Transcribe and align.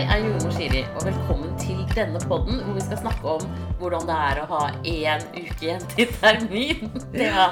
Jeg 0.00 0.08
er 0.14 0.22
jordmor 0.24 0.52
Siri, 0.56 0.78
og 0.96 1.02
velkommen 1.04 1.50
til 1.60 1.80
denne 1.92 2.16
podden 2.24 2.62
hvor 2.64 2.72
vi 2.72 2.80
skal 2.80 3.00
snakke 3.02 3.32
om 3.34 3.42
hvordan 3.76 4.06
det 4.08 4.14
er 4.16 4.38
å 4.40 4.44
ha 4.48 4.60
én 4.88 5.24
uke 5.34 5.56
igjen 5.66 5.82
til 5.90 6.12
termin. 6.14 6.86
Thea. 7.18 7.48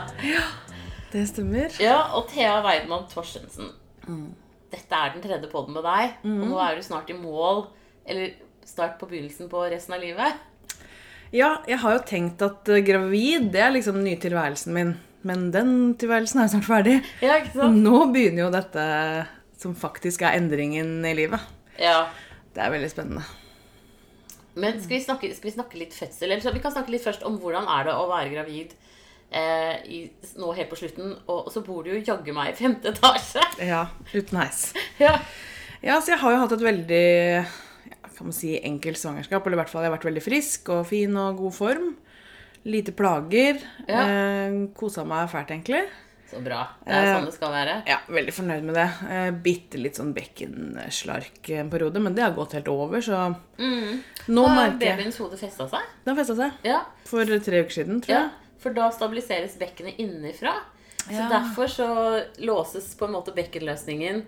Det 1.13 1.27
stemmer. 1.29 1.75
Ja, 1.83 1.99
og 2.17 2.31
Thea 2.31 2.55
Weidmann 2.65 3.03
Torstensen. 3.11 3.69
Dette 4.73 4.97
er 4.97 5.13
den 5.13 5.27
tredje 5.27 5.51
podden 5.53 5.77
med 5.77 5.85
deg, 5.85 6.15
og 6.25 6.47
nå 6.55 6.63
er 6.65 6.79
du 6.79 6.87
snart 6.87 7.13
i 7.13 7.17
mål, 7.19 7.67
eller 8.09 8.31
snart 8.65 8.95
på 9.03 9.11
begynnelsen 9.11 9.51
på 9.53 9.67
resten 9.69 9.99
av 9.99 10.01
livet. 10.07 10.39
Ja, 11.37 11.51
jeg 11.69 11.83
har 11.83 11.99
jo 11.99 12.07
tenkt 12.09 12.47
at 12.47 12.71
eh, 12.73 12.81
gravid, 12.81 13.51
det 13.53 13.61
er 13.61 13.75
liksom 13.75 13.99
den 14.01 14.07
nye 14.09 14.23
tilværelsen 14.23 14.73
min. 14.73 14.95
Men 15.29 15.51
den 15.53 15.75
tilværelsen 16.01 16.41
er 16.41 16.49
snart 16.55 16.71
ferdig. 16.71 16.97
Ja, 17.21 17.43
ikke 17.43 17.59
sant? 17.59 17.85
Nå 17.85 18.07
begynner 18.17 18.47
jo 18.47 18.49
dette 18.57 18.89
som 19.61 19.77
faktisk 19.77 20.25
er 20.25 20.41
endringen 20.41 21.05
i 21.05 21.13
livet. 21.21 21.45
Ja. 21.77 22.07
Det 22.55 22.65
er 22.65 22.73
veldig 22.75 22.91
spennende. 22.91 23.25
Men 24.59 24.79
skal 24.83 24.97
vi, 24.97 25.05
snakke, 25.05 25.31
skal 25.37 25.51
vi 25.51 25.55
snakke 25.55 25.79
litt 25.79 25.95
fødsel? 25.95 26.31
Eller 26.31 26.43
så 26.43 26.53
vi 26.55 26.63
kan 26.63 26.75
snakke 26.75 26.91
litt 26.91 27.05
først 27.05 27.23
om 27.27 27.37
hvordan 27.39 27.69
er 27.71 27.87
det 27.87 27.95
å 27.95 28.09
være 28.11 28.33
gravid 28.33 28.73
eh, 29.31 29.77
i, 29.87 30.01
nå 30.41 30.51
helt 30.57 30.73
på 30.73 30.81
slutten. 30.81 31.15
Og, 31.29 31.47
og 31.47 31.53
så 31.55 31.63
bor 31.67 31.87
du 31.87 31.93
jo 31.93 32.03
jaggu 32.03 32.33
meg 32.35 32.53
i 32.53 32.59
femte 32.59 32.91
etasje. 32.95 33.45
Ja, 33.71 33.85
uten 34.15 34.41
heis. 34.41 34.73
Ja. 34.99 35.15
Ja, 35.79 36.01
så 36.03 36.17
jeg 36.17 36.23
har 36.25 36.35
jo 36.35 36.43
hatt 36.43 36.57
et 36.57 36.65
veldig 36.67 37.05
kan 38.19 38.27
man 38.27 38.35
si, 38.35 38.57
enkelt 38.67 38.99
svangerskap. 38.99 39.47
Eller 39.47 39.61
i 39.61 39.63
hvert 39.63 39.71
fall 39.71 39.85
jeg 39.85 39.93
har 39.93 39.97
vært 39.99 40.09
veldig 40.09 40.25
frisk 40.25 40.73
og 40.75 40.85
fin 40.91 41.15
og 41.21 41.39
god 41.39 41.55
form. 41.55 41.89
Lite 42.67 42.93
plager. 42.99 43.63
Ja. 43.87 44.03
Eh, 44.03 44.59
Kosa 44.77 45.07
meg 45.07 45.31
fælt, 45.31 45.55
egentlig. 45.55 45.85
Så 46.29 46.41
bra. 46.45 46.61
Det 46.85 46.93
er 46.93 47.07
sånn 47.15 47.25
det 47.25 47.35
skal 47.35 47.53
være. 47.55 47.75
Ja, 47.89 47.99
veldig 48.13 48.33
fornøyd 48.37 48.65
med 48.69 48.77
det. 48.77 48.89
Eh, 49.09 49.29
bitte 49.45 49.81
litt 49.81 49.97
sånn 49.97 50.11
bekkenslark 50.17 51.49
en 51.57 51.71
periode, 51.73 52.03
men 52.05 52.17
det 52.17 52.27
har 52.27 52.35
gått 52.37 52.53
helt 52.59 52.69
over, 52.69 53.01
så 53.01 53.23
Nå 54.29 54.45
Har 54.45 54.57
merker 54.57 54.83
babyens 54.83 55.17
hode 55.23 55.39
festa 55.41 55.69
seg? 55.71 55.87
Det 56.05 56.13
har 56.13 56.19
festa 56.19 56.37
seg. 56.37 56.59
Ja. 56.69 56.83
For 57.09 57.25
tre 57.25 57.63
uker 57.65 57.79
siden, 57.79 58.03
tror 58.05 58.13
ja. 58.13 58.21
jeg. 58.27 58.61
For 58.61 58.77
da 58.77 58.91
stabiliseres 58.93 59.57
bekkenet 59.57 59.97
innenfra. 60.03 60.53
Så 61.07 61.15
Ja. 61.17 61.29
derfor 61.33 61.67
så 61.73 61.89
låses 62.45 62.95
på 62.99 63.07
en 63.07 63.13
måte 63.13 63.33
bekkenløsningen 63.33 64.25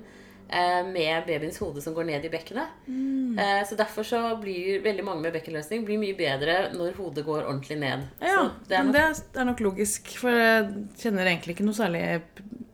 eh, 0.53 0.81
med 0.87 1.27
babyens 1.27 1.59
hode 1.63 1.83
som 1.85 1.95
går 1.97 2.09
ned 2.11 2.27
i 2.27 2.33
bekkenet. 2.33 2.73
Mm. 2.87 3.39
Eh, 3.39 3.61
så 3.69 3.79
derfor 3.79 4.07
så 4.07 4.23
blir 4.41 4.83
veldig 4.85 5.05
mange 5.07 5.25
med 5.27 5.37
bekkenløsning 5.39 5.85
blir 5.87 6.01
mye 6.03 6.17
bedre 6.19 6.59
når 6.75 6.97
hodet 6.99 7.25
går 7.27 7.45
ordentlig 7.45 7.79
ned. 7.83 8.09
Ja, 8.23 8.49
det 8.69 8.79
er 8.79 8.89
nok, 8.89 8.99
det 8.99 9.41
er, 9.41 9.49
nok 9.49 9.63
logisk, 9.71 10.11
for 10.21 10.35
jeg 10.35 10.89
kjenner 11.01 11.31
egentlig 11.31 11.57
ikke 11.57 11.69
noe 11.69 11.79
særlig 11.79 12.05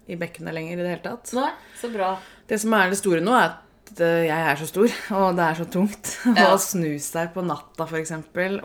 i 0.06 0.18
bekkenet 0.18 0.54
lenger 0.54 0.76
i 0.76 0.82
det 0.82 0.90
hele 0.94 1.04
tatt. 1.04 1.32
Nei, 1.36 1.52
så 1.80 1.90
bra. 1.92 2.16
Det 2.46 2.60
som 2.62 2.74
er 2.78 2.92
det 2.92 3.00
store 3.00 3.22
nå, 3.24 3.34
er 3.36 3.56
at 3.86 4.00
eh, 4.02 4.26
jeg 4.26 4.46
er 4.50 4.60
så 4.60 4.68
stor, 4.70 4.96
og 5.18 5.38
det 5.38 5.46
er 5.46 5.60
så 5.60 5.68
tungt 5.76 6.12
Ja. 6.38 6.50
å 6.52 6.60
snu 6.62 6.92
seg 7.02 7.32
på 7.34 7.44
natta, 7.46 7.86
f.eks. 7.86 8.14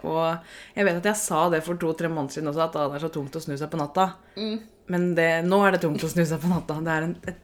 Og 0.04 0.78
jeg 0.78 0.88
vet 0.88 1.02
at 1.02 1.12
jeg 1.14 1.22
sa 1.22 1.45
det 1.54 1.64
for 1.66 1.80
to-tre 1.82 2.12
måneder 2.12 2.39
siden 2.39 2.52
også, 2.52 2.67
at 2.67 2.78
det 2.78 3.00
er 3.00 3.06
så 3.06 3.12
tungt 3.14 3.38
å 3.38 3.44
snu 3.44 3.56
seg 3.58 3.72
på 3.72 3.82
natta. 3.82 4.12
Mm. 4.38 4.58
Men 4.92 5.12
det, 5.16 5.30
nå 5.48 5.62
er 5.64 5.76
det 5.76 5.84
tungt 5.86 6.04
å 6.04 6.09
snu 6.12 6.23
seg 6.28 6.42
på 6.42 6.50
natta. 6.52 6.80
Det 6.84 6.95
er 6.95 7.08
en, 7.08 7.14
et 7.32 7.44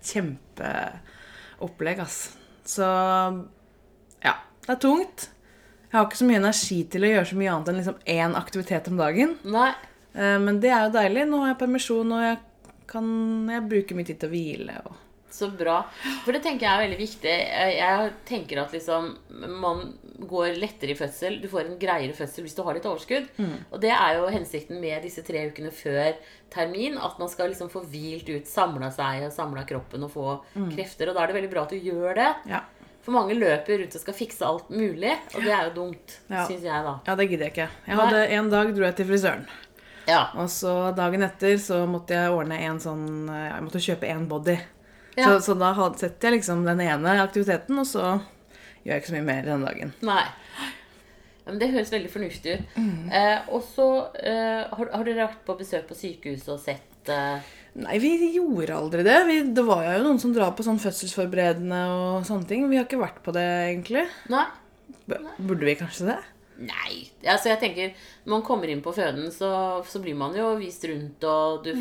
kjempeopplegg, 1.57 1.99
ass. 1.99 2.37
Så 2.65 2.83
ja, 4.23 4.33
det 4.65 4.71
er 4.75 4.79
tungt. 4.81 5.29
Jeg 5.87 5.95
har 5.99 6.05
ikke 6.07 6.19
så 6.19 6.27
mye 6.27 6.41
energi 6.41 6.81
til 6.91 7.03
å 7.03 7.09
gjøre 7.11 7.29
så 7.29 7.37
mye 7.39 7.51
annet 7.53 7.69
enn 7.71 7.77
liksom 7.79 7.99
én 8.05 8.35
aktivitet 8.35 8.87
om 8.91 8.97
dagen. 8.99 9.37
Nei. 9.47 9.71
Eh, 10.13 10.37
Men 10.39 10.59
det 10.59 10.69
er 10.69 10.85
jo 10.87 10.95
deilig. 10.97 11.27
Nå 11.29 11.39
har 11.41 11.53
jeg 11.53 11.59
permisjon, 11.61 12.11
og 12.11 12.21
jeg 12.25 12.37
kan 12.87 13.07
jeg 13.49 13.67
bruker 13.69 13.95
mye 13.95 14.05
tid 14.07 14.19
til 14.19 14.29
å 14.29 14.33
hvile. 14.33 14.77
Og... 14.85 14.95
Så 15.29 15.49
bra. 15.51 15.81
For 16.23 16.31
det 16.33 16.39
tenker 16.45 16.65
jeg 16.65 16.71
er 16.73 16.83
veldig 16.85 16.97
viktig. 17.01 17.33
Jeg 17.77 18.11
tenker 18.25 18.61
at 18.63 18.71
liksom 18.73 19.09
man 19.61 19.81
går 20.17 20.55
lettere 20.57 20.93
i 20.95 20.97
fødsel. 20.97 21.35
Du 21.43 21.49
får 21.51 21.67
en 21.67 21.75
greiere 21.81 22.15
fødsel 22.17 22.45
hvis 22.47 22.55
du 22.57 22.63
har 22.65 22.73
litt 22.77 22.87
overskudd. 22.89 23.27
Og 23.71 23.77
det 23.83 23.91
er 23.93 24.15
jo 24.17 24.29
hensikten 24.33 24.79
med 24.81 25.03
disse 25.05 25.21
tre 25.27 25.43
ukene 25.51 25.69
før 25.75 26.15
termin. 26.53 26.95
At 26.97 27.19
man 27.21 27.29
skal 27.29 27.51
liksom 27.51 27.69
få 27.69 27.83
hvilt 27.91 28.31
ut, 28.31 28.47
samla 28.49 28.89
seg 28.95 29.27
og 29.27 29.35
samla 29.35 29.65
kroppen 29.69 30.07
og 30.07 30.13
få 30.15 30.25
krefter. 30.73 31.11
Og 31.11 31.19
da 31.19 31.25
er 31.25 31.33
det 31.33 31.37
veldig 31.41 31.51
bra 31.53 31.67
at 31.67 31.75
du 31.75 31.77
gjør 31.91 32.15
det. 32.17 32.31
Ja. 32.55 32.63
For 33.05 33.15
mange 33.15 33.35
løper 33.37 33.77
rundt 33.83 33.93
og 33.95 34.01
skal 34.03 34.15
fikse 34.17 34.43
alt 34.43 34.71
mulig, 34.73 35.13
og 35.35 35.43
det 35.45 35.51
er 35.55 35.69
jo 35.69 35.75
dumt, 35.77 36.17
Ja. 36.27 36.41
syns 36.49 36.65
jeg, 36.65 36.81
da. 36.83 36.97
ja, 37.07 37.13
det 37.15 37.27
gidder 37.29 37.45
jeg 37.45 37.53
ikke. 37.53 37.67
Jeg 37.87 37.95
hadde 37.95 38.23
En 38.35 38.49
dag 38.51 38.73
dro 38.75 38.83
jeg 38.83 38.95
til 38.97 39.05
frisøren. 39.07 39.45
Ja. 40.07 40.25
Og 40.35 40.49
så 40.51 40.73
dagen 40.95 41.23
etter 41.23 41.55
så 41.59 41.85
måtte 41.87 42.15
jeg 42.15 42.31
ordne 42.35 42.57
en 42.63 42.79
sånn 42.79 43.29
eh, 43.29 43.45
Jeg 43.53 43.63
måtte 43.63 43.79
kjøpe 43.83 44.07
en 44.11 44.27
body. 44.27 44.57
Ja. 45.17 45.31
Så, 45.33 45.39
så 45.49 45.57
da 45.57 45.71
setter 45.97 46.29
jeg 46.29 46.39
liksom 46.39 46.63
den 46.67 46.81
ene 46.85 47.15
aktiviteten, 47.23 47.77
og 47.81 47.87
så 47.89 48.03
gjør 48.83 48.91
jeg 48.93 49.01
ikke 49.01 49.09
så 49.11 49.15
mye 49.17 49.27
mer 49.31 49.47
den 49.47 49.63
dagen. 49.65 49.93
Nei. 50.05 50.23
Ja, 51.47 51.51
Men 51.53 51.59
det 51.61 51.69
høres 51.73 51.91
veldig 51.93 52.09
fornuftig 52.13 52.57
ut. 52.59 52.75
Mm. 52.77 53.07
Eh, 53.11 53.47
og 53.55 53.63
så 53.65 53.87
eh, 54.19 54.65
har, 54.67 54.91
har 54.93 55.07
dere 55.07 55.23
vært 55.25 55.41
på 55.47 55.55
besøk 55.59 55.87
på 55.89 55.95
sykehuset 55.97 56.49
og 56.53 56.59
sett 56.63 57.11
eh, 57.13 57.53
Nei, 57.77 57.99
vi 58.01 58.09
gjorde 58.33 58.73
aldri 58.73 59.03
det. 59.05 59.15
Vi, 59.29 59.35
det 59.53 59.63
var 59.67 59.83
jo 59.85 59.99
noen 60.07 60.17
som 60.21 60.31
drar 60.33 60.55
på 60.57 60.63
sånn 60.65 60.79
fødselsforberedende 60.81 61.81
og 61.93 62.23
sånne 62.25 62.47
ting. 62.49 62.63
Vi 62.71 62.79
har 62.79 62.87
ikke 62.87 62.97
vært 63.01 63.19
på 63.25 63.33
det, 63.35 63.43
egentlig. 63.67 64.07
Nei. 64.33 64.45
B- 65.07 65.19
Burde 65.37 65.67
vi 65.67 65.75
kanskje 65.77 66.07
det? 66.09 66.15
Nei. 66.57 67.05
Altså 67.21 67.51
jeg 67.51 67.59
tenker, 67.61 67.91
Når 68.25 68.31
man 68.31 68.45
kommer 68.45 68.71
inn 68.71 68.81
på 68.81 68.93
føden, 68.95 69.29
så, 69.33 69.49
så 69.85 70.01
blir 70.01 70.17
man 70.17 70.33
jo 70.37 70.55
vist 70.57 70.85
rundt, 70.89 71.23
og 71.29 71.67
du 71.67 71.71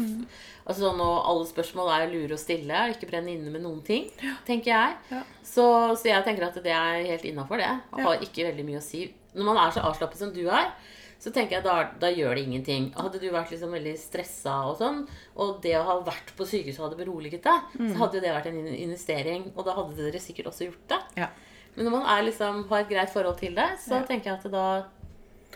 altså 0.66 0.82
sånn, 0.82 1.00
og 1.00 1.30
Alle 1.30 1.46
spørsmål 1.48 1.92
er 1.94 2.10
lure 2.12 2.36
og 2.36 2.42
stille. 2.42 2.82
Ikke 2.92 3.08
brenne 3.08 3.32
inne 3.32 3.52
med 3.54 3.64
noen 3.64 3.80
ting, 3.86 4.10
tenker 4.48 4.72
jeg. 4.74 4.98
Ja. 5.14 5.22
Så, 5.40 5.64
så 5.96 6.10
jeg 6.10 6.26
tenker 6.26 6.48
at 6.50 6.60
det 6.62 6.74
er 6.74 7.06
helt 7.08 7.24
innafor, 7.28 7.62
det. 7.62 7.72
Har 7.96 8.20
ikke 8.26 8.50
veldig 8.50 8.68
mye 8.68 8.82
å 8.82 8.84
si. 8.84 9.06
Når 9.36 9.50
man 9.50 9.62
er 9.64 9.74
så 9.74 9.84
avslappet 9.86 10.20
som 10.20 10.32
du 10.34 10.44
er, 10.48 10.70
så 11.16 11.32
tenker 11.32 11.56
jeg 11.56 11.64
da, 11.64 11.76
da 12.00 12.10
gjør 12.12 12.36
det 12.36 12.44
ingenting. 12.44 12.90
Hadde 12.96 13.20
du 13.22 13.30
vært 13.32 13.50
liksom 13.54 13.72
veldig 13.72 13.94
stressa 13.98 14.58
og 14.68 14.76
sånn, 14.80 15.00
og 15.40 15.62
det 15.64 15.72
å 15.78 15.84
ha 15.88 15.96
vært 16.04 16.34
på 16.36 16.44
sykehuset 16.48 16.82
hadde 16.84 16.98
beroliget 17.00 17.46
deg, 17.46 17.72
så 17.78 17.96
hadde 18.02 18.18
jo 18.18 18.24
det 18.26 18.34
vært 18.36 18.50
en 18.50 18.60
investering, 18.74 19.46
og 19.56 19.64
da 19.66 19.76
hadde 19.78 19.96
dere 19.96 20.20
sikkert 20.22 20.50
også 20.52 20.68
gjort 20.68 20.92
det. 20.92 21.00
Ja. 21.22 21.30
Men 21.76 21.84
når 21.84 21.92
man 21.98 22.06
er 22.16 22.22
liksom, 22.30 22.62
har 22.70 22.78
et 22.84 22.88
greit 22.88 23.10
forhold 23.12 23.38
til 23.38 23.54
det, 23.54 23.70
så 23.82 23.98
Ja. 24.00 24.02
tenker 24.08 24.30
jeg 24.30 24.38
at 24.38 24.42
det 24.42 24.52
da 24.52 24.84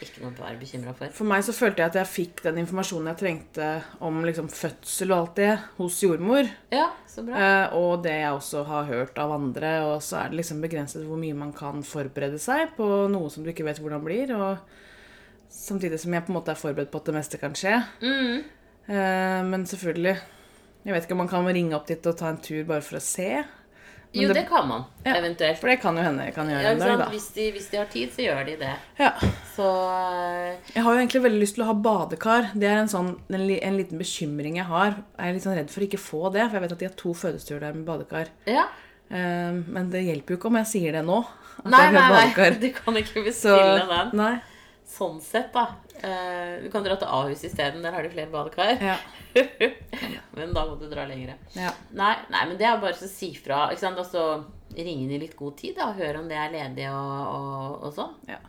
ikke 0.01 0.23
noe 0.23 0.33
å 0.33 0.41
være 0.41 0.59
bekymra 0.61 0.95
for. 0.97 1.09
For 1.13 1.25
meg 1.29 1.43
så 1.45 1.53
følte 1.53 1.83
jeg 1.83 1.91
at 1.91 1.97
jeg 2.01 2.09
fikk 2.09 2.43
den 2.43 2.57
informasjonen 2.63 3.11
jeg 3.11 3.19
trengte 3.21 3.67
om 4.01 4.23
liksom 4.25 4.49
fødsel 4.49 5.11
og 5.13 5.19
alt 5.19 5.35
det 5.37 5.59
hos 5.77 5.99
jordmor. 6.01 6.49
Ja, 6.73 6.87
så 7.07 7.25
bra. 7.27 7.37
Eh, 7.37 7.75
og 7.77 8.03
det 8.03 8.15
jeg 8.15 8.33
også 8.33 8.65
har 8.65 8.85
hørt 8.89 9.19
av 9.19 9.33
andre. 9.33 9.73
Og 9.91 10.01
så 10.01 10.23
er 10.25 10.31
det 10.31 10.39
liksom 10.41 10.63
begrenset 10.63 11.05
hvor 11.05 11.21
mye 11.21 11.35
man 11.37 11.53
kan 11.53 11.83
forberede 11.85 12.41
seg 12.41 12.73
på 12.79 12.89
noe 13.13 13.29
som 13.29 13.45
du 13.45 13.51
ikke 13.53 13.65
vet 13.69 13.77
hvordan 13.79 14.03
blir. 14.05 14.33
Og 14.37 14.59
samtidig 15.51 16.01
som 16.01 16.13
jeg 16.17 16.25
på 16.25 16.33
en 16.33 16.39
måte 16.41 16.49
er 16.55 16.61
forberedt 16.63 16.91
på 16.93 16.97
at 17.03 17.05
det 17.11 17.15
meste 17.15 17.41
kan 17.43 17.53
skje. 17.53 17.77
Mm. 18.01 18.45
Eh, 18.89 19.43
men 19.53 19.67
selvfølgelig 19.69 20.17
Jeg 20.83 20.95
vet 20.95 21.05
ikke 21.05 21.13
om 21.13 21.19
man 21.19 21.29
kan 21.29 21.45
ringe 21.45 21.75
opp 21.77 21.87
dit 21.87 22.07
og 22.09 22.17
ta 22.17 22.31
en 22.31 22.39
tur 22.41 22.65
bare 22.65 22.81
for 22.81 22.97
å 22.97 23.03
se. 23.05 23.45
Men 24.13 24.23
Jo, 24.23 24.29
det, 24.29 24.35
det- 24.41 24.49
kan 24.49 24.67
man 24.69 24.85
Ja. 25.07 25.13
eventuelt. 25.21 25.59
For 25.61 25.69
det 25.69 25.81
kan 25.81 25.97
jo 25.97 26.03
hende 26.03 26.25
kan 26.35 26.49
gjøre 26.51 26.63
Ja, 26.63 26.71
en 26.73 26.79
dag, 26.81 26.99
da. 26.99 27.05
Hvis, 27.13 27.29
de, 27.35 27.51
hvis 27.53 27.69
de 27.71 27.77
har 27.79 27.87
tid, 27.87 28.11
så 28.11 28.25
gjør 28.27 28.45
de 28.47 28.57
det. 28.57 28.73
Ja. 28.99 29.11
Så 29.57 29.67
eh, 29.95 30.57
Jeg 30.75 30.83
har 30.83 30.93
jo 30.95 30.99
egentlig 30.99 31.23
veldig 31.23 31.41
lyst 31.41 31.55
til 31.55 31.63
å 31.65 31.67
ha 31.71 31.75
badekar. 31.75 32.51
Det 32.55 32.67
er 32.69 32.81
en, 32.83 32.89
sånn, 32.91 33.13
en, 33.31 33.41
en 33.51 33.77
liten 33.79 33.99
bekymring 34.03 34.57
jeg 34.57 34.67
har. 34.67 34.97
Jeg 35.19 35.29
er 35.29 35.33
litt 35.39 35.43
sånn 35.47 35.55
redd 35.57 35.71
for 35.71 35.81
å 35.81 35.87
ikke 35.87 36.03
få 36.03 36.33
det, 36.35 36.49
for 36.51 36.59
jeg 36.59 36.63
vet 36.67 36.73
at 36.73 36.79
de 36.83 36.89
har 36.91 36.95
to 36.97 37.15
fødestuer 37.15 37.61
der 37.61 37.73
med 37.79 37.85
badekar. 37.87 38.27
ja. 38.47 38.67
Eh, 39.11 39.53
men 39.67 39.89
det 39.91 40.05
hjelper 40.07 40.35
jo 40.35 40.37
ikke 40.39 40.47
om 40.53 40.57
jeg 40.61 40.67
sier 40.71 40.93
det 40.95 41.01
nå. 41.05 41.17
At 41.65 41.71
Nei, 41.73 41.81
jeg 41.83 41.93
nei, 41.95 42.27
nei. 42.37 42.51
Du 42.63 42.69
kan 42.77 42.95
ikke 43.01 43.25
Så, 43.35 43.55
bestille 43.55 43.87
den. 43.89 44.11
nei. 44.15 44.35
Sånn 44.91 45.21
sett, 45.23 45.53
da. 45.55 45.77
Eh, 46.03 46.63
du 46.65 46.71
kan 46.73 46.83
dra 46.83 46.97
til 46.99 47.11
Ahus 47.11 47.45
isteden. 47.47 47.85
Der 47.85 47.95
har 47.95 48.03
de 48.03 48.11
flere 48.11 48.31
badekar. 48.33 48.81
Ja. 48.83 48.97
men 50.37 50.55
da 50.57 50.65
må 50.67 50.75
du 50.81 50.89
dra 50.91 51.05
lengre. 51.07 51.37
ja. 51.55 51.71
Nei, 51.95 52.17
nei, 52.33 52.47
men 52.51 52.57
det 52.59 52.67
er 52.67 52.81
bare 52.83 52.99
å 52.99 53.11
si 53.11 53.31
fra. 53.39 53.69
Ikke 53.71 53.85
sant? 53.85 54.01
Altså, 54.03 54.25
ringe 54.75 55.07
inn 55.07 55.13
i 55.15 55.21
litt 55.23 55.37
god 55.39 55.59
tid 55.61 55.77
da, 55.79 55.93
og 55.93 56.01
høre 56.01 56.23
om 56.23 56.31
det 56.31 56.39
er 56.39 56.55
ledig 56.57 56.89
og, 56.91 57.21
og, 57.37 57.77
og 57.87 57.95
sånn. 57.95 58.17
Ja. 58.31 58.41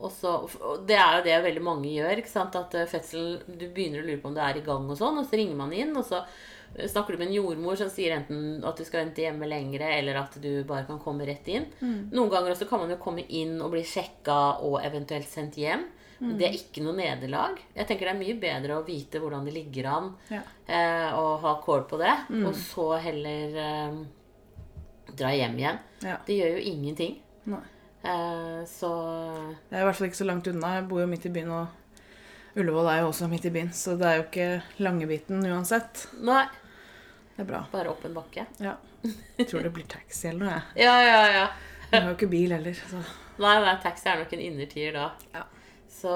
Og 0.00 0.08
så, 0.14 0.32
og 0.64 0.86
det 0.88 0.96
er 0.96 1.18
jo 1.18 1.26
det 1.26 1.36
veldig 1.44 1.64
mange 1.64 1.90
gjør. 1.92 2.22
At 2.40 2.78
fødselen 2.88 3.58
Du 3.60 3.66
begynner 3.68 4.00
å 4.00 4.06
lure 4.06 4.22
på 4.22 4.30
om 4.30 4.38
det 4.38 4.46
er 4.46 4.60
i 4.62 4.64
gang, 4.64 4.88
og 4.88 4.96
sånn, 4.96 5.20
og 5.20 5.28
så 5.28 5.36
ringer 5.36 5.58
man 5.60 5.76
inn. 5.76 5.92
Og 6.00 6.06
så 6.08 6.22
eh, 6.22 6.30
snakker 6.76 7.12
du 7.12 7.18
med 7.18 7.28
en 7.28 7.34
jordmor 7.34 7.76
som 7.76 7.88
sier 7.90 8.14
enten 8.16 8.62
at 8.64 8.76
du 8.78 8.84
skal 8.86 9.04
vente 9.04 9.22
hjemme 9.24 9.48
lengre, 9.50 9.88
eller 9.98 10.14
at 10.22 10.36
du 10.40 10.62
bare 10.64 10.86
kan 10.86 11.00
komme 11.02 11.26
rett 11.26 11.48
inn. 11.50 11.66
Noen 12.12 12.30
ganger 12.30 12.52
også 12.54 12.68
kan 12.70 12.80
man 12.84 12.90
jo 12.94 12.96
komme 13.02 13.24
inn 13.28 13.56
og 13.60 13.72
bli 13.72 13.82
sjekka 13.82 14.36
og 14.62 14.78
eventuelt 14.84 15.28
sendt 15.28 15.58
hjem. 15.60 15.86
Det 16.20 16.44
er 16.44 16.52
ikke 16.52 16.82
noe 16.84 16.92
nederlag. 16.92 17.56
Jeg 17.74 17.86
tenker 17.88 18.10
Det 18.10 18.12
er 18.12 18.18
mye 18.20 18.34
bedre 18.42 18.74
å 18.76 18.84
vite 18.84 19.18
hvordan 19.22 19.46
det 19.48 19.54
ligger 19.54 19.86
an, 19.88 20.10
Ja. 20.28 20.42
eh, 20.68 21.14
og 21.16 21.40
ha 21.40 21.54
kål 21.64 21.86
på 21.88 21.96
det, 21.98 22.12
og 22.44 22.52
så 22.54 23.00
heller 23.00 23.56
eh, 23.56 23.94
dra 25.16 25.30
hjem 25.32 25.56
igjen. 25.58 25.78
Ja. 26.04 26.18
Det 26.26 26.36
gjør 26.36 26.58
jo 26.58 26.64
ingenting. 26.74 27.16
Nei. 27.46 27.62
Eh, 28.04 28.60
så 28.68 28.90
Det 29.70 29.76
er 29.76 29.80
i 29.80 29.84
hvert 29.88 29.96
fall 29.96 30.08
ikke 30.10 30.20
så 30.22 30.26
langt 30.28 30.46
unna. 30.52 30.74
Jeg 30.76 30.88
bor 30.88 31.00
jo 31.00 31.06
midt 31.06 31.24
i 31.26 31.32
byen, 31.32 31.50
og 31.50 31.66
Ullevål 32.58 32.88
er 32.90 33.00
jo 33.04 33.10
også 33.12 33.28
midt 33.30 33.44
i 33.46 33.52
byen, 33.54 33.70
så 33.76 33.94
det 34.00 34.06
er 34.08 34.16
jo 34.18 34.24
ikke 34.26 34.48
langebiten 34.82 35.44
uansett. 35.46 36.06
Nei, 36.26 36.44
Det 37.36 37.44
er 37.44 37.48
bra. 37.52 37.60
bare 37.72 37.92
opp 37.92 38.04
en 38.04 38.14
bakke. 38.16 38.46
Ja. 38.58 38.74
Jeg 39.38 39.46
tror 39.48 39.62
det 39.64 39.70
blir 39.72 39.86
taxi 39.88 40.28
eller 40.28 40.44
noe, 40.44 40.56
jeg. 40.58 40.64
Ja, 40.86 40.96
ja, 41.06 41.20
ja. 41.38 41.46
Jeg 41.90 42.02
har 42.02 42.10
jo 42.10 42.16
ikke 42.18 42.30
bil 42.30 42.52
heller, 42.54 42.74
så 42.90 43.00
Nei, 43.40 43.54
nei, 43.64 43.72
taxi 43.82 44.06
er 44.10 44.18
nok 44.20 44.32
en 44.36 44.42
innertier 44.44 44.92
da. 44.98 45.06
Ja. 45.32 45.46
Så 46.00 46.10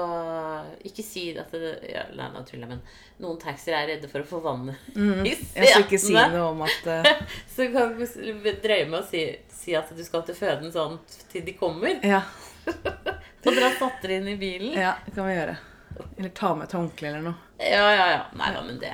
ikke 0.87 1.03
si 1.03 1.23
at 1.37 1.51
det 1.51 1.71
ja, 1.91 2.03
Nei, 2.15 2.27
nå 2.31 2.43
tuller 2.47 2.63
jeg, 2.67 2.77
men 2.77 3.23
noen 3.25 3.39
taxier 3.41 3.75
er 3.75 3.89
redde 3.89 4.07
for 4.11 4.23
å 4.23 4.27
få 4.29 4.39
vannet 4.43 4.77
i 4.95 5.33
setene. 5.39 5.65
Jeg 5.65 5.71
skal 5.71 5.83
ikke 5.87 5.99
si 6.03 6.13
noe 6.15 6.45
om 6.51 6.61
at 6.67 6.87
uh... 6.87 7.09
Så 7.55 7.67
kan 7.73 7.95
du 7.97 8.49
drøye 8.63 8.87
med 8.91 8.99
å 9.01 9.03
si, 9.09 9.23
si 9.51 9.75
at 9.77 9.89
du 9.97 10.03
skal 10.05 10.23
til 10.27 10.37
føden 10.37 10.71
sånn 10.73 10.99
til 11.31 11.43
de 11.47 11.55
kommer. 11.59 11.97
Ja, 12.05 12.21
Og 12.69 13.49
dere 13.51 13.67
har 13.71 13.75
satt 13.81 13.99
dere 14.05 14.19
inn 14.21 14.29
i 14.31 14.37
bilen. 14.41 14.73
ja, 14.79 14.95
det 15.05 15.13
kan 15.17 15.27
vi 15.27 15.35
gjøre. 15.35 15.57
Eller 16.17 16.29
ta 16.35 16.53
med 16.55 16.67
et 16.67 16.75
håndkle 16.77 17.07
eller 17.11 17.21
noe. 17.29 17.35
Ja, 17.59 17.85
ja, 17.95 18.07
ja. 18.11 18.23
Nei 18.39 18.49
da, 18.55 18.61
men 18.65 18.79
det, 18.81 18.93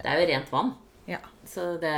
det 0.00 0.06
er 0.10 0.20
jo 0.22 0.26
rent 0.32 0.50
vann. 0.52 0.72
Ja. 1.06 1.18
Så 1.46 1.64
det, 1.82 1.94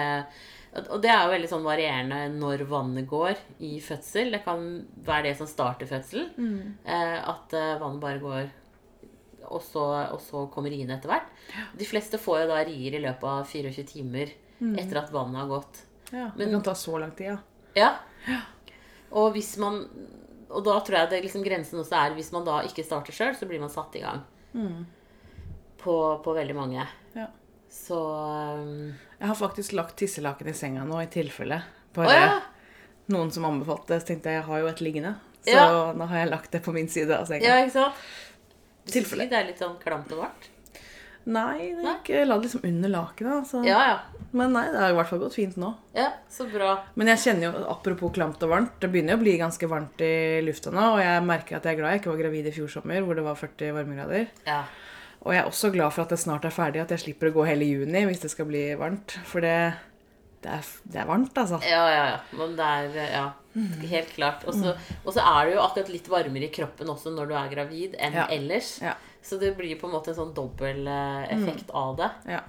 og 0.88 1.00
det 1.04 1.10
er 1.12 1.22
jo 1.26 1.32
veldig 1.34 1.48
sånn 1.50 1.64
varierende 1.66 2.18
når 2.34 2.64
vannet 2.68 3.06
går 3.10 3.36
i 3.64 3.78
fødsel. 3.84 4.30
Det 4.34 4.42
kan 4.44 4.64
være 5.06 5.28
det 5.30 5.36
som 5.38 5.46
starter 5.50 5.86
fødselen. 5.90 6.76
Eh, 6.84 7.18
at 7.30 7.52
eh, 7.56 7.74
vannet 7.80 8.00
bare 8.02 8.22
går, 8.22 8.48
og 9.50 9.60
så, 9.62 9.84
og 10.14 10.20
så 10.24 10.46
kommer 10.52 10.72
riene 10.72 10.96
etter 10.96 11.12
hvert. 11.12 11.28
De 11.76 11.84
fleste 11.88 12.18
får 12.20 12.42
jo 12.44 12.50
da 12.54 12.62
rier 12.64 12.96
i 12.96 13.02
løpet 13.04 13.28
av 13.28 13.44
24 13.50 13.84
timer 13.92 14.32
etter 14.80 14.96
at 15.02 15.10
vannet 15.12 15.42
har 15.42 15.48
gått. 15.50 15.82
ja. 16.12 16.30
Men- 16.36 16.46
det 16.48 16.52
kan 16.54 16.62
ta 16.70 16.74
så 16.74 16.98
lang 17.00 17.10
tid, 17.16 17.26
ja. 17.34 17.38
Ja. 17.76 18.40
Og 19.10 19.32
hvis 19.34 19.56
man 19.58 19.82
Og 20.54 20.62
da 20.64 20.78
tror 20.80 20.94
jeg 20.96 21.10
det 21.10 21.18
liksom 21.24 21.42
grensen 21.42 21.80
også 21.80 21.96
er 21.98 22.12
hvis 22.14 22.28
man 22.32 22.44
da 22.46 22.60
ikke 22.62 22.84
starter 22.86 23.12
sjøl, 23.12 23.34
så 23.34 23.46
blir 23.48 23.58
man 23.58 23.68
satt 23.72 23.96
i 23.98 24.00
gang. 24.04 24.20
På, 25.84 25.94
på 26.24 26.32
veldig 26.36 26.54
mange. 26.56 26.86
ja. 27.14 27.26
Så 27.74 27.96
um, 28.54 28.94
Jeg 29.18 29.26
har 29.26 29.34
faktisk 29.34 29.72
lagt 29.74 29.96
tisselaken 29.98 30.46
i 30.48 30.52
senga 30.54 30.84
nå, 30.86 31.00
i 31.02 31.08
tilfelle. 31.10 31.56
Bare 31.96 32.06
oh, 32.06 32.14
ja! 32.14 32.36
noen 33.10 33.32
som 33.34 33.44
anbefalte. 33.48 33.98
Så 34.00 34.12
tenkte 34.12 34.30
jeg 34.30 34.38
jeg 34.38 34.46
har 34.46 34.60
jo 34.62 34.68
et 34.70 34.80
liggende. 34.84 35.14
Så 35.44 35.56
Ja. 35.58 35.66
nå 35.92 36.06
har 36.06 36.22
jeg 36.22 36.30
lagt 36.30 36.52
det 36.54 36.62
på 36.64 36.72
min 36.72 36.86
side 36.88 37.10
av 37.18 37.26
senga. 37.26 37.42
Ja, 37.44 37.56
ikke 37.66 37.74
sant? 37.74 38.04
Tilfelle. 38.94 39.26
Det 39.28 39.40
er 39.40 39.48
litt 39.50 39.58
sånn 39.60 39.74
klamt 39.82 40.12
og 40.14 40.22
varmt. 40.22 40.46
Nei, 41.24 41.70
jeg 42.04 42.26
la 42.28 42.36
det 42.36 42.44
liksom 42.50 42.64
under 42.68 42.90
lakenet. 42.92 43.52
Ja, 43.64 43.78
ja. 43.88 43.98
Men 44.34 44.52
nei, 44.52 44.64
det 44.74 44.80
har 44.82 44.90
i 44.92 44.96
hvert 44.98 45.08
fall 45.08 45.20
gått 45.22 45.36
fint 45.38 45.56
nå. 45.60 45.70
Ja, 45.96 46.08
så 46.28 46.44
bra. 46.50 46.72
Men 46.98 47.08
jeg 47.12 47.20
kjenner 47.22 47.46
jo, 47.48 47.62
apropos 47.70 48.12
klamt 48.16 48.42
og 48.44 48.50
varmt, 48.50 48.74
det 48.82 48.90
begynner 48.92 49.14
jo 49.14 49.20
å 49.20 49.22
bli 49.22 49.36
ganske 49.40 49.68
varmt 49.70 50.02
i 50.04 50.10
lufta 50.44 50.72
nå. 50.74 50.88
Og 50.96 51.00
jeg 51.04 51.22
merker 51.28 51.56
at 51.60 51.64
jeg 51.68 51.76
er 51.76 51.80
glad 51.80 51.94
jeg 51.94 52.02
ikke 52.02 52.12
var 52.12 52.20
gravid 52.24 52.50
i 52.50 52.54
fjor 52.56 52.72
sommer, 52.74 53.00
hvor 53.06 53.16
det 53.16 53.24
var 53.24 53.38
40 53.40 53.72
varmegrader. 53.78 54.26
Ja. 54.48 54.64
Og 55.24 55.32
jeg 55.32 55.40
er 55.40 55.48
også 55.48 55.70
glad 55.72 55.94
for 55.96 56.04
at 56.04 56.12
det 56.12 56.18
snart 56.20 56.44
er 56.44 56.52
ferdig, 56.52 56.82
at 56.82 56.90
jeg 56.92 57.00
slipper 57.06 57.30
å 57.30 57.36
gå 57.38 57.46
hele 57.48 57.64
juni 57.70 58.04
hvis 58.10 58.20
det 58.26 58.32
skal 58.34 58.50
bli 58.50 58.66
varmt. 58.76 59.14
For 59.30 59.40
det, 59.40 59.54
det, 60.44 60.58
er, 60.58 60.68
det 60.92 61.00
er 61.00 61.08
varmt, 61.08 61.38
altså. 61.40 61.62
Ja, 61.64 61.86
ja, 61.88 62.04
ja. 62.10 62.20
Men 62.36 62.52
det 62.58 62.68
er 62.68 63.00
Ja, 63.14 63.24
helt 63.94 64.12
klart. 64.18 64.44
Og 64.50 64.58
så 64.58 64.74
er 65.22 65.46
det 65.46 65.54
jo 65.56 65.62
akkurat 65.64 65.94
litt 65.94 66.10
varmere 66.12 66.50
i 66.50 66.52
kroppen 66.52 66.90
også 66.92 67.14
når 67.14 67.30
du 67.30 67.34
er 67.38 67.48
gravid, 67.54 67.96
enn 67.96 68.18
Ja. 68.18 68.26
ellers. 68.34 68.74
Ja. 68.82 68.98
Så 69.24 69.38
det 69.40 69.54
blir 69.56 69.78
på 69.80 69.88
en 69.88 69.94
måte 69.96 70.12
en 70.12 70.18
sånn 70.18 70.34
dobbel 70.36 70.84
effekt 70.86 71.48
effekt 71.48 71.70
av 71.74 71.96
det. 72.02 72.10
ja. 72.28 72.42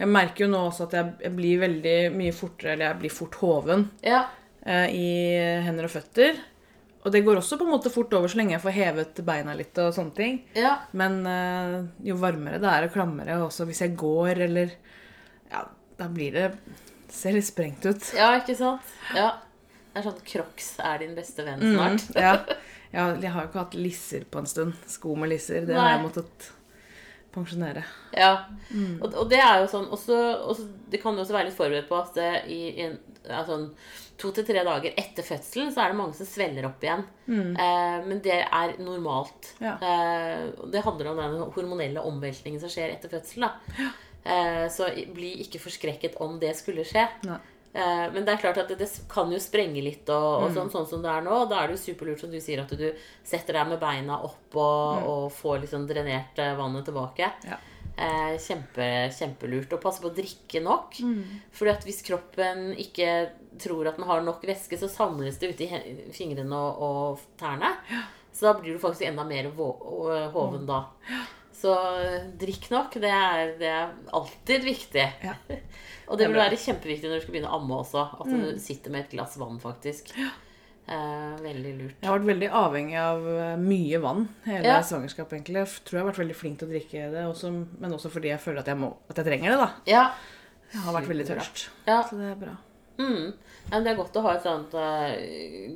Jeg 0.00 0.08
merker 0.08 0.46
jo 0.46 0.50
nå 0.50 0.58
også 0.70 0.86
at 0.86 0.94
jeg, 0.96 1.30
blir 1.36 1.58
veldig 1.60 1.96
mye 2.16 2.32
fortere, 2.32 2.72
eller 2.72 2.86
jeg 2.86 2.98
blir 3.02 3.10
fort 3.12 3.34
hoven 3.42 3.82
Ja. 4.02 4.22
eh, 4.64 4.86
i 4.96 5.10
hender 5.66 5.84
og 5.84 5.90
føtter. 5.92 6.38
Og 7.04 7.12
det 7.12 7.20
går 7.26 7.36
også 7.36 7.58
på 7.60 7.66
en 7.66 7.70
måte 7.74 7.92
fort 7.92 8.12
over 8.16 8.28
så 8.32 8.38
lenge 8.40 8.54
jeg 8.56 8.62
får 8.64 8.74
hevet 8.78 9.20
beina 9.28 9.52
litt 9.54 9.76
og 9.78 9.92
sånne 9.92 10.14
ting. 10.16 10.38
Ja. 10.56 10.78
Men 10.96 11.20
eh, 11.28 11.76
jo 12.08 12.16
varmere 12.16 12.58
det 12.62 12.68
er 12.72 12.88
og 12.88 12.94
klammere, 12.96 13.36
også 13.44 13.66
hvis 13.68 13.82
jeg 13.84 13.94
går 14.00 14.40
eller 14.48 14.72
Ja, 15.52 15.66
da 16.00 16.08
blir 16.08 16.32
det 16.32 16.48
Ser 17.10 17.32
litt 17.36 17.44
sprengt 17.44 17.84
ut. 17.84 18.12
ja, 18.16 18.32
ikke 18.40 18.56
sant? 18.56 18.80
Ja. 19.14 19.34
Det 19.92 20.00
er 20.00 20.08
sånn 20.08 20.20
Crocs 20.24 20.76
er 20.78 20.98
din 21.02 21.14
beste 21.16 21.44
venn 21.44 21.60
snart. 21.60 22.08
Mm, 22.14 22.20
ja. 22.22 22.36
ja. 22.90 23.10
Jeg 23.14 23.30
har 23.34 23.44
jo 23.44 23.50
ikke 23.50 23.64
hatt 23.64 23.76
lisser 23.78 24.24
på 24.30 24.42
en 24.42 24.48
stund. 24.50 24.78
Sko 24.90 25.14
med 25.18 25.32
lisser. 25.32 25.66
Det 25.68 25.76
har 25.78 25.94
jeg 25.94 26.02
måttet 26.04 26.50
pensjonere. 27.34 27.84
Ja. 28.16 28.32
Mm. 28.70 28.98
Og, 29.00 29.14
og 29.14 29.30
det 29.30 29.40
er 29.42 29.62
jo 29.62 29.70
sånn 29.70 29.88
også, 29.94 30.18
også, 30.50 30.66
Det 30.90 31.00
kan 31.02 31.14
du 31.14 31.22
også 31.22 31.36
være 31.36 31.50
litt 31.50 31.58
forberedt 31.58 31.90
på 31.90 31.98
at 32.00 32.16
det, 32.18 32.30
i, 32.50 32.60
i 32.72 32.86
en, 32.88 32.96
ja, 33.28 33.44
sånn, 33.46 33.68
to 34.20 34.32
til 34.36 34.46
tre 34.48 34.64
dager 34.66 34.96
etter 35.00 35.24
fødselen 35.24 35.70
så 35.72 35.84
er 35.84 35.92
det 35.92 35.98
mange 36.00 36.16
som 36.18 36.28
svelger 36.28 36.66
opp 36.68 36.82
igjen. 36.84 37.06
Eh, 37.30 37.98
men 38.08 38.20
det 38.24 38.40
er 38.42 38.74
normalt. 38.82 39.54
Mm. 39.60 39.64
Ja. 39.68 39.76
Eh, 39.78 40.66
det 40.74 40.84
handler 40.84 41.12
om 41.12 41.22
den 41.22 41.38
hormonelle 41.56 42.04
omveltningen 42.10 42.60
som 42.62 42.72
skjer 42.72 42.92
etter 42.96 43.12
fødselen. 43.12 43.46
Da. 43.46 43.88
Eh, 44.20 44.66
så 44.72 44.90
bli 45.14 45.36
ikke 45.46 45.62
forskrekket 45.62 46.18
om 46.20 46.36
det 46.42 46.52
skulle 46.58 46.84
skje. 46.88 47.06
Nei. 47.28 47.40
Eh, 47.72 48.06
men 48.12 48.24
det 48.26 48.32
er 48.34 48.40
klart 48.42 48.58
at 48.58 48.68
det, 48.68 48.78
det 48.80 48.88
kan 49.08 49.30
jo 49.30 49.38
sprenge 49.38 49.82
litt, 49.82 50.08
og, 50.10 50.42
Mm. 50.42 50.44
og 50.44 50.54
sånn, 50.56 50.70
sånn 50.72 50.88
som 50.90 51.02
det 51.02 51.10
er 51.10 51.22
nå. 51.22 51.48
Da 51.48 51.60
er 51.62 51.68
det 51.68 51.76
jo 51.78 51.84
superlurt 51.94 52.20
som 52.20 52.30
du 52.30 52.40
sier, 52.42 52.60
at 52.64 52.68
du 52.76 52.92
setter 53.24 53.52
deg 53.60 53.68
med 53.68 53.78
beina 53.80 54.16
opp 54.26 54.56
og, 54.56 55.06
og 55.06 55.26
får 55.32 55.60
liksom 55.66 55.86
drenert 55.86 56.38
eh, 56.42 56.56
vannet 56.58 56.84
tilbake. 56.84 57.30
Mm. 57.44 57.50
Ja. 57.52 57.58
Eh, 58.00 58.36
kjempe, 58.40 58.86
kjempelurt. 59.12 59.72
Og 59.76 59.80
passe 59.82 60.00
på 60.02 60.08
å 60.10 60.14
drikke 60.16 60.62
nok. 60.64 60.94
Fordi 61.52 61.70
at 61.70 61.84
hvis 61.84 62.02
kroppen 62.06 62.70
ikke 62.80 63.30
tror 63.60 63.86
at 63.90 63.96
den 63.98 64.06
har 64.08 64.22
nok 64.24 64.42
væske, 64.48 64.78
så 64.80 64.88
samles 64.88 65.38
det 65.38 65.52
ute 65.54 65.66
i 65.68 65.96
fingrene 66.14 66.56
og, 66.56 66.80
og 66.80 67.18
tærne. 67.38 67.74
Så 68.32 68.46
da 68.46 68.54
blir 68.58 68.72
du 68.72 68.78
faktisk 68.80 69.04
enda 69.06 69.24
mer 69.26 69.50
hoven 69.52 70.66
da. 70.66 70.84
Så 71.60 71.72
drikk 72.40 72.70
nok. 72.72 72.94
Det 73.02 73.10
er, 73.12 73.50
det 73.60 73.68
er 73.68 73.90
alltid 74.16 74.64
viktig. 74.64 75.06
Ja. 75.26 75.34
Og 76.10 76.18
det 76.18 76.26
vil 76.30 76.40
være 76.40 76.56
kjempeviktig 76.58 77.06
når 77.10 77.20
du 77.20 77.24
skal 77.26 77.34
begynne 77.36 77.50
å 77.52 77.58
amme 77.60 77.76
også. 77.84 78.06
At 78.18 78.30
du 78.32 78.54
sitter 78.58 78.90
med 78.94 79.04
et 79.04 79.12
glass 79.12 79.36
vann, 79.38 79.60
faktisk. 79.62 80.08
Eh, 80.90 81.34
veldig 81.44 81.74
lurt. 81.78 81.98
Jeg 82.00 82.08
har 82.10 82.16
vært 82.16 82.30
veldig 82.32 82.48
avhengig 82.64 82.96
av 82.98 83.28
eh, 83.30 83.52
mye 83.62 84.00
vann 84.02 84.24
hele 84.48 84.64
Ja. 84.66 84.80
svangerskapet. 84.82 85.36
egentlig. 85.38 85.60
Jeg 85.60 85.84
tror 85.86 85.98
jeg 85.98 86.02
har 86.02 86.08
vært 86.10 86.22
veldig 86.24 86.38
flink 86.40 86.58
til 86.58 86.66
å 86.66 86.72
drikke 86.72 87.04
det, 87.12 87.22
også, 87.30 87.52
men 87.78 87.94
også 87.94 88.10
fordi 88.10 88.32
jeg 88.32 88.42
føler 88.42 88.64
at 88.64 88.72
jeg, 88.72 88.80
må, 88.80 88.90
at 89.12 89.20
jeg 89.20 89.28
trenger 89.28 89.54
det. 89.54 89.60
da. 89.60 89.68
Ja. 89.86 90.02
Jeg 90.72 90.82
har 90.88 90.96
vært 90.98 91.08
veldig 91.12 91.28
tørst. 91.30 91.68
ja. 91.86 92.00
Så 92.08 92.18
det 92.18 92.32
er 92.32 92.40
bra. 92.42 92.56
Mm. 92.98 93.30
Ja, 93.70 93.76
men 93.78 93.84
det 93.86 93.92
er 93.92 94.00
godt 94.02 94.16
å 94.18 94.22
ha 94.26 94.32
et 94.34 94.42
sånt 94.44 94.74
uh, 94.74 95.14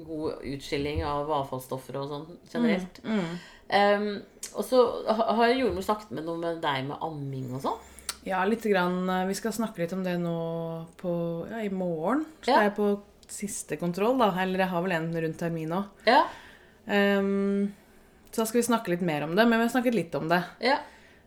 god 0.05 0.43
utskilling 0.51 1.05
av 1.09 1.31
avfallsstoffer 1.31 1.97
og 2.03 2.11
sånn 2.11 2.27
generelt. 2.53 2.99
Mm. 3.07 3.39
Um, 3.75 4.23
og 4.55 4.65
så 4.69 4.81
har 5.09 5.49
jordmor 5.51 5.83
snakket 5.83 6.13
med 6.15 6.25
noe 6.29 6.39
med 6.39 6.61
deg 6.63 6.85
med 6.87 7.01
amming 7.03 7.49
og 7.57 7.63
sånn. 7.65 7.79
Ja, 8.25 8.45
lite 8.49 8.71
grann. 8.71 9.09
eh, 9.11 9.27
Vi 9.27 9.35
skal 9.35 9.53
snakke 9.53 9.79
litt 9.83 9.93
om 9.93 10.05
det 10.05 10.15
nå 10.21 10.87
på, 11.01 11.15
ja, 11.51 11.59
i 11.65 11.69
morgen. 11.75 12.25
Så 12.43 12.53
Ja. 12.53 12.61
er 12.61 12.63
jeg 12.71 12.77
på 12.77 13.01
siste 13.29 13.77
kontroll, 13.81 14.17
da. 14.19 14.31
Eller 14.41 14.59
jeg 14.63 14.69
har 14.69 14.83
vel 14.83 14.93
en 14.93 15.11
rundt 15.13 15.39
termin 15.39 15.71
òg. 15.75 15.85
Ja. 16.07 16.23
så 16.87 18.37
da 18.43 18.45
skal 18.47 18.61
vi 18.61 18.67
snakke 18.67 18.89
litt 18.93 19.01
mer 19.03 19.23
om 19.25 19.35
det. 19.37 19.47
Men 19.49 19.59
vi 19.61 19.67
har 19.67 19.73
snakket 19.81 19.95
litt 19.95 20.15
om 20.15 20.29
det. 20.29 20.43
Ja. 20.61 20.79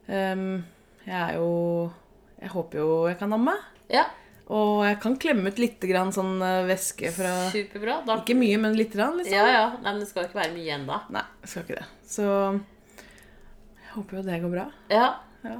Um, 0.07 0.63
jeg 1.05 1.15
er 1.15 1.33
jo 1.35 1.91
Jeg 2.39 2.49
håper 2.53 2.77
jo 2.77 3.07
jeg 3.07 3.17
kan 3.19 3.33
amme. 3.33 3.55
ja. 3.89 4.05
Og 4.47 4.85
jeg 4.87 4.99
kan 5.03 5.15
klemme 5.19 5.51
ut 5.51 5.59
litt 5.59 5.83
grann 5.89 6.13
sånn 6.15 6.37
eh, 6.39 6.63
væske 6.69 7.11
fra 7.15 7.33
Superbra. 7.51 7.99
Da, 8.07 8.19
Ikke 8.21 8.37
mye, 8.39 8.59
men 8.63 8.77
litt. 8.79 8.93
Grann, 8.95 9.17
liksom. 9.19 9.35
ja, 9.35 9.47
ja. 9.51 9.65
Nei, 9.81 9.91
men 9.91 10.03
det 10.03 10.09
skal 10.09 10.27
ikke 10.29 10.39
være 10.39 10.53
mye 10.55 10.63
igjen 10.63 10.85
da. 10.87 11.01
Nei, 11.11 11.25
det 11.41 11.51
skal 11.51 11.65
ikke 11.65 11.81
det. 11.81 11.87
Så 12.07 12.27
jeg 12.27 13.89
håper 13.97 14.19
jo 14.19 14.27
det 14.29 14.39
går 14.45 14.53
bra. 14.53 14.69
Ja. 14.93 15.09
Ja. 15.43 15.57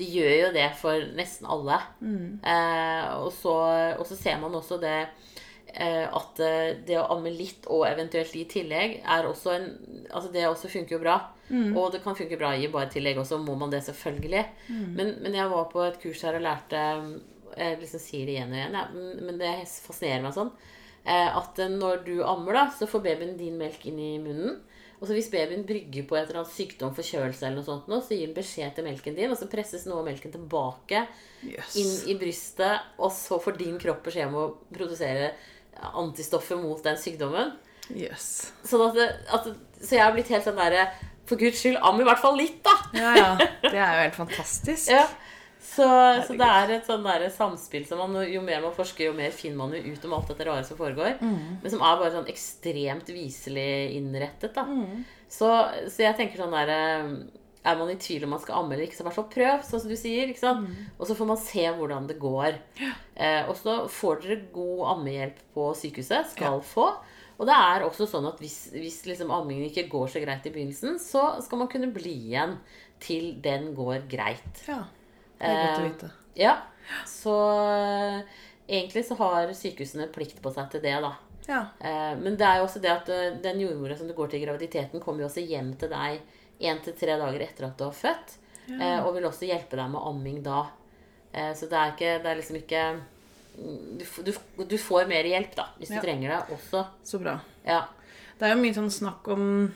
De 0.00 0.08
gjør 0.08 0.34
jo 0.36 0.52
det 0.54 0.68
for 0.80 1.08
nesten 1.16 1.48
alle. 1.48 1.80
Mm. 2.04 2.40
Eh, 2.44 3.08
og, 3.20 3.32
så, 3.36 3.56
og 3.96 4.04
så 4.08 4.16
ser 4.20 4.38
man 4.42 4.54
også 4.56 4.78
det 4.80 4.98
eh, 5.74 6.04
at 6.04 6.40
eh, 6.44 6.76
det 6.86 6.96
å 7.00 7.08
amme 7.16 7.32
litt 7.32 7.68
og 7.72 7.86
eventuelt 7.88 8.36
i 8.36 8.46
tillegg 8.48 9.00
er 9.00 9.28
også 9.28 9.56
en 9.56 9.68
Altså 10.10 10.32
det 10.34 10.42
også 10.48 10.66
funker 10.72 10.96
jo 10.96 11.02
bra. 11.04 11.16
Mm. 11.50 11.76
Og 11.78 11.92
det 11.94 12.00
kan 12.02 12.16
funke 12.18 12.38
bra 12.38 12.48
i 12.58 12.66
bare 12.70 12.90
tillegg 12.90 13.20
også, 13.22 13.38
må 13.38 13.54
man 13.58 13.70
det 13.70 13.84
selvfølgelig. 13.86 14.40
Mm. 14.66 14.88
Men, 14.96 15.12
men 15.22 15.36
jeg 15.38 15.52
var 15.52 15.68
på 15.70 15.84
et 15.84 16.00
kurs 16.02 16.24
her 16.26 16.34
og 16.34 16.42
lærte 16.42 16.80
Jeg 17.56 17.78
liksom 17.80 18.00
sier 18.00 18.26
det 18.26 18.34
igjen 18.36 18.52
og 18.52 18.58
igjen, 18.60 18.76
ja, 18.78 18.84
men- 19.26 19.38
det 19.38 19.54
fascinerer 19.68 20.22
meg 20.22 20.34
sånn. 20.34 20.52
Eh, 21.06 21.36
at 21.36 21.58
eh, 21.58 21.68
når 21.68 22.04
du 22.04 22.22
ammer, 22.22 22.52
da, 22.52 22.64
så 22.70 22.86
får 22.86 23.02
babyen 23.02 23.36
din 23.38 23.56
melk 23.58 23.86
inn 23.86 23.98
i 23.98 24.18
munnen. 24.18 24.58
Og 25.00 25.08
så 25.08 25.14
hvis 25.16 25.30
babyen 25.32 25.62
brygger 25.64 26.04
på 26.06 26.16
et 26.18 26.28
eller 26.28 26.42
annet 26.42 26.52
sykdom, 26.52 26.92
forkjølelse 26.94 27.46
eller 27.46 27.56
noe 27.56 27.64
sånt, 27.64 27.86
nå, 27.88 28.02
så 28.04 28.12
gir 28.12 28.26
den 28.28 28.34
beskjed 28.36 28.74
til 28.76 28.84
melken 28.84 29.14
din, 29.16 29.30
og 29.32 29.38
så 29.40 29.48
presses 29.48 29.86
noe 29.88 30.02
av 30.02 30.04
melken 30.10 30.30
tilbake 30.34 31.06
Yes. 31.42 31.74
inn 31.80 31.94
i 32.12 32.18
brystet, 32.20 32.82
og 33.00 33.10
så 33.16 33.38
får 33.40 33.56
din 33.56 33.78
kropp 33.80 34.02
beskjed 34.04 34.26
om 34.28 34.34
å 34.36 34.44
produsere 34.76 35.32
antistoffer 35.96 36.60
mot 36.60 36.82
den 36.84 36.98
sykdommen. 37.00 37.54
Yes. 37.96 38.52
Sånn 38.68 38.84
at, 38.90 38.94
det, 38.94 39.06
at 39.32 39.48
Så 39.82 39.96
jeg 39.96 40.04
har 40.04 40.12
blitt 40.14 40.28
helt 40.30 40.44
sånn 40.46 40.54
derre 40.60 40.84
For 41.26 41.34
guds 41.40 41.58
skyld, 41.58 41.78
am 41.82 41.98
i 41.98 42.04
hvert 42.06 42.20
fall 42.22 42.36
litt, 42.38 42.60
da! 42.62 42.74
Ja, 42.94 43.14
ja. 43.16 43.30
Det 43.64 43.72
er 43.74 43.96
jo 43.96 44.04
helt 44.04 44.18
fantastisk. 44.20 44.90
Ja. 44.94 45.06
Så, 45.60 45.84
så 46.26 46.34
det 46.40 46.46
er 46.48 46.70
et 46.78 46.86
sånn 46.88 47.02
der 47.04 47.26
samspill 47.34 47.84
som 47.86 47.98
man, 48.00 48.16
jo 48.24 48.40
mer 48.42 48.62
man 48.64 48.72
forsker, 48.72 49.10
jo 49.10 49.12
mer 49.16 49.30
finner 49.36 49.58
man 49.60 49.74
jo 49.76 49.92
ut 49.92 50.04
om 50.08 50.14
alt 50.16 50.30
dette 50.32 50.46
rare 50.48 50.64
som 50.64 50.78
foregår. 50.78 51.18
Men 51.20 51.68
som 51.70 51.82
er 51.84 51.98
bare 52.00 52.14
sånn 52.14 52.30
ekstremt 52.32 53.12
viselig 53.12 53.92
innrettet. 53.98 54.54
da. 54.56 54.64
Så, 55.28 55.50
så 55.92 56.02
jeg 56.02 56.16
tenker 56.18 56.40
sånn 56.40 56.56
der 56.56 56.72
Er 57.60 57.76
man 57.76 57.90
i 57.92 57.98
tvil 58.00 58.24
om 58.24 58.30
man 58.32 58.40
skal 58.40 58.56
amme 58.56 58.72
eller 58.72 58.86
ikke, 58.86 58.96
så 58.96 59.04
hvert 59.04 59.18
fall 59.18 59.28
prøv, 59.34 59.62
sånn 59.68 59.82
som 59.84 59.90
du 59.92 59.96
sier. 60.00 60.30
ikke 60.32 60.40
sant? 60.40 60.64
Og 60.96 61.06
så 61.06 61.14
får 61.18 61.26
man 61.28 61.36
se 61.44 61.66
hvordan 61.76 62.06
det 62.08 62.16
går. 62.18 62.56
Eh, 63.20 63.42
og 63.50 63.52
så 63.60 63.74
får 63.92 64.22
dere 64.24 64.38
god 64.54 64.80
ammehjelp 64.94 65.42
på 65.54 65.66
sykehuset. 65.76 66.30
Skal 66.32 66.62
få. 66.64 66.86
Og 67.36 67.46
det 67.48 67.56
er 67.56 67.84
også 67.84 68.06
sånn 68.08 68.26
at 68.28 68.40
hvis, 68.40 68.70
hvis 68.72 69.02
liksom 69.08 69.30
ammingen 69.32 69.68
ikke 69.68 69.86
går 69.92 70.08
så 70.12 70.20
greit 70.24 70.48
i 70.48 70.54
begynnelsen, 70.56 70.96
så 71.00 71.34
skal 71.44 71.60
man 71.62 71.68
kunne 71.72 71.92
bli 71.92 72.16
igjen 72.32 72.56
til 73.00 73.34
den 73.44 73.74
går 73.76 74.08
greit. 74.08 74.64
Ja. 74.68 74.82
Det 75.40 75.48
er 75.48 75.60
godt 75.64 75.78
å 75.78 75.84
Eh, 75.84 75.88
vite. 75.90 76.10
Ja, 76.36 76.56
så 77.06 77.34
eh, 77.64 78.22
egentlig 78.68 79.04
så 79.08 79.16
har 79.18 79.48
sykehusene 79.56 80.06
plikt 80.12 80.40
på 80.42 80.52
seg 80.54 80.70
til 80.70 80.80
det, 80.84 80.94
da. 81.02 81.14
Ja. 81.48 81.60
Eh, 81.80 82.14
Men 82.20 82.36
det 82.36 82.46
er 82.46 82.58
jo 82.60 82.66
også 82.68 82.80
det 82.82 82.90
at 82.92 83.06
den 83.42 83.60
jordmora 83.60 83.96
som 83.98 84.06
du 84.06 84.14
går 84.14 84.30
til 84.30 84.42
i 84.42 84.46
graviditeten, 84.46 85.00
kommer 85.00 85.24
jo 85.24 85.28
også 85.30 85.42
hjem 85.46 85.72
til 85.80 85.88
deg 85.90 86.20
én 86.60 86.82
til 86.84 86.92
tre 86.92 87.16
dager 87.18 87.40
etter 87.40 87.66
at 87.70 87.78
du 87.78 87.84
har 87.84 87.92
født. 87.96 88.36
eh, 88.70 89.00
Og 89.06 89.14
vil 89.14 89.24
også 89.24 89.48
hjelpe 89.48 89.76
deg 89.80 89.90
med 89.90 90.00
amming 90.04 90.42
da. 90.44 90.66
Eh, 91.32 91.54
Så 91.54 91.68
det 91.70 91.78
er 91.78 91.92
ikke 91.92 92.22
Det 92.22 92.26
er 92.30 92.36
liksom 92.36 92.56
ikke 92.56 93.00
Du, 93.98 94.04
du, 94.24 94.64
du 94.64 94.76
får 94.78 95.08
mer 95.08 95.24
hjelp, 95.24 95.54
da, 95.56 95.64
hvis 95.78 95.90
Ja. 95.90 95.96
du 96.00 96.06
trenger 96.06 96.28
det 96.28 96.54
også. 96.56 96.84
Så 97.04 97.18
bra. 97.20 97.40
Ja. 97.66 97.82
Det 98.38 98.46
er 98.46 98.54
jo 98.54 98.62
mye 98.62 98.72
sånn 98.74 98.90
snakk 98.90 99.26
om, 99.28 99.74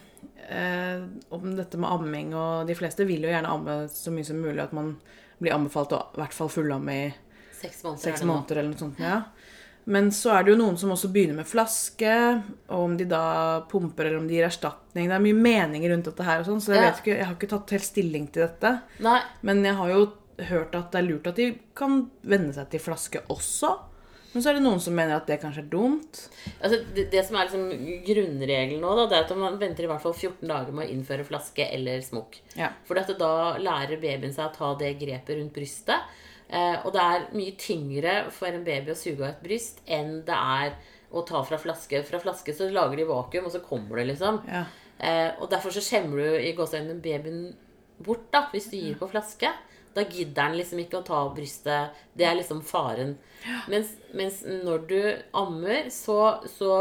eh, 0.49 1.03
om 1.31 1.57
dette 1.57 1.77
med 1.77 1.91
amming, 1.91 2.35
og 2.35 2.67
de 2.67 2.75
fleste 2.75 3.05
vil 3.05 3.23
jo 3.27 3.29
gjerne 3.29 3.51
amme 3.51 3.89
så 3.91 4.11
mye 4.15 4.25
som 4.25 4.37
mulig, 4.41 4.63
at 4.63 4.73
man 4.73 4.95
blir 5.45 5.55
anbefalt 5.57 5.95
å 5.95 6.01
i 6.15 6.23
hvert 6.23 6.37
fall 6.37 6.51
fulle 6.53 6.81
om 6.81 6.89
i 6.93 7.03
Seks 7.55 7.85
måneder 7.85 8.03
seks 8.03 8.21
er 8.25 8.29
måneder 8.29 8.59
eller 8.61 8.75
noe 8.75 8.83
sånt. 8.83 8.99
Ja. 9.01 9.21
Men 9.85 10.11
så 10.17 10.33
er 10.33 10.45
det 10.45 10.55
jo 10.55 10.59
noen 10.59 10.77
som 10.81 10.93
også 10.95 11.11
begynner 11.13 11.37
med 11.37 11.49
flaske, 11.49 12.13
og 12.73 12.85
om 12.89 12.97
de 12.97 13.07
da 13.09 13.25
pumper 13.69 14.09
eller 14.09 14.23
om 14.23 14.29
de 14.29 14.39
gir 14.39 14.47
erstatning. 14.47 15.11
Det 15.11 15.17
er 15.17 15.25
mye 15.25 15.41
meninger 15.47 15.93
rundt 15.93 16.09
dette 16.09 16.27
her 16.27 16.41
og 16.41 16.49
sånn, 16.49 16.63
så 16.65 16.73
jeg, 16.73 16.85
vet 16.87 17.01
ikke, 17.03 17.17
jeg 17.19 17.29
har 17.29 17.37
ikke 17.37 17.51
tatt 17.53 17.75
helt 17.77 17.89
stilling 17.89 18.29
til 18.33 18.47
dette. 18.47 18.75
Nei. 19.05 19.19
Men 19.45 19.61
jeg 19.67 19.77
har 19.81 19.93
jo 19.93 20.05
hørt 20.49 20.77
at 20.79 20.95
det 20.95 21.01
er 21.03 21.09
lurt 21.09 21.29
at 21.31 21.41
de 21.41 21.51
kan 21.77 22.07
venne 22.25 22.55
seg 22.57 22.71
til 22.73 22.83
flaske 22.83 23.25
også. 23.33 23.75
Men 24.35 24.43
så 24.43 24.51
er 24.51 24.59
det 24.59 24.65
noen 24.65 24.81
som 24.83 24.97
mener 24.99 25.15
at 25.15 25.29
det 25.31 25.39
kanskje 25.43 25.63
er 25.63 25.71
dumt. 25.71 26.21
Altså, 26.59 26.81
det, 26.97 27.07
det 27.13 27.23
som 27.27 27.39
er 27.39 27.47
liksom 27.47 28.01
grunnregelen 28.09 28.83
nå, 28.83 28.95
da, 28.99 29.07
det 29.11 29.19
er 29.21 29.29
at 29.29 29.35
man 29.39 29.61
venter 29.61 29.87
i 29.87 29.91
hvert 29.91 30.03
fall 30.03 30.17
14 30.17 30.51
dager 30.51 30.75
med 30.75 30.89
å 30.89 30.95
innføre 30.97 31.27
flaske 31.29 31.69
eller 31.71 32.03
smokk. 32.03 32.41
Ja. 32.59 32.73
For 32.89 32.99
da 32.99 33.35
lærer 33.63 34.03
babyen 34.03 34.35
seg 34.35 34.49
å 34.49 34.55
ta 34.57 34.73
det 34.81 34.97
grepet 34.99 35.39
rundt 35.39 35.55
brystet. 35.55 36.17
Eh, 36.49 36.77
og 36.83 36.91
det 36.95 37.05
er 37.05 37.29
mye 37.35 37.55
tyngre 37.59 38.17
for 38.35 38.51
en 38.51 38.67
baby 38.67 38.93
å 38.93 38.99
suge 38.99 39.23
av 39.23 39.31
et 39.31 39.45
bryst 39.45 39.81
enn 39.87 40.19
det 40.27 40.37
er 40.37 40.75
å 41.15 41.23
ta 41.27 41.45
fra 41.47 41.59
flaske. 41.61 42.03
Fra 42.07 42.21
flaske 42.23 42.55
så 42.57 42.69
lager 42.75 42.99
de 43.01 43.07
vakuum, 43.09 43.47
og 43.47 43.55
så 43.55 43.63
kommer 43.65 44.01
det, 44.01 44.09
liksom. 44.13 44.43
Ja. 44.51 44.65
Eh, 44.99 45.31
og 45.39 45.47
derfor 45.53 45.75
så 45.75 45.83
skjemmer 45.83 46.21
du 46.21 46.43
i 46.43 46.55
gåseøynene 46.59 47.03
babyen 47.03 47.47
bort 48.05 48.27
da, 48.35 48.49
hvis 48.53 48.67
du 48.73 48.77
gir 48.81 48.99
på 48.99 49.09
flaske. 49.11 49.51
Da 49.95 50.03
gidder 50.03 50.49
den 50.49 50.59
liksom 50.59 50.81
ikke 50.83 51.01
å 51.01 51.07
ta 51.07 51.21
av 51.23 51.35
brystet. 51.37 51.95
Det 52.15 52.27
er 52.27 52.37
liksom 52.39 52.63
faren. 52.67 53.15
Mens, 53.71 53.93
mens 54.17 54.41
når 54.47 54.87
du 54.89 54.99
ammer, 55.37 55.91
så, 55.93 56.19
så, 56.51 56.73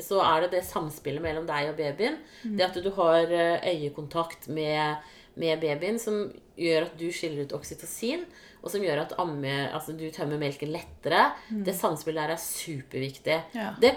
så 0.00 0.22
er 0.24 0.44
det 0.44 0.54
det 0.56 0.64
samspillet 0.68 1.24
mellom 1.24 1.48
deg 1.48 1.72
og 1.72 1.78
babyen. 1.80 2.18
Det 2.44 2.66
at 2.68 2.80
du 2.80 2.90
har 2.96 3.28
eh, 3.28 3.68
øyekontakt 3.74 4.48
med, 4.48 5.04
med 5.40 5.60
babyen 5.62 6.00
som 6.00 6.26
gjør 6.56 6.88
at 6.88 6.98
du 7.00 7.08
skiller 7.12 7.44
ut 7.44 7.54
oksytocin, 7.56 8.22
og 8.64 8.70
som 8.72 8.84
gjør 8.84 9.02
at 9.02 9.16
amme, 9.20 9.54
altså 9.74 9.92
du 9.92 10.06
tømmer 10.14 10.40
melken 10.40 10.70
lettere. 10.72 11.26
Det 11.66 11.74
samspillet 11.76 12.22
der 12.22 12.36
er 12.36 12.40
superviktig. 12.40 13.40
Ja. 13.58 13.72
Det, 13.82 13.96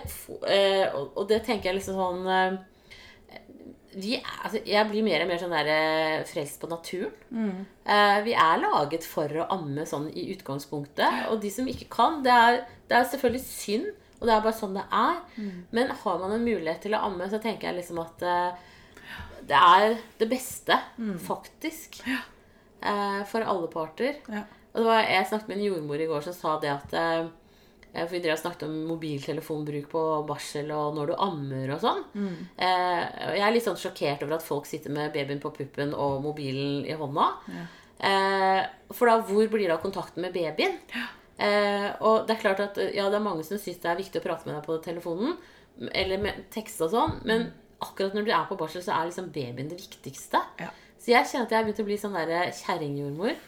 eh, 0.49 0.87
og, 0.91 1.13
og 1.13 1.29
det 1.29 1.45
tenker 1.47 1.71
jeg 1.71 1.79
liksom 1.79 2.01
sånn 2.01 2.65
vi 3.97 4.13
er, 4.19 4.25
altså, 4.45 4.61
jeg 4.67 4.89
blir 4.91 5.05
mer 5.05 5.23
og 5.23 5.29
mer 5.31 5.39
sånn 5.41 5.53
der 5.55 5.69
eh, 5.73 6.25
frelst 6.29 6.59
på 6.61 6.69
naturen. 6.69 7.13
Eh, 7.83 8.17
vi 8.27 8.35
er 8.37 8.61
laget 8.61 9.05
for 9.07 9.31
å 9.41 9.47
amme 9.55 9.87
sånn 9.89 10.07
i 10.13 10.27
utgangspunktet. 10.35 11.27
Og 11.31 11.41
de 11.41 11.51
som 11.53 11.69
ikke 11.69 11.89
kan, 11.93 12.21
det 12.25 12.33
er, 12.33 12.59
det 12.89 12.99
er 12.99 13.09
selvfølgelig 13.09 13.45
synd. 13.47 13.89
Og 14.17 14.25
det 14.25 14.33
er 14.33 14.45
bare 14.45 14.57
sånn 14.57 14.77
det 14.77 14.85
er. 14.97 15.19
Men 15.75 15.93
har 16.03 16.21
man 16.21 16.35
en 16.37 16.45
mulighet 16.45 16.85
til 16.85 16.97
å 16.97 17.03
amme, 17.09 17.29
så 17.29 17.41
tenker 17.41 17.69
jeg 17.69 17.79
liksom 17.79 18.01
at 18.05 18.25
eh, 18.25 18.67
det 19.47 19.57
er 19.57 19.97
det 20.19 20.29
beste, 20.29 20.77
faktisk. 21.25 22.01
Eh, 22.05 23.21
for 23.29 23.41
alle 23.41 23.69
parter. 23.73 24.21
Ja. 24.29 24.45
Og 24.73 24.83
det 24.83 24.87
var, 24.91 25.03
jeg 25.09 25.29
snakket 25.29 25.49
med 25.49 25.57
en 25.57 25.67
jordmor 25.71 26.01
i 26.01 26.09
går 26.09 26.25
som 26.27 26.35
sa 26.37 26.57
det 26.61 26.69
at 26.69 26.93
eh, 26.93 27.29
For 27.97 28.13
vi 28.13 28.21
drev 28.23 28.35
og 28.35 28.41
snakket 28.43 28.67
om 28.67 28.75
mobiltelefonbruk 28.91 29.89
på 29.91 30.03
barsel 30.29 30.71
og 30.75 30.95
når 30.97 31.11
du 31.11 31.15
ammer 31.27 31.75
og 31.75 31.83
sånn. 31.83 32.01
Mm. 32.13 32.39
jeg 32.61 33.43
er 33.47 33.53
litt 33.55 33.65
sånn 33.65 33.79
sjokkert 33.79 34.25
over 34.25 34.37
at 34.37 34.45
folk 34.45 34.69
sitter 34.69 34.93
med 34.93 35.13
babyen 35.15 35.41
på 35.41 35.53
puppen 35.55 35.95
og 35.97 36.21
mobilen 36.25 36.85
i 36.85 36.97
hånda. 36.97 37.27
Ja. 37.55 37.67
for 38.93 39.09
da, 39.09 39.19
hvor 39.25 39.47
blir 39.49 39.65
det 39.65 39.73
av 39.73 39.81
kontakten 39.81 40.21
med 40.25 40.35
babyen? 40.35 40.77
Eh, 41.37 41.91
og 42.01 42.25
det 42.25 42.33
er 42.33 42.41
klart 42.41 42.61
at 42.63 42.79
ja, 42.81 43.05
det 43.11 43.19
er 43.19 43.25
mange 43.25 43.45
som 43.45 43.59
syns 43.61 43.77
det 43.83 43.91
er 43.91 43.99
viktig 43.99 44.21
å 44.21 44.25
prate 44.25 44.49
med 44.49 44.57
deg 44.57 44.65
på 44.65 44.79
telefonen. 44.85 45.37
Eller 45.93 46.21
med 46.21 46.47
tekst 46.53 46.81
og 46.85 46.91
sånn. 46.93 47.19
Men 47.29 47.51
akkurat 47.83 48.17
når 48.17 48.27
du 48.27 48.33
er 48.33 48.49
på 48.49 48.57
barsel, 48.59 48.83
så 48.85 48.95
er 48.95 49.09
liksom 49.11 49.31
babyen 49.35 49.69
det 49.71 49.79
viktigste. 49.79 50.41
Ja. 50.61 50.71
Så 50.97 51.13
jeg 51.13 51.29
kjenner 51.29 51.45
at 51.45 51.53
jeg 51.53 51.59
har 51.59 51.67
begynt 51.67 51.81
å 51.83 51.87
bli 51.87 51.97
sånn 52.01 52.15
der 52.17 52.31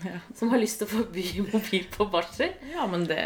ja. 0.05 0.19
som 0.37 0.51
har 0.53 0.61
lyst 0.61 0.79
til 0.79 0.87
å 0.87 0.91
forby 0.99 1.25
mobil 1.49 1.87
på 1.91 2.05
barsel. 2.13 2.53
ja, 2.69 2.85
men 2.89 3.07
det 3.09 3.23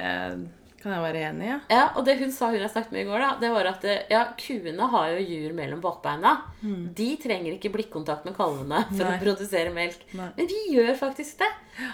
kan 0.83 0.91
jeg 0.93 1.03
være 1.05 1.21
enig. 1.29 1.45
Ja. 1.47 1.57
Ja, 1.71 1.83
Og 1.97 2.05
det 2.05 2.17
hun 2.19 2.31
sa 2.35 2.49
hun 2.51 2.61
har 2.61 2.71
snakket 2.71 2.91
med 2.93 3.05
i 3.05 3.09
går, 3.09 3.23
da, 3.23 3.29
det 3.41 3.51
var 3.53 3.69
at 3.71 3.85
eh, 3.87 4.01
ja, 4.11 4.23
kuene 4.39 4.89
har 4.91 5.13
jo 5.13 5.21
jur 5.23 5.53
mellom 5.57 5.81
bakbeina. 5.83 6.33
De 6.61 7.09
trenger 7.23 7.55
ikke 7.55 7.71
blikkontakt 7.73 8.27
med 8.27 8.35
kalvene 8.37 8.83
for 8.91 9.03
Nei. 9.07 9.15
å 9.15 9.21
produsere 9.23 9.71
melk. 9.75 10.03
Nei. 10.19 10.29
Men 10.37 10.49
vi 10.51 10.59
gjør 10.75 10.91
faktisk 10.99 11.39
det. 11.43 11.49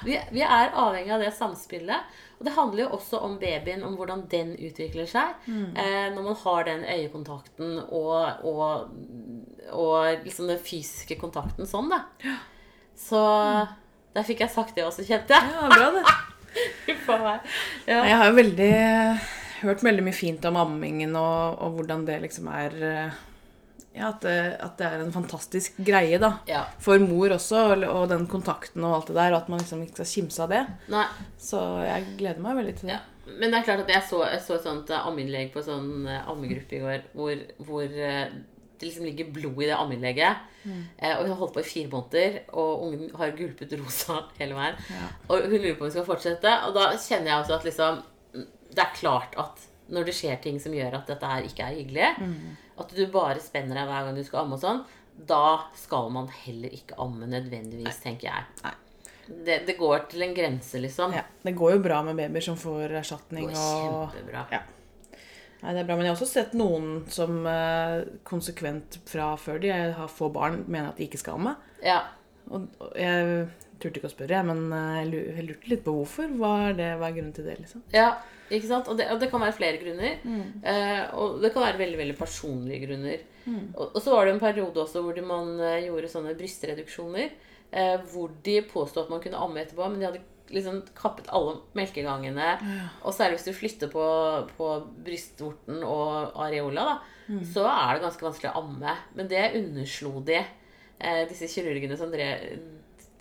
Vi, 0.08 0.18
vi 0.34 0.42
er 0.46 0.74
avhengig 0.74 1.14
av 1.16 1.24
det 1.24 1.32
samspillet. 1.38 2.18
Og 2.40 2.46
det 2.48 2.54
handler 2.56 2.86
jo 2.86 2.92
også 2.96 3.20
om 3.28 3.34
babyen, 3.40 3.82
om 3.84 3.98
hvordan 4.00 4.22
den 4.32 4.54
utvikler 4.56 5.08
seg. 5.12 5.36
Eh, 5.50 6.08
når 6.16 6.24
man 6.24 6.38
har 6.46 6.66
den 6.70 6.86
øyekontakten 6.88 7.78
og, 7.90 8.46
og, 8.48 8.94
og 9.76 10.24
liksom 10.24 10.48
den 10.50 10.62
fysiske 10.64 11.20
kontakten 11.20 11.68
sånn, 11.68 11.92
da. 11.92 12.06
Så 13.00 13.20
der 14.16 14.26
fikk 14.28 14.42
jeg 14.46 14.52
sagt 14.56 14.76
det 14.80 14.88
også, 14.88 15.04
kjente 15.08 15.36
jeg. 15.36 15.52
Ja, 15.54 15.68
bra 15.76 15.92
det. 16.00 16.04
Ja. 17.90 18.04
Jeg 18.06 18.18
har 18.18 18.30
jo 18.30 18.38
veldig 18.38 18.74
hørt 19.64 19.84
veldig 19.84 20.06
mye 20.06 20.16
fint 20.16 20.46
om 20.48 20.60
ammingen 20.60 21.16
og, 21.20 21.58
og 21.60 21.80
hvordan 21.80 22.06
det 22.08 22.20
liksom 22.24 22.48
er 22.54 22.76
eh, 22.90 23.18
Ja, 23.98 24.12
at 24.12 24.22
det, 24.24 24.36
at 24.64 24.78
det 24.80 24.88
er 24.88 25.02
en 25.04 25.12
fantastisk 25.12 25.80
greie, 25.84 26.20
da. 26.22 26.36
ja. 26.48 26.62
For 26.80 27.02
mor 27.02 27.34
også, 27.36 27.64
og, 27.74 27.86
og 27.90 28.06
den 28.12 28.28
kontakten 28.32 28.86
og 28.86 29.00
alt 29.00 29.10
det 29.10 29.18
der, 29.18 29.34
og 29.34 29.42
at 29.42 29.50
man 29.52 29.60
liksom 29.64 29.82
ikke 29.84 29.98
skal 30.04 30.12
kimse 30.14 30.44
av 30.46 30.54
det. 30.54 30.62
Nei. 30.94 31.08
Så 31.42 31.64
jeg 31.84 32.06
gleder 32.20 32.44
meg 32.46 32.60
veldig 32.62 32.76
til 32.78 32.92
det. 32.92 33.00
Ja. 33.00 33.02
Men 33.30 33.52
det 33.52 33.60
er 33.60 33.66
klart 33.68 33.84
at 33.84 33.92
jeg 33.94 34.06
så, 34.10 34.22
så 34.46 34.56
et 34.56 34.64
sånt 34.66 34.90
eh, 34.94 35.08
ammeinnlegg 35.10 35.52
på 35.54 35.62
sånn 35.66 36.08
eh, 36.10 36.22
ammegruppe 36.32 36.78
i 36.78 36.80
går 36.82 37.04
hvor, 37.18 37.44
hvor 37.68 37.86
eh, 37.86 38.32
det 38.80 38.88
liksom 38.88 39.06
ligger 39.06 39.32
blod 39.36 39.64
i 39.64 39.68
det 39.70 39.76
ammeinnlegget. 39.78 40.46
Eh, 40.98 41.14
og 41.16 41.24
hun 41.24 41.32
har 41.34 41.40
holdt 41.42 41.56
på 41.58 41.64
i 41.64 41.68
fire 41.68 41.90
måneder, 41.92 42.38
og 42.54 42.84
ungen 42.88 43.10
har 43.20 43.34
gulpet 43.38 43.74
rosa 43.80 44.22
hele 44.40 44.58
veien. 44.58 44.80
Og 45.28 45.48
hun 45.50 45.58
lurer 45.58 45.76
på 45.76 45.84
om 45.84 45.90
hun 45.90 45.96
skal 45.98 46.08
fortsette. 46.08 46.54
Og 46.68 46.78
da 46.78 46.92
kjenner 46.96 47.34
jeg 47.34 47.42
også 47.44 47.58
at 47.60 47.68
liksom 47.70 48.00
mm, 48.36 48.48
Det 48.70 48.86
er 48.86 48.96
klart 49.00 49.36
at 49.42 49.66
når 49.90 50.06
det 50.06 50.14
skjer 50.14 50.38
ting 50.44 50.60
som 50.62 50.76
gjør 50.76 51.00
at 51.00 51.08
dette 51.10 51.26
her 51.26 51.48
ikke 51.48 51.66
er 51.66 51.78
hyggelig, 51.80 52.10
at 52.80 52.92
du 52.94 53.02
bare 53.10 53.42
spenner 53.42 53.80
deg 53.80 53.88
hver 53.90 54.06
gang 54.06 54.20
du 54.20 54.24
skal 54.28 54.44
amme 54.44 54.60
og 54.60 54.62
sånn, 54.62 54.84
da 55.28 55.66
skal 55.76 56.12
man 56.14 56.30
heller 56.46 56.76
ikke 56.78 56.96
amme 57.02 57.26
nødvendigvis, 57.28 57.98
tenker 58.04 58.30
jeg. 58.30 58.46
Nei. 58.64 58.76
Det, 59.30 59.60
det 59.68 59.76
går 59.78 60.06
til 60.10 60.24
en 60.26 60.36
grense, 60.38 60.80
liksom. 60.82 61.14
Ja, 61.18 61.26
Det 61.44 61.56
går 61.58 61.76
jo 61.76 61.82
bra 61.86 62.04
med 62.06 62.18
babyer 62.18 62.46
som 62.46 62.58
får 62.58 62.94
Det 62.94 63.02
går 63.02 63.58
kjempebra. 63.58 64.46
og... 64.46 64.54
Ja. 64.54 64.62
Nei, 65.60 65.74
det 65.76 65.82
er 65.82 65.88
bra, 65.90 65.98
Men 66.00 66.08
jeg 66.08 66.14
har 66.14 66.18
også 66.18 66.30
sett 66.30 66.56
noen 66.58 67.02
som 67.12 67.42
eh, 67.50 68.06
konsekvent 68.28 69.00
fra 69.10 69.34
før 69.40 69.60
de 69.64 69.74
har 69.74 70.12
få 70.12 70.30
barn, 70.34 70.62
mener 70.68 70.92
at 70.92 71.00
de 71.00 71.08
ikke 71.10 71.20
skal 71.20 71.40
amme. 71.40 71.56
Ja. 71.84 72.02
Og, 72.50 72.70
og 72.80 72.96
jeg 72.96 73.50
turte 73.80 74.00
ikke 74.00 74.10
å 74.10 74.14
spørre, 74.14 74.44
men 74.48 74.68
eh, 74.76 75.00
jeg 75.02 75.48
lurte 75.50 75.72
litt 75.74 75.84
på 75.86 75.96
hvorfor. 75.98 76.32
Hva 76.40 76.54
er, 76.70 76.78
det, 76.80 76.92
hva 77.02 77.10
er 77.10 77.18
grunnen 77.18 77.36
til 77.36 77.50
det? 77.50 77.58
liksom? 77.64 77.84
Ja, 77.96 78.14
ikke 78.50 78.70
sant? 78.72 78.88
Og 78.90 78.98
det, 79.00 79.10
og 79.14 79.20
det 79.22 79.30
kan 79.34 79.44
være 79.44 79.58
flere 79.58 79.82
grunner. 79.82 80.16
Eh, 80.24 81.04
og 81.20 81.44
det 81.44 81.52
kan 81.54 81.68
være 81.68 81.84
veldig 81.84 82.00
veldig 82.02 82.18
personlige 82.20 82.88
grunner. 82.88 83.28
Og, 83.50 83.86
og 83.88 84.02
så 84.02 84.14
var 84.14 84.26
det 84.26 84.36
en 84.36 84.42
periode 84.42 84.84
også 84.84 85.04
hvor 85.04 85.20
man 85.26 85.56
eh, 85.60 85.86
gjorde 85.88 86.12
sånne 86.12 86.36
brystreduksjoner. 86.40 87.36
Eh, 87.70 87.96
hvor 88.10 88.32
de 88.46 88.62
påstod 88.66 89.06
at 89.06 89.12
man 89.14 89.22
kunne 89.22 89.38
amme 89.38 89.62
etterpå, 89.62 89.86
men 89.92 90.02
de 90.02 90.08
hadde 90.08 90.24
liksom 90.52 90.82
kappet 90.98 91.28
alle 91.36 91.58
melkegangene. 91.78 92.50
Og 93.04 93.14
særlig 93.14 93.38
hvis 93.40 93.48
du 93.50 93.54
flytter 93.58 93.92
på, 93.94 94.04
på 94.58 94.70
brystvorten 95.06 95.84
og 95.86 96.34
areola, 96.46 96.86
da, 96.94 97.40
så 97.54 97.66
er 97.70 97.96
det 97.98 98.04
ganske 98.08 98.26
vanskelig 98.26 98.52
å 98.54 98.62
amme. 98.64 98.96
Men 99.16 99.28
det 99.32 99.44
underslo 99.60 100.20
de, 100.26 100.40
eh, 101.00 101.24
disse 101.30 101.48
kirurgene 101.54 101.98
som 102.00 102.12
drev 102.12 102.60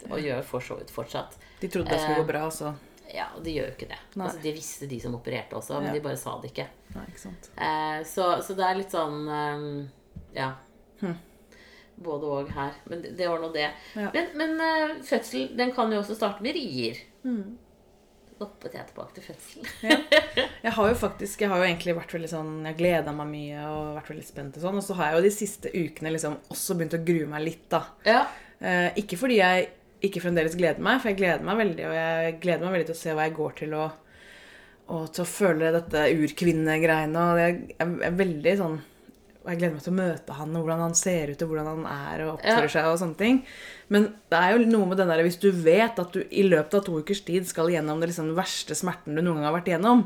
og 0.08 0.20
gjør 0.22 0.44
for 0.46 0.60
så 0.62 0.76
vidt 0.78 0.92
fortsatt. 0.94 1.34
De 1.60 1.68
trodde 1.68 1.90
det 1.90 1.98
skulle 2.00 2.22
gå 2.22 2.28
bra, 2.32 2.46
så 2.54 2.74
Ja, 3.08 3.24
og 3.36 3.40
de 3.42 3.54
gjør 3.56 3.70
jo 3.70 3.72
ikke 3.72 3.88
det. 3.88 3.96
Altså, 4.20 4.40
de 4.44 4.50
visste 4.52 4.86
de 4.86 4.98
som 5.00 5.14
opererte 5.16 5.56
også, 5.56 5.78
men 5.80 5.86
Ja. 5.88 5.92
de 5.94 6.00
bare 6.04 6.16
sa 6.20 6.34
det 6.42 6.50
ikke. 6.52 6.66
Nei, 6.94 7.04
ikke. 7.08 7.30
Eh, 7.56 8.02
så, 8.04 8.26
så 8.44 8.54
det 8.54 8.66
er 8.66 8.76
litt 8.76 8.92
sånn 8.92 9.22
eh, 9.32 9.88
Ja. 10.36 10.50
Både 11.98 12.28
og 12.30 12.50
her. 12.54 12.76
Men 12.86 13.00
det, 13.02 13.16
det 13.18 13.26
var 13.28 13.40
nå 13.42 13.48
det. 13.54 13.70
Ja. 13.98 14.10
Men, 14.14 14.28
men 14.38 14.60
eh, 14.62 14.92
fødsel 15.02 15.48
den 15.58 15.72
kan 15.74 15.90
jo 15.90 15.98
også 16.02 16.14
starte 16.14 16.44
med 16.44 16.54
rier. 16.54 17.00
Hoppet 18.38 18.74
jeg 18.76 18.86
tilbake 18.90 19.16
til 19.16 19.24
fødsel. 19.26 19.68
Jeg 20.66 20.74
har 20.74 20.90
jo 20.90 20.98
faktisk, 20.98 21.40
jeg 21.40 21.50
har 21.50 21.60
jo 21.60 21.66
egentlig 21.66 21.94
vært 21.96 22.12
veldig 22.14 22.28
sånn 22.30 22.50
Jeg 22.66 22.76
gleda 22.78 23.12
meg 23.14 23.28
mye 23.30 23.62
og 23.66 23.96
vært 23.96 24.10
veldig 24.12 24.26
spent 24.26 24.58
og 24.58 24.64
sånn. 24.64 24.78
Og 24.80 24.84
så 24.84 24.96
har 24.98 25.08
jeg 25.08 25.16
jo 25.16 25.24
de 25.24 25.32
siste 25.34 25.72
ukene 25.74 26.12
liksom 26.14 26.36
også 26.52 26.76
begynt 26.78 26.96
å 26.98 27.02
grue 27.06 27.28
meg 27.30 27.44
litt, 27.46 27.64
da. 27.72 27.80
Ja. 28.06 28.20
Eh, 28.58 28.90
ikke 29.02 29.18
fordi 29.20 29.38
jeg 29.40 29.68
ikke 30.06 30.22
fremdeles 30.22 30.54
gleder 30.58 30.82
meg, 30.84 31.00
for 31.00 31.10
jeg 31.10 31.18
gleder 31.18 31.46
meg 31.46 31.58
veldig. 31.62 31.86
Og 31.88 31.96
jeg 31.98 32.36
gleder 32.44 32.66
meg 32.66 32.76
veldig 32.76 32.88
til 32.90 32.96
å 32.96 33.00
se 33.00 33.16
hva 33.16 33.26
jeg 33.26 33.36
går 33.38 33.56
til 33.62 33.74
og 33.78 34.04
Og 34.88 35.10
til 35.12 35.20
å 35.20 35.28
føle 35.28 35.72
dette 35.74 36.04
urkvinnegreiene. 36.16 37.24
Og 37.32 37.40
jeg 37.42 37.56
er, 37.76 37.90
er 38.08 38.14
veldig 38.22 38.54
sånn 38.62 38.78
Og 39.48 39.54
jeg 39.54 39.60
gleder 39.62 39.76
meg 39.78 39.84
til 39.86 39.92
å 39.94 39.96
møte 39.96 40.34
han, 40.36 40.50
og 40.58 40.64
hvordan 40.66 40.80
han 40.84 40.94
ser 40.98 41.30
ut, 41.32 41.40
og 41.40 41.48
hvordan 41.48 41.68
han 41.70 41.84
er 41.88 42.22
og 42.26 42.32
oppfører 42.34 42.66
Ja. 42.66 42.72
seg 42.74 42.84
og 42.90 42.98
sånne 43.00 43.16
ting. 43.16 43.38
Men 43.88 44.02
det 44.28 44.36
er 44.42 44.50
jo 44.52 44.66
noe 44.68 44.88
med 44.90 44.98
den 45.00 45.08
der 45.08 45.22
hvis 45.24 45.38
du 45.40 45.46
vet 45.50 45.96
at 46.02 46.12
du 46.12 46.18
i 46.28 46.42
løpet 46.44 46.74
av 46.76 46.82
to 46.84 46.98
ukers 47.00 47.22
tid 47.24 47.46
skal 47.48 47.70
gjennom 47.72 47.96
den 48.02 48.10
liksom, 48.10 48.28
den 48.28 48.36
verste 48.36 48.76
smerten 48.76 49.16
du 49.16 49.22
noen 49.24 49.40
gang 49.40 49.46
har 49.48 49.54
vært 49.56 49.70
igjennom, 49.72 50.02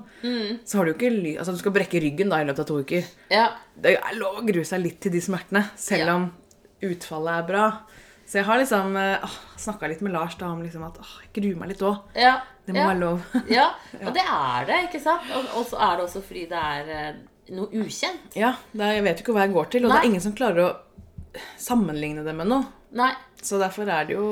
så 0.64 0.78
har 0.78 0.86
du 0.86 0.92
ikke 0.94 1.10
ly... 1.10 1.32
Altså, 1.42 1.56
du 1.56 1.58
skal 1.58 1.74
brekke 1.74 1.98
ryggen 2.04 2.30
da 2.30 2.38
i 2.38 2.46
løpet 2.46 2.62
av 2.62 2.70
to 2.70 2.78
uker. 2.86 3.02
ja. 3.34 3.48
Det 3.74 3.96
er 3.98 4.14
lov 4.20 4.38
å 4.38 4.46
grue 4.46 4.62
seg 4.68 4.78
litt 4.84 5.00
til 5.02 5.10
de 5.10 5.18
smertene, 5.24 5.64
selv 5.74 6.06
Ja. 6.06 6.14
om 6.14 6.30
utfallet 6.86 7.40
er 7.42 7.48
bra. 7.50 7.66
Så 8.28 8.38
jeg 8.38 8.44
har 8.46 8.58
liksom 8.62 8.94
uh, 8.96 9.26
snakka 9.58 9.88
litt 9.90 10.00
med 10.06 10.12
Lars 10.14 10.36
da 10.38 10.52
om 10.54 10.62
liksom 10.62 10.84
at 10.86 10.96
åh, 11.02 11.12
jeg 11.26 11.32
gruer 11.42 11.58
meg 11.58 11.74
litt 11.74 11.82
òg. 11.82 11.98
ja. 12.14 12.38
Det 12.62 12.76
må 12.76 12.78
ja. 12.78 12.90
være 12.92 13.00
lov. 13.00 13.22
Ja, 13.50 13.64
og 14.06 14.12
det 14.14 14.22
er 14.22 14.66
det, 14.68 14.76
ikke 14.86 15.00
sant? 15.02 15.24
Og, 15.34 15.48
og 15.58 15.64
så 15.66 15.80
er 15.82 15.96
det 15.98 16.04
også 16.06 16.20
fordi 16.22 16.44
det 16.46 16.60
er 16.62 16.90
eh, 16.94 17.16
noe 17.52 17.68
ukjent. 17.84 18.34
ja, 18.38 18.50
det 18.72 18.84
er, 18.86 18.92
Jeg 18.98 19.04
vet 19.06 19.16
jo 19.20 19.24
ikke 19.26 19.36
hva 19.36 19.44
jeg 19.46 19.54
går 19.54 19.66
til, 19.74 19.82
og 19.86 19.90
det 19.92 19.98
er 20.00 20.08
ingen 20.10 20.24
som 20.24 20.34
klarer 20.36 20.62
å 20.64 20.70
sammenligne 21.60 22.22
det 22.26 22.34
med 22.36 22.46
noe. 22.50 22.64
Nei. 22.96 23.12
Så 23.42 23.54
derfor 23.62 23.84
er 23.88 24.02
det 24.08 24.14
jo 24.18 24.26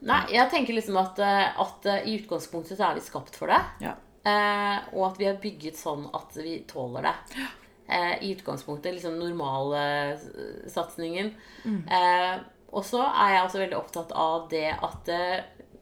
Nei, 0.00 0.22
jeg 0.32 0.48
tenker 0.48 0.72
liksom 0.72 0.96
at, 0.96 1.18
eh, 1.20 1.60
at 1.60 1.86
eh, 1.86 2.06
i 2.08 2.14
utgangspunktet 2.22 2.78
så 2.78 2.84
er 2.88 2.94
vi 2.96 3.02
skapt 3.04 3.34
for 3.36 3.46
det. 3.52 3.60
Ja. 3.84 3.92
Eh, 4.24 4.78
og 4.96 5.02
at 5.10 5.18
vi 5.20 5.26
er 5.28 5.36
bygget 5.42 5.76
sånn 5.76 6.06
at 6.16 6.32
vi 6.40 6.54
tåler 6.70 7.04
det. 7.04 7.12
Eh, 7.90 8.14
I 8.24 8.30
utgangspunktet 8.32 8.94
liksom 8.96 9.18
normalsatsingen. 9.20 11.28
Eh, 11.66 12.34
og 12.70 12.84
så 12.86 13.02
er 13.02 13.34
jeg 13.34 13.44
også 13.44 13.58
veldig 13.60 13.76
opptatt 13.76 14.12
av 14.16 14.46
det 14.52 14.70
at 14.72 15.08
eh, 15.12 15.40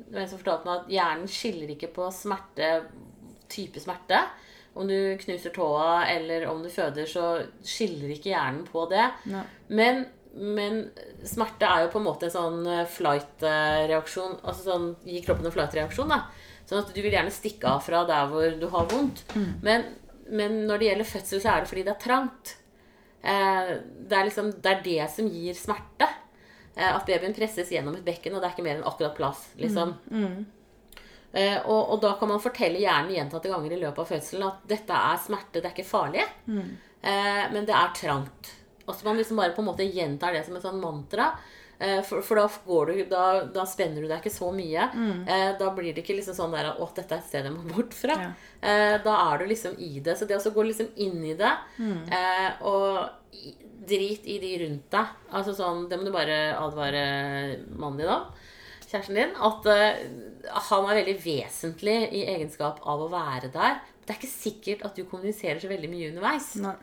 det 0.09 0.15
var 0.15 0.23
en 0.25 0.31
som 0.31 0.41
fortalte 0.41 0.67
meg 0.67 0.79
at 0.81 0.89
hjernen 0.97 1.29
skiller 1.31 1.69
ikke 1.75 1.91
på 1.95 2.07
smerte, 2.17 2.69
type 3.53 3.79
smerte. 3.83 4.19
Om 4.79 4.87
du 4.87 4.97
knuser 5.19 5.51
tåa 5.55 6.05
eller 6.13 6.47
om 6.47 6.63
du 6.63 6.69
føder, 6.71 7.09
så 7.11 7.41
skiller 7.67 8.13
ikke 8.15 8.31
hjernen 8.31 8.63
på 8.69 8.85
det. 8.91 9.09
Men, 9.75 10.05
men 10.39 10.77
smerte 11.27 11.67
er 11.67 11.83
jo 11.87 11.93
på 11.97 11.99
en 11.99 12.07
måte 12.07 12.29
en 12.29 12.35
sånn 12.37 12.61
eh, 12.71 12.85
flight-reaksjon. 12.87 14.39
Altså 14.45 14.69
sånn 14.71 14.87
gi 15.09 15.23
kroppen 15.27 15.49
en 15.51 15.55
flight-reaksjon. 15.55 16.13
da. 16.15 16.21
Sånn 16.69 16.83
at 16.85 16.93
du 16.95 17.01
vil 17.03 17.15
gjerne 17.17 17.33
stikke 17.33 17.67
av 17.75 17.83
fra 17.87 18.05
der 18.09 18.29
hvor 18.31 18.55
du 18.61 18.69
har 18.71 18.87
vondt. 18.93 19.25
Men, 19.65 19.85
men 20.29 20.61
når 20.69 20.79
det 20.83 20.89
gjelder 20.91 21.09
fødsel, 21.15 21.41
så 21.43 21.53
er 21.57 21.65
det 21.65 21.71
fordi 21.73 21.85
det 21.89 21.95
er 21.97 22.03
trangt. 22.05 22.55
Eh, 23.23 23.71
det, 24.09 24.15
er 24.15 24.29
liksom, 24.29 24.53
det 24.63 24.73
er 24.77 24.83
det 24.85 25.11
som 25.15 25.27
gir 25.33 25.57
smerte. 25.59 26.07
Eh, 26.77 26.93
at 26.93 27.09
babyen 27.09 27.35
presses 27.35 27.73
gjennom 27.75 27.97
et 27.99 28.05
bekken, 28.07 28.37
og 28.37 28.45
det 28.45 28.51
er 28.51 28.55
ikke 28.55 28.67
mer 28.69 28.79
enn 28.79 28.87
akkurat 28.87 29.17
plass. 29.19 29.49
liksom. 29.59 29.97
Eh, 30.13 30.55
og, 31.67 31.91
og 31.93 32.01
da 32.01 32.15
kan 32.19 32.29
man 32.33 32.41
fortelle 32.41 32.81
hjernen 32.81 33.13
gjentatte 33.15 33.51
ganger 33.53 33.73
i 33.77 33.81
løpet 33.83 34.01
av 34.01 34.09
fødselen 34.15 34.47
at 34.49 34.63
dette 34.71 34.97
er 34.97 35.19
smerte, 35.21 35.61
det 35.61 35.67
er 35.69 35.75
ikke 35.77 35.85
farlig, 35.91 36.25
eh, 36.49 37.45
men 37.53 37.67
det 37.69 37.75
er 37.77 37.93
trangt. 37.95 38.55
Og 38.87 38.95
så 38.97 39.05
man 39.05 39.19
liksom 39.21 39.37
bare 39.37 39.53
på 39.53 39.61
en 39.61 39.69
måte 39.69 39.85
gjentar 39.85 40.33
det 40.33 40.47
som 40.47 40.57
et 40.57 40.65
sånn 40.65 40.81
mantra. 40.81 41.33
Eh, 41.79 42.01
for, 42.03 42.25
for 42.27 42.41
da, 42.41 42.47
går 42.67 42.87
du, 42.91 43.05
da, 43.11 43.25
da 43.55 43.67
spenner 43.69 44.03
du 44.03 44.09
deg 44.09 44.19
ikke 44.23 44.33
så 44.35 44.49
mye. 44.51 44.89
Eh, 45.29 45.51
da 45.61 45.69
blir 45.77 45.93
det 45.95 46.03
ikke 46.03 46.17
liksom 46.17 46.35
sånn 46.35 46.57
der 46.57 46.73
at 46.73 46.81
«Å, 46.81 46.89
dette 46.97 47.15
er 47.15 47.21
et 47.21 47.29
sted 47.29 47.45
jeg 47.47 47.55
må 47.55 47.69
bort 47.77 47.93
fra. 47.95 48.17
Ja. 48.19 48.33
Eh, 48.65 48.97
da 49.05 49.15
er 49.29 49.39
du 49.39 49.47
liksom 49.53 49.77
i 49.79 50.01
det. 50.01 50.17
Så 50.19 50.27
det 50.27 50.41
å 50.41 50.55
gå 50.57 50.65
liksom 50.67 50.89
inn 50.97 51.21
i 51.29 51.37
det 51.39 51.53
eh, 52.11 52.51
og 52.67 53.13
drit 53.89 54.27
i 54.27 54.39
de 54.43 54.51
rundt 54.65 54.91
deg 54.91 55.13
Altså 55.33 55.55
sånn, 55.57 55.87
Det 55.89 55.97
må 55.97 56.09
du 56.09 56.11
bare 56.13 56.57
advare 56.59 57.05
mannen 57.79 58.01
din 58.03 58.11
om. 58.11 58.27
Kjæresten 58.89 59.19
din. 59.19 59.35
At 59.37 59.67
uh, 59.69 60.53
han 60.71 60.89
er 60.89 61.01
veldig 61.03 61.17
vesentlig 61.25 61.99
i 62.17 62.25
egenskap 62.35 62.81
av 62.89 63.05
å 63.05 63.11
være 63.13 63.53
der. 63.55 63.83
Det 64.03 64.15
er 64.15 64.21
ikke 64.21 64.33
sikkert 64.33 64.87
at 64.89 64.97
du 64.97 65.05
kommuniserer 65.09 65.61
så 65.61 65.71
veldig 65.71 65.91
mye 65.93 66.13
underveis. 66.13 66.55
Nei. 66.63 66.77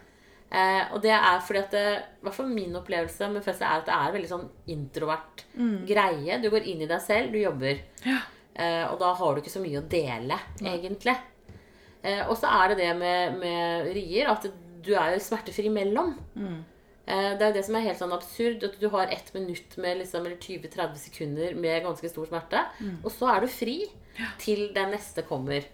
Eh, 0.55 0.83
og 0.93 1.01
det 1.03 1.11
er 1.11 1.39
fordi 1.43 1.59
at 1.59 1.73
det, 1.73 1.85
i 2.21 2.23
hvert 2.23 2.35
fall 2.37 2.51
min 2.53 2.77
opplevelse 2.77 3.27
med 3.33 3.43
fødsel 3.43 3.65
er 3.65 3.81
at 3.81 3.87
det 3.89 3.95
er 3.95 4.13
veldig 4.13 4.29
sånn 4.29 4.43
introvert 4.71 5.41
greie. 5.89 6.37
Du 6.39 6.51
går 6.53 6.67
inn 6.69 6.83
i 6.85 6.89
deg 6.89 7.01
selv, 7.03 7.33
du 7.33 7.41
jobber. 7.41 7.81
Eh, 8.05 8.83
og 8.85 8.99
da 9.01 9.09
har 9.17 9.33
du 9.33 9.41
ikke 9.41 9.51
så 9.51 9.63
mye 9.63 9.81
å 9.81 9.87
dele, 9.89 10.37
egentlig. 10.61 11.17
Eh, 12.05 12.21
og 12.29 12.37
så 12.39 12.51
er 12.61 12.71
det 12.71 12.77
det 12.83 12.93
med, 13.01 13.39
med 13.41 13.89
rier 13.97 14.29
at 14.31 14.45
du 14.85 14.93
er 14.93 15.15
jo 15.15 15.25
smertefri 15.25 15.67
imellom. 15.71 16.13
Eh, 16.37 16.55
det 17.05 17.41
er 17.45 17.51
jo 17.51 17.55
det 17.59 17.65
som 17.67 17.75
er 17.77 17.83
helt 17.85 17.99
sånn 17.99 18.13
absurd. 18.15 18.63
At 18.65 18.79
du 18.81 18.87
har 18.89 19.11
ett 19.13 19.27
minutt 19.35 19.75
med 19.77 19.99
liksom, 20.01 20.25
eller 20.25 20.37
20-30 20.41 20.95
sekunder 21.03 21.55
med 21.55 21.83
ganske 21.85 22.09
stor 22.09 22.25
smerte. 22.31 22.63
Og 23.03 23.11
så 23.13 23.29
er 23.35 23.45
du 23.45 23.47
fri 23.51 23.77
til 24.39 24.69
den 24.73 24.93
neste 24.95 25.21
kommer. 25.27 25.65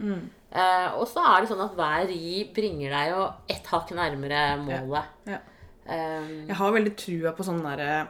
Eh, 0.51 0.87
og 0.97 1.05
så 1.07 1.21
er 1.23 1.41
det 1.45 1.51
sånn 1.53 1.61
at 1.63 1.75
hver 1.77 2.07
ri 2.09 2.41
bringer 2.53 2.91
deg 2.91 3.11
jo 3.13 3.21
ett 3.53 3.67
hakk 3.71 3.93
nærmere 3.95 4.41
målet. 4.65 5.11
Ja. 5.29 5.37
Eh, 5.85 6.31
Jeg 6.49 6.57
har 6.59 6.73
veldig 6.75 6.95
trua 6.99 7.31
på 7.37 7.45
sånn 7.47 7.61
derre 7.63 8.07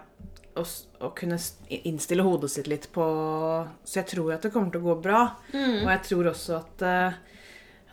å, 0.57 0.63
å 1.05 1.10
kunne 1.15 1.38
innstille 1.69 2.23
hodet 2.25 2.49
sitt 2.51 2.67
litt 2.67 2.89
på 2.91 3.05
Så 3.88 4.01
jeg 4.01 4.07
tror 4.12 4.34
at 4.36 4.41
det 4.43 4.51
kommer 4.51 4.71
til 4.73 4.81
å 4.81 4.89
gå 4.89 4.95
bra. 5.03 5.21
Og 5.53 5.88
jeg 5.93 6.01
tror 6.10 6.31
også 6.34 6.57
at 6.63 6.81
eh, 6.88 7.19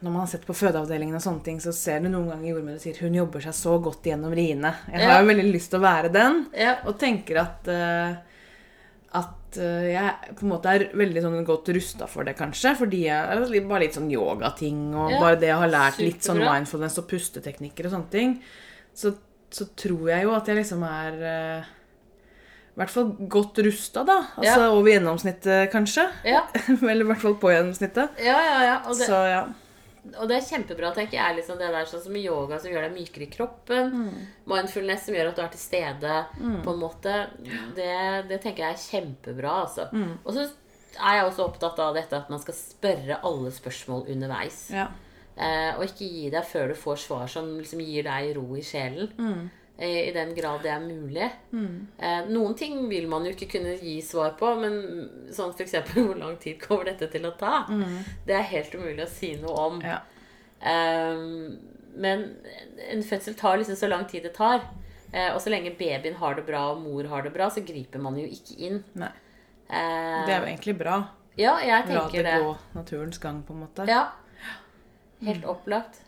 når 0.00 0.10
man 0.12 0.20
har 0.22 0.28
sett 0.30 0.46
på 0.46 0.54
fødeavdelingen, 0.54 1.16
og 1.18 1.22
sånne 1.24 1.42
ting, 1.46 1.58
så 1.60 1.72
ser 1.74 2.00
du 2.04 2.08
noen 2.12 2.28
ganger 2.30 2.52
jordmødre 2.52 2.80
sier 2.82 3.00
hun 3.02 3.16
jobber 3.18 3.42
seg 3.42 3.56
så 3.58 3.74
godt 3.82 4.06
gjennom 4.06 4.34
riene. 4.36 4.74
Jeg 4.92 5.02
har 5.02 5.16
Ja. 5.16 5.20
jo 5.22 5.30
veldig 5.32 5.46
lyst 5.52 5.70
til 5.72 5.80
å 5.80 5.86
være 5.86 6.12
den, 6.14 6.46
ja. 6.54 6.76
og 6.86 6.98
tenker 7.00 7.40
at 7.42 7.70
uh, 7.72 8.16
at 9.18 9.56
uh, 9.56 9.86
jeg 9.88 10.34
på 10.36 10.44
en 10.44 10.50
måte 10.52 10.68
er 10.76 10.84
veldig 11.00 11.22
sånn 11.24 11.44
godt 11.48 11.70
rusta 11.74 12.06
for 12.10 12.24
det, 12.28 12.36
kanskje. 12.36 12.74
Fordi 12.76 13.04
jeg 13.06 13.64
bare 13.66 13.80
litt 13.86 13.96
sånn 13.96 14.10
yogating, 14.12 14.94
og 14.94 15.10
Ja, 15.14 15.20
bare 15.22 15.40
det 15.40 15.48
jeg 15.48 15.62
har 15.62 15.72
lært 15.72 15.98
litt 16.02 16.22
sånn 16.22 16.42
mindfulness 16.44 16.98
og 17.00 17.08
pusteteknikker 17.08 17.88
og 17.88 17.96
sånne 17.96 18.10
ting, 18.12 18.36
så, 18.94 19.14
så 19.50 19.66
tror 19.78 20.10
jeg 20.12 20.28
jo 20.28 20.34
at 20.36 20.46
jeg 20.50 20.60
liksom 20.60 20.84
er 20.84 21.18
uh, 21.24 21.74
i 22.78 22.78
hvert 22.78 22.92
fall 22.94 23.08
godt 23.26 23.58
rusta, 23.66 24.04
da. 24.06 24.20
Altså 24.38 24.68
over 24.70 24.92
gjennomsnittet, 24.92 25.70
kanskje. 25.72 26.04
Ja, 26.28 26.44
Eller 26.90 27.02
i 27.02 27.08
hvert 27.08 27.24
fall 27.24 27.34
på 27.40 27.50
gjennomsnittet. 27.50 28.20
ja, 28.22 28.36
ja. 28.38 28.60
ja. 28.62 28.76
Og, 28.84 28.94
det, 28.94 29.08
Så 29.08 29.22
ja. 29.26 29.40
Og 30.18 30.28
det 30.30 30.36
er 30.38 30.46
kjempebra, 30.46 30.92
tenker 30.94 31.18
jeg. 31.18 31.36
Liksom 31.40 31.58
det 31.58 31.70
der 31.74 31.84
sånn 31.90 32.02
som 32.04 32.16
yoga 32.16 32.58
som 32.60 32.70
gjør 32.72 32.86
deg 32.88 32.94
mykere 32.96 33.26
i 33.26 33.30
kroppen. 33.32 33.92
Mindfulness 34.48 35.04
som 35.08 35.14
gjør 35.18 35.30
at 35.32 35.36
du 35.36 35.42
er 35.42 35.50
til 35.54 35.60
stede, 35.60 36.14
på 36.64 36.72
en 36.74 36.80
måte. 36.80 37.16
Det, 37.76 37.90
det 38.30 38.40
tenker 38.44 38.64
jeg 38.64 38.76
er 38.76 38.86
kjempebra, 38.86 39.56
altså. 39.66 39.88
Og 40.24 40.32
så 40.34 40.46
er 40.98 41.18
jeg 41.20 41.26
også 41.28 41.44
opptatt 41.46 41.78
av 41.78 41.94
dette 41.94 42.16
at 42.16 42.30
man 42.32 42.40
skal 42.42 42.54
spørre 42.54 43.20
alle 43.22 43.50
spørsmål 43.54 44.08
underveis. 44.14 44.70
ja. 44.74 44.88
Eh, 45.38 45.76
og 45.78 45.84
ikke 45.84 46.02
gi 46.10 46.30
deg 46.34 46.42
før 46.50 46.72
du 46.72 46.74
får 46.74 46.96
svar 46.98 47.28
som 47.30 47.46
liksom 47.60 47.78
gir 47.78 48.02
deg 48.08 48.32
ro 48.34 48.56
i 48.58 48.62
sjelen. 48.66 49.12
Eh, 49.12 49.67
I 49.78 50.10
den 50.12 50.34
grad 50.34 50.62
det 50.64 50.70
er 50.74 50.80
mulig. 50.82 51.28
Eh, 51.54 52.24
noen 52.26 52.54
ting 52.58 52.88
vil 52.90 53.06
man 53.08 53.24
jo 53.24 53.30
ikke 53.30 53.46
kunne 53.52 53.76
gi 53.78 54.00
svar 54.02 54.32
på, 54.38 54.48
men 54.58 54.78
sånn 55.30 55.52
f.eks. 55.54 55.74
hvor 55.94 56.16
lang 56.18 56.36
tid 56.42 56.58
kommer 56.60 56.84
dette 56.90 57.06
til 57.12 57.26
å 57.28 57.34
ta? 57.38 57.60
Det 58.26 58.34
er 58.34 58.42
helt 58.50 58.74
umulig 58.74 59.04
å 59.04 59.10
si 59.12 59.36
noe 59.38 59.54
om. 59.68 59.80
ja. 59.84 60.00
Eh, 60.60 61.22
men 61.98 62.20
en 62.90 63.00
fødsel 63.02 63.34
tar 63.38 63.56
liksom 63.58 63.76
så 63.78 63.88
lang 63.90 64.04
tid 64.10 64.22
det 64.26 64.34
tar. 64.36 64.60
Eh, 65.12 65.30
og 65.34 65.40
så 65.40 65.50
lenge 65.50 65.72
babyen 65.78 66.14
har 66.20 66.34
det 66.36 66.44
bra 66.46 66.66
og 66.72 66.82
mor 66.82 67.06
har 67.10 67.22
det 67.24 67.32
bra, 67.34 67.48
så 67.50 67.62
griper 67.66 67.98
man 68.02 68.18
jo 68.20 68.26
ikke 68.28 68.58
inn. 68.68 68.82
Nei. 68.98 69.08
Eh, 69.68 70.26
Det 70.26 70.34
er 70.34 70.40
jo 70.42 70.46
egentlig 70.50 70.76
bra. 70.78 70.98
ja, 71.38 71.56
jeg 71.62 71.86
La 71.88 72.02
tenker 72.02 72.22
det 72.22 72.32
det. 72.34 72.42
gå 72.44 72.56
naturens 72.74 73.18
gang, 73.18 73.42
på 73.42 73.54
en 73.54 73.60
måte. 73.64 73.86
Ja. 73.88 74.08
Helt 75.26 75.44
opplagt. 75.50 76.00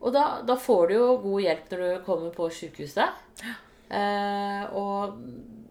Og 0.00 0.12
da, 0.14 0.24
da 0.46 0.54
får 0.56 0.88
du 0.88 0.94
jo 0.94 1.06
god 1.24 1.40
hjelp 1.42 1.70
når 1.72 1.80
du 1.84 2.04
kommer 2.06 2.30
på 2.36 2.46
sykehuset. 2.54 3.24
Eh, 3.90 4.64
og 4.78 5.16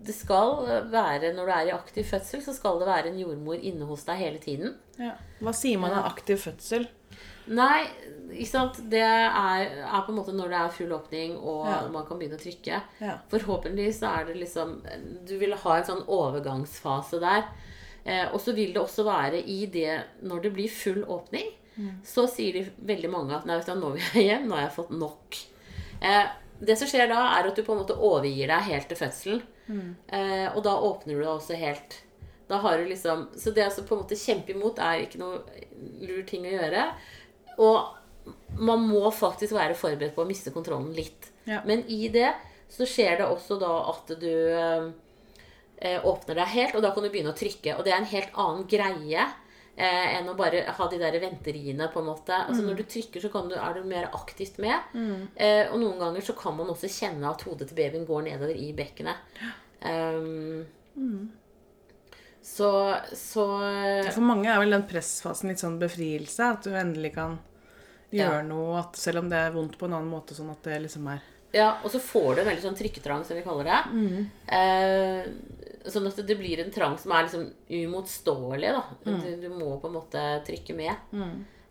det 0.04 0.16
skal 0.16 0.66
være, 0.92 1.32
når 1.36 1.48
du 1.48 1.52
er 1.56 1.70
i 1.70 1.76
aktiv 1.76 2.04
fødsel, 2.10 2.42
så 2.44 2.54
skal 2.56 2.82
det 2.82 2.90
være 2.90 3.12
en 3.14 3.22
jordmor 3.22 3.56
inne 3.56 3.88
hos 3.88 4.04
deg 4.08 4.20
hele 4.20 4.42
tiden. 4.44 4.76
Ja. 5.00 5.14
Hva 5.40 5.54
sier 5.56 5.80
man 5.80 5.96
av 5.96 6.10
aktiv 6.12 6.42
fødsel? 6.44 6.90
Nei, 7.54 7.86
ikke 8.32 8.50
sant. 8.52 8.78
Det 8.92 9.02
er, 9.04 9.66
er 9.84 10.04
på 10.06 10.12
en 10.14 10.20
måte 10.20 10.36
når 10.36 10.52
det 10.54 10.60
er 10.60 10.76
full 10.78 10.94
åpning 10.96 11.34
og 11.40 11.66
Ja. 11.68 11.80
man 11.92 12.06
kan 12.08 12.20
begynne 12.20 12.40
å 12.40 12.44
trykke. 12.44 12.82
Ja. 13.04 13.18
Forhåpentligvis 13.32 14.00
så 14.04 14.12
er 14.20 14.30
det 14.30 14.38
liksom 14.40 14.78
Du 15.28 15.36
vil 15.42 15.54
ha 15.56 15.76
en 15.78 15.88
sånn 15.90 16.06
overgangsfase 16.08 17.20
der. 17.24 17.44
Eh, 18.06 18.28
og 18.34 18.40
så 18.44 18.54
vil 18.56 18.74
det 18.76 18.82
også 18.84 19.04
være 19.08 19.40
i 19.48 19.66
det 19.72 20.02
Når 20.28 20.42
det 20.44 20.54
blir 20.56 20.68
full 20.72 21.04
åpning, 21.08 21.52
så 22.06 22.28
sier 22.30 22.60
de 22.60 22.64
veldig 22.86 23.10
mange 23.10 23.36
at 23.36 23.48
Nei, 23.50 23.58
vet 23.60 23.70
du, 23.72 23.80
nå 23.80 23.94
vil 23.96 24.04
jeg 24.14 24.28
hjem. 24.30 24.48
Nå 24.50 24.58
har 24.58 24.68
jeg 24.68 24.76
fått 24.78 24.94
nok. 24.94 25.40
Eh, 26.04 26.26
det 26.64 26.78
som 26.80 26.90
skjer 26.90 27.10
da, 27.12 27.26
er 27.38 27.50
at 27.50 27.58
du 27.58 27.64
på 27.66 27.74
en 27.76 27.82
måte 27.82 27.98
overgir 27.98 28.52
deg 28.52 28.70
helt 28.70 28.90
til 28.92 29.00
fødselen. 29.00 29.44
Eh, 30.14 30.48
og 30.54 30.62
da 30.66 30.76
åpner 30.86 31.16
du 31.18 31.24
deg 31.24 31.32
også 31.34 31.58
helt. 31.60 32.00
Da 32.50 32.60
har 32.60 32.78
du 32.78 32.90
liksom 32.90 33.30
Så 33.40 33.54
det 33.56 33.66
å 33.66 33.86
på 33.88 33.96
en 33.96 34.02
måte 34.04 34.20
kjempe 34.20 34.52
imot 34.52 34.82
er 34.84 35.06
ikke 35.06 35.22
noe 35.22 35.40
lur 36.04 36.24
ting 36.28 36.46
å 36.48 36.56
gjøre. 36.56 36.88
Og 37.64 38.58
man 38.60 38.84
må 38.88 39.10
faktisk 39.12 39.56
være 39.56 39.78
forberedt 39.78 40.16
på 40.16 40.24
å 40.24 40.30
miste 40.30 40.54
kontrollen 40.54 40.94
litt. 40.96 41.32
Ja. 41.48 41.62
Men 41.68 41.84
i 41.92 42.08
det 42.14 42.32
så 42.72 42.86
skjer 42.88 43.20
det 43.20 43.30
også 43.30 43.58
da 43.62 43.72
at 43.92 44.14
du 44.22 44.32
eh, 44.54 46.00
åpner 46.00 46.40
deg 46.40 46.54
helt, 46.54 46.76
og 46.78 46.86
da 46.86 46.94
kan 46.94 47.04
du 47.06 47.10
begynne 47.12 47.34
å 47.34 47.38
trykke. 47.38 47.76
Og 47.78 47.84
det 47.86 47.94
er 47.94 48.02
en 48.02 48.14
helt 48.14 48.38
annen 48.40 48.68
greie 48.70 49.26
eh, 49.78 50.18
enn 50.20 50.30
å 50.30 50.36
bare 50.38 50.64
ha 50.78 50.88
de 50.90 51.00
der 51.02 51.20
venteriene, 51.20 51.88
på 51.94 52.00
en 52.02 52.10
måte. 52.12 52.34
Altså 52.48 52.64
Når 52.66 52.78
du 52.78 52.84
trykker, 52.84 53.22
så 53.22 53.48
du, 53.50 53.56
er 53.56 53.74
du 53.74 53.84
mer 53.90 54.10
aktivt 54.14 54.58
med. 54.60 54.80
Eh, 55.36 55.72
og 55.72 55.80
noen 55.82 56.00
ganger 56.00 56.22
så 56.22 56.36
kan 56.38 56.56
man 56.58 56.68
også 56.74 56.90
kjenne 56.92 57.30
at 57.30 57.42
hodet 57.48 57.70
til 57.70 57.78
babyen 57.78 58.06
går 58.06 58.28
nedover 58.30 58.56
i 58.56 58.72
bekkenet. 58.74 59.18
Um, 59.84 60.66
Så, 62.44 62.68
så 63.16 63.44
For 64.12 64.22
mange 64.22 64.52
er 64.52 64.60
vel 64.60 64.74
den 64.76 64.84
pressfasen 64.88 65.48
litt 65.52 65.62
sånn 65.64 65.80
befrielse. 65.80 66.44
At 66.58 66.66
du 66.68 66.74
endelig 66.76 67.14
kan 67.16 67.38
gjøre 68.12 68.42
Ja. 68.42 68.48
noe, 68.48 68.80
at 68.80 69.00
selv 69.00 69.24
om 69.24 69.30
det 69.32 69.38
er 69.40 69.54
vondt 69.56 69.78
på 69.80 69.88
en 69.88 69.94
annen 69.96 70.12
måte, 70.12 70.36
sånn 70.36 70.52
at 70.52 70.62
det 70.68 70.82
liksom 70.84 71.08
er 71.14 71.22
Ja, 71.54 71.78
og 71.84 71.92
så 71.92 72.00
får 72.02 72.36
du 72.36 72.42
en 72.42 72.48
veldig 72.48 72.64
sånn 72.66 72.76
trykketrang, 72.78 73.24
som 73.26 73.38
vi 73.38 73.44
kaller 73.46 73.64
det. 73.64 73.80
Eh, 74.50 75.26
sånn 75.92 76.08
at 76.08 76.20
det 76.28 76.38
blir 76.40 76.60
en 76.64 76.72
trang 76.72 76.98
som 76.98 77.12
er 77.12 77.26
liksom 77.28 77.50
umotståelig. 77.70 78.72
Mm. 79.06 79.20
Du, 79.24 79.30
du 79.42 79.50
må 79.52 79.74
på 79.82 79.90
en 79.90 79.98
måte 79.98 80.24
trykke 80.48 80.76
med. 80.78 80.96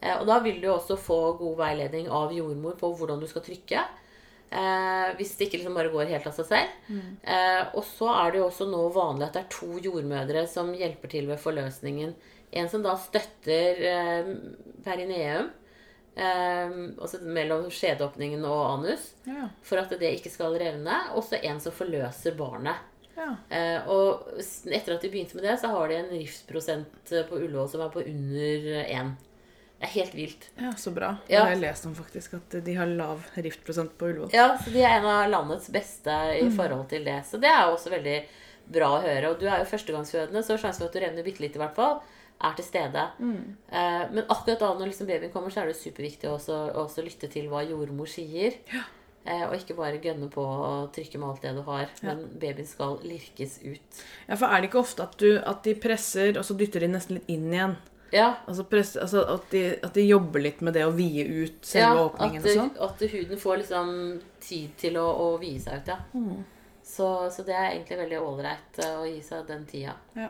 Eh, 0.03 0.17
og 0.19 0.27
da 0.29 0.39
vil 0.45 0.61
du 0.63 0.69
også 0.73 0.97
få 1.01 1.21
god 1.39 1.57
veiledning 1.63 2.09
av 2.13 2.33
jordmor 2.35 2.75
på 2.81 2.91
hvordan 2.99 3.21
du 3.23 3.29
skal 3.31 3.45
trykke. 3.47 3.85
Eh, 4.53 5.15
hvis 5.17 5.33
det 5.39 5.47
ikke 5.49 5.63
liksom 5.63 5.79
bare 5.79 5.93
går 5.95 6.11
helt 6.13 6.27
av 6.29 6.35
seg 6.37 6.51
selv. 6.51 6.93
Eh, 7.25 7.63
og 7.73 7.85
så 7.89 8.11
er 8.19 8.33
det 8.35 8.43
jo 8.43 8.49
også 8.51 8.67
nå 8.69 8.83
vanlig 8.93 9.31
at 9.31 9.39
det 9.39 9.45
er 9.47 9.55
to 9.55 9.71
jordmødre 9.81 10.45
som 10.51 10.75
hjelper 10.77 11.09
til 11.15 11.31
ved 11.31 11.41
forløsningen. 11.41 12.13
En 12.53 12.69
som 12.69 12.83
da 12.85 12.93
støtter 13.01 13.81
eh, 13.89 14.27
perineum, 14.85 15.49
eh, 16.21 16.75
altså 17.01 17.23
mellom 17.25 17.71
skjedeåpningen 17.73 18.45
og 18.45 18.61
anus 18.75 19.13
Ja. 19.25 19.49
for 19.65 19.81
at 19.81 19.95
det 19.97 20.19
ikke 20.19 20.35
skal 20.35 20.59
revne. 20.61 20.99
Og 21.17 21.25
så 21.25 21.41
en 21.41 21.61
som 21.65 21.73
forløser 21.73 22.37
barnet. 22.37 22.77
Ja. 23.17 23.37
Eh, 23.51 23.89
og 23.89 24.29
etter 24.67 24.95
at 24.97 25.03
de 25.05 25.11
begynte 25.13 25.35
med 25.37 25.45
det, 25.45 25.59
så 25.61 25.69
har 25.73 25.89
de 25.89 25.95
en 26.01 26.11
riftprosent 26.15 27.13
på 27.29 27.37
Ullevål 27.41 27.69
som 27.71 27.81
er 27.85 27.93
på 27.95 28.05
under 28.07 28.85
én. 28.87 29.13
Det 29.83 29.89
er 29.89 29.95
helt 29.97 30.15
vilt. 30.15 30.45
ja, 30.61 30.71
så 30.79 30.93
bra. 30.95 31.17
Det 31.27 31.35
Ja. 31.35 31.43
har 31.45 31.51
jeg 31.57 31.61
lest 31.61 31.87
om, 31.87 31.95
faktisk. 31.95 32.35
At 32.39 32.65
de 32.65 32.75
har 32.75 32.87
lav 32.87 33.25
riftprosent 33.35 33.97
på 33.99 34.07
Ullevål. 34.13 34.31
Ja, 34.33 34.57
så 34.59 34.71
de 34.73 34.79
er 34.83 34.99
en 35.01 35.05
av 35.11 35.29
landets 35.31 35.69
beste 35.75 36.15
i 36.39 36.49
forhold 36.55 36.89
til 36.89 37.05
det. 37.05 37.25
Så 37.27 37.41
det 37.41 37.51
er 37.51 37.67
jo 37.67 37.75
også 37.77 37.91
veldig 37.91 38.25
bra 38.73 38.93
å 38.99 39.03
høre. 39.03 39.31
Og 39.33 39.41
du 39.41 39.47
er 39.49 39.59
jo 39.59 39.65
førstegangsfødende, 39.73 40.45
så 40.47 40.55
sjansen 40.57 40.79
for 40.85 40.87
at 40.87 40.93
du 40.93 41.01
revner 41.01 41.25
bitte 41.27 41.41
litt 41.41 41.57
i 41.57 41.59
hvert 41.59 41.75
fall, 41.75 42.01
er 42.43 42.55
til 42.55 42.65
stede. 42.65 43.09
Eh, 43.73 44.05
men 44.13 44.25
akkurat 44.31 44.59
da 44.61 44.73
når 44.75 44.87
liksom 44.93 45.07
babyen 45.07 45.33
kommer, 45.33 45.51
så 45.51 45.63
er 45.63 45.67
det 45.67 45.77
superviktig 45.77 46.31
også, 46.31 46.73
også 46.79 47.03
lytte 47.05 47.29
til 47.31 47.49
hva 47.51 47.65
jordmor 47.69 48.07
sier. 48.07 48.55
Eh, 48.73 48.83
og 49.25 49.55
ikke 49.55 49.77
bare 49.79 50.01
gønne 50.03 50.27
på 50.33 50.43
å 50.43 50.73
trykke 50.95 51.19
med 51.23 51.29
alt 51.29 51.43
det 51.47 51.53
du 51.55 51.63
har. 51.69 51.89
Men 52.03 52.25
babyen 52.43 52.67
skal 52.67 52.99
lirkes 53.07 53.61
ut. 53.63 54.03
Ja, 54.29 54.35
for 54.35 54.49
er 54.49 54.61
det 54.65 54.71
ikke 54.73 54.81
ofte 54.83 55.03
at, 55.07 55.17
du, 55.23 55.37
at 55.39 55.63
de 55.63 55.75
presser, 55.79 56.35
og 56.39 56.45
så 56.49 56.57
dytter 56.59 56.81
de 56.87 56.89
nesten 56.95 57.19
litt 57.21 57.29
inn 57.31 57.49
igjen? 57.53 57.77
Ja, 58.13 58.35
Altså, 58.45 58.65
press, 58.69 58.91
altså 59.01 59.23
at, 59.25 59.47
de, 59.55 59.63
at 59.83 59.95
de 59.97 60.03
jobber 60.05 60.43
litt 60.45 60.59
med 60.61 60.75
det 60.77 60.83
å 60.85 60.91
vie 60.93 61.23
ut 61.25 61.63
selve 61.65 61.95
ja 61.97 62.03
åpningen 62.11 62.43
og 62.45 62.51
sånn? 62.59 62.73
at 62.85 63.05
huden 63.15 63.39
får 63.41 63.63
liksom 63.63 63.95
tid 64.45 64.75
til 64.83 64.99
å, 65.01 65.07
å 65.09 65.29
vie 65.41 65.61
seg 65.63 65.81
ut, 65.81 65.89
ja. 65.95 65.97
Mm. 66.13 66.43
Så, 66.85 67.07
så 67.33 67.45
det 67.47 67.55
er 67.57 67.71
egentlig 67.71 67.97
veldig 68.03 68.19
ålreit 68.21 68.83
eh, 68.85 68.97
å 69.01 69.07
gi 69.09 69.23
seg 69.25 69.47
den 69.49 69.65
tida. 69.71 69.95
Ja. 70.19 70.29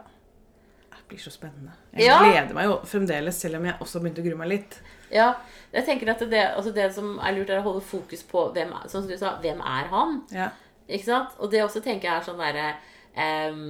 Det 0.93 1.01
blir 1.09 1.19
så 1.25 1.33
spennende. 1.35 1.75
Jeg 1.97 2.07
Ja. 2.07 2.21
gleder 2.23 2.55
meg 2.55 2.69
jo 2.71 2.77
fremdeles, 2.87 3.41
selv 3.43 3.59
om 3.59 3.67
jeg 3.67 3.75
også 3.83 4.01
begynte 4.05 4.23
å 4.23 4.29
grue 4.29 4.39
meg 4.45 4.53
litt. 4.53 4.77
Ja, 5.13 5.29
jeg 5.73 5.85
tenker 5.87 6.11
at 6.13 6.23
det, 6.31 6.43
altså 6.57 6.73
det 6.75 6.89
som 6.95 7.15
er 7.21 7.35
lurt, 7.37 7.51
er 7.53 7.61
å 7.61 7.67
holde 7.67 7.85
fokus 7.85 8.23
på 8.29 8.47
hvem, 8.55 8.73
sånn 8.87 9.05
som 9.05 9.11
du 9.11 9.17
sa, 9.21 9.35
hvem 9.43 9.61
er 9.61 9.91
han? 9.93 10.21
Ja. 10.33 10.51
Ikke 10.89 11.09
sant? 11.09 11.35
Og 11.39 11.51
det 11.53 11.63
også 11.65 11.83
tenker 11.85 12.09
jeg 12.09 12.19
er 12.19 12.27
sånn 12.27 12.41
derre 12.43 12.71
em, 13.15 13.61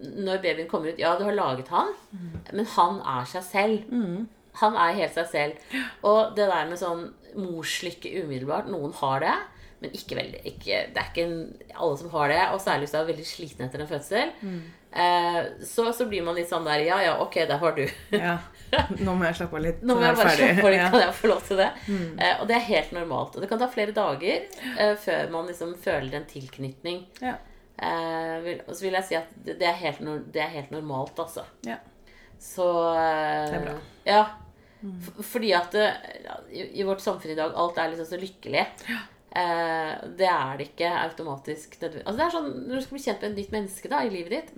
Når 0.00 0.38
babyen 0.40 0.68
kommer 0.70 0.92
ut 0.92 1.00
Ja, 1.02 1.16
du 1.18 1.24
har 1.26 1.34
laget 1.36 1.68
han, 1.68 1.90
men 2.52 2.68
han 2.76 3.00
er 3.04 3.26
seg 3.28 3.42
selv. 3.44 3.88
Han 4.60 4.76
er 4.76 4.96
helt 4.96 5.14
seg 5.14 5.26
selv. 5.30 5.74
Og 6.06 6.36
det 6.36 6.46
der 6.48 6.68
med 6.70 6.80
sånn 6.80 7.08
morslykke 7.36 8.10
umiddelbart 8.22 8.70
Noen 8.70 8.94
har 9.02 9.20
det, 9.22 9.34
men 9.80 9.94
ikke 9.96 10.16
veldig 10.18 10.40
ikke, 10.44 10.80
Det 10.92 11.00
er 11.00 11.08
ikke 11.08 11.74
alle 11.80 11.96
som 11.96 12.10
har 12.12 12.28
det, 12.28 12.40
og 12.52 12.60
særlig 12.60 12.84
hvis 12.86 12.92
du 12.92 12.98
er 13.00 13.08
veldig 13.08 13.26
sliten 13.28 13.64
etter 13.66 13.80
en 13.84 13.88
fødsel. 13.88 14.32
Eh, 14.90 15.38
så, 15.64 15.84
så 15.94 16.06
blir 16.10 16.24
man 16.26 16.34
litt 16.34 16.48
sånn 16.50 16.64
der 16.66 16.82
Ja, 16.82 16.96
ja, 17.04 17.12
ok, 17.22 17.36
der 17.48 17.60
har 17.62 17.76
du. 17.76 17.84
ja. 18.16 18.38
Nå 18.98 19.14
må 19.14 19.24
jeg 19.28 19.38
slappe 19.38 19.56
av 19.56 19.62
litt. 19.64 19.84
Nå 19.86 19.96
må 19.96 20.02
jeg 20.04 20.18
bare 20.18 20.34
slappe 20.36 20.66
av 20.66 20.74
litt, 20.74 20.82
kan 20.92 21.04
jeg 21.04 21.14
få 21.20 21.30
lov 21.30 21.44
til 21.46 21.60
det? 21.62 21.68
Eh, 21.90 22.34
og 22.40 22.48
det 22.50 22.56
er 22.58 22.66
helt 22.68 22.92
normalt. 22.96 23.36
Og 23.38 23.44
det 23.44 23.48
kan 23.50 23.62
ta 23.62 23.68
flere 23.72 23.94
dager 23.96 24.44
eh, 24.76 24.92
før 25.04 25.30
man 25.32 25.48
liksom 25.50 25.72
føler 25.80 26.18
en 26.20 26.28
tilknytning. 26.30 27.00
Ja. 27.22 27.36
Eh, 27.80 28.34
vil, 28.44 28.60
og 28.66 28.74
så 28.76 28.84
vil 28.84 28.98
jeg 28.98 29.08
si 29.08 29.16
at 29.16 29.32
det, 29.46 29.56
er 29.64 29.78
helt, 29.80 30.04
det 30.34 30.42
er 30.44 30.52
helt 30.58 30.74
normalt, 30.74 31.16
altså. 31.22 31.46
Ja. 31.66 31.78
Så 32.40 32.66
eh, 32.92 33.46
Det 33.48 33.56
er 33.62 33.66
bra. 33.70 33.78
Ja. 34.10 34.22
Mm. 34.80 34.94
fordi 35.28 35.50
at 35.52 35.74
ja, 35.76 36.38
i, 36.48 36.62
i 36.80 36.84
vårt 36.88 37.02
samfunn 37.04 37.34
i 37.34 37.36
dag 37.36 37.52
alt 37.52 37.76
er 37.76 37.90
liksom 37.92 38.06
så 38.08 38.20
lykkelig. 38.20 38.62
Eh, 39.30 39.92
det 40.18 40.26
er 40.26 40.56
det 40.58 40.64
ikke 40.72 40.88
automatisk. 41.04 41.76
Altså 41.84 42.16
det 42.18 42.24
er 42.24 42.32
sånn 42.34 42.48
Når 42.66 42.72
du 42.74 42.82
skal 42.82 42.96
bli 42.96 43.02
kjent 43.04 43.20
med 43.22 43.28
et 43.30 43.36
nytt 43.38 43.52
menneske 43.54 43.90
da 43.92 44.00
i 44.02 44.10
livet 44.10 44.32
ditt 44.34 44.48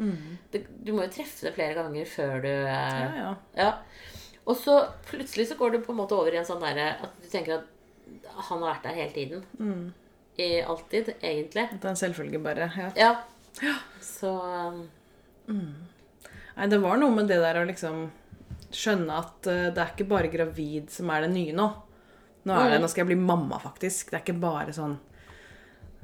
det, 0.55 0.63
Du 0.81 0.95
må 0.97 1.03
jo 1.05 1.13
treffe 1.13 1.45
det 1.45 1.53
flere 1.59 1.77
ganger 1.77 2.09
før 2.09 2.39
du 2.41 2.49
eh, 2.49 2.71
Ja, 2.73 3.11
ja. 3.19 3.35
ja. 3.59 3.69
Og 4.49 4.57
så 4.57 4.79
plutselig 5.11 5.51
så 5.51 5.59
går 5.61 5.77
det 5.77 5.83
på 5.85 5.93
en 5.93 6.01
måte 6.01 6.17
over 6.17 6.33
i 6.33 6.41
en 6.41 6.49
sånn 6.49 6.65
derre 6.65 6.89
at 7.05 7.21
du 7.21 7.29
tenker 7.29 7.61
at 7.61 7.69
han 8.49 8.63
har 8.63 8.73
vært 8.73 8.89
der 8.89 8.97
hele 8.97 9.13
tiden. 9.15 9.45
Mm. 9.61 9.85
I 10.41 10.49
alltid, 10.65 11.13
egentlig. 11.21 11.69
Det 11.77 11.85
er 11.85 11.93
en 11.93 12.01
selvfølge, 12.01 12.41
bare. 12.43 12.67
Ja. 12.97 13.13
Ja. 13.61 13.77
Så 14.01 14.33
um, 14.33 14.83
Nei, 16.57 16.67
det 16.73 16.81
var 16.83 16.99
noe 17.01 17.15
med 17.15 17.29
det 17.31 17.39
der 17.43 17.61
å 17.61 17.67
liksom 17.69 18.07
skjønne 18.73 19.21
at 19.21 19.49
eh, 19.53 19.69
det 19.73 19.83
er 19.83 19.93
ikke 19.93 20.09
bare 20.09 20.33
gravid 20.33 20.91
som 20.93 21.11
er 21.13 21.27
det 21.27 21.33
nye 21.35 21.55
nå. 21.57 21.69
Nå, 22.45 22.55
er 22.59 22.73
det, 22.75 22.79
nå 22.83 22.89
skal 22.91 23.05
jeg 23.05 23.13
bli 23.13 23.19
mamma, 23.23 23.59
faktisk. 23.63 24.11
Det 24.11 24.19
er 24.19 24.25
ikke 24.25 24.41
bare 24.43 24.73
sånn 24.75 24.97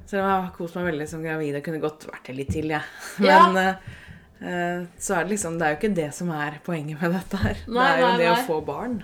Selv 0.08 0.22
om 0.22 0.28
jeg 0.28 0.42
har 0.44 0.52
kost 0.56 0.76
meg 0.78 0.86
veldig 0.88 1.06
som 1.10 1.24
gravid 1.24 1.56
og 1.58 1.64
kunne 1.66 1.80
godt 1.82 2.06
vært 2.08 2.28
det 2.30 2.36
litt 2.38 2.52
til, 2.54 2.70
jeg. 2.72 2.82
Ja. 3.28 3.40
Men 3.48 3.58
ja. 3.64 3.74
Uh, 4.38 4.84
så 5.02 5.16
er 5.16 5.24
det 5.26 5.32
liksom 5.32 5.56
Det 5.58 5.66
er 5.66 5.72
jo 5.72 5.78
ikke 5.80 5.94
det 5.96 6.10
som 6.14 6.28
er 6.30 6.60
poenget 6.64 7.00
med 7.02 7.16
dette 7.16 7.40
her. 7.42 7.62
Nei, 7.66 7.86
det 7.88 7.94
er 7.96 7.98
jo 8.04 8.06
nei, 8.06 8.18
det 8.20 8.28
nei. 8.28 8.34
å 8.36 8.46
få 8.46 8.60
barn. 8.62 9.00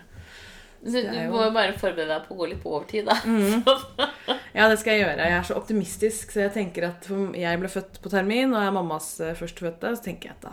du, 0.84 0.90
du 0.94 0.98
jo- 1.16 1.30
må 1.32 1.42
jo 1.42 1.50
bare 1.56 1.74
forberede 1.74 2.06
deg 2.12 2.28
på 2.28 2.36
å 2.36 2.38
gå 2.38 2.46
litt 2.52 2.62
på 2.62 2.70
overtid, 2.76 3.08
da. 3.10 3.16
Mm. 3.26 3.64
Ja, 4.54 4.68
det 4.70 4.76
skal 4.78 4.94
jeg 4.94 5.00
gjøre. 5.02 5.24
Jeg 5.26 5.34
er 5.34 5.46
så 5.48 5.56
optimistisk, 5.58 6.30
så 6.30 6.44
jeg 6.44 6.52
tenker 6.54 6.84
at 6.92 7.08
jeg 7.34 7.58
ble 7.58 7.68
født 7.72 7.96
på 8.04 8.12
termin, 8.12 8.52
og 8.54 8.60
jeg 8.62 8.70
er 8.70 8.74
mammas 8.76 9.08
eh, 9.18 9.32
førstefødte, 9.34 9.90
så 9.98 10.04
tenker 10.04 10.30
jeg 10.30 10.36
at 10.38 10.44
da 10.46 10.52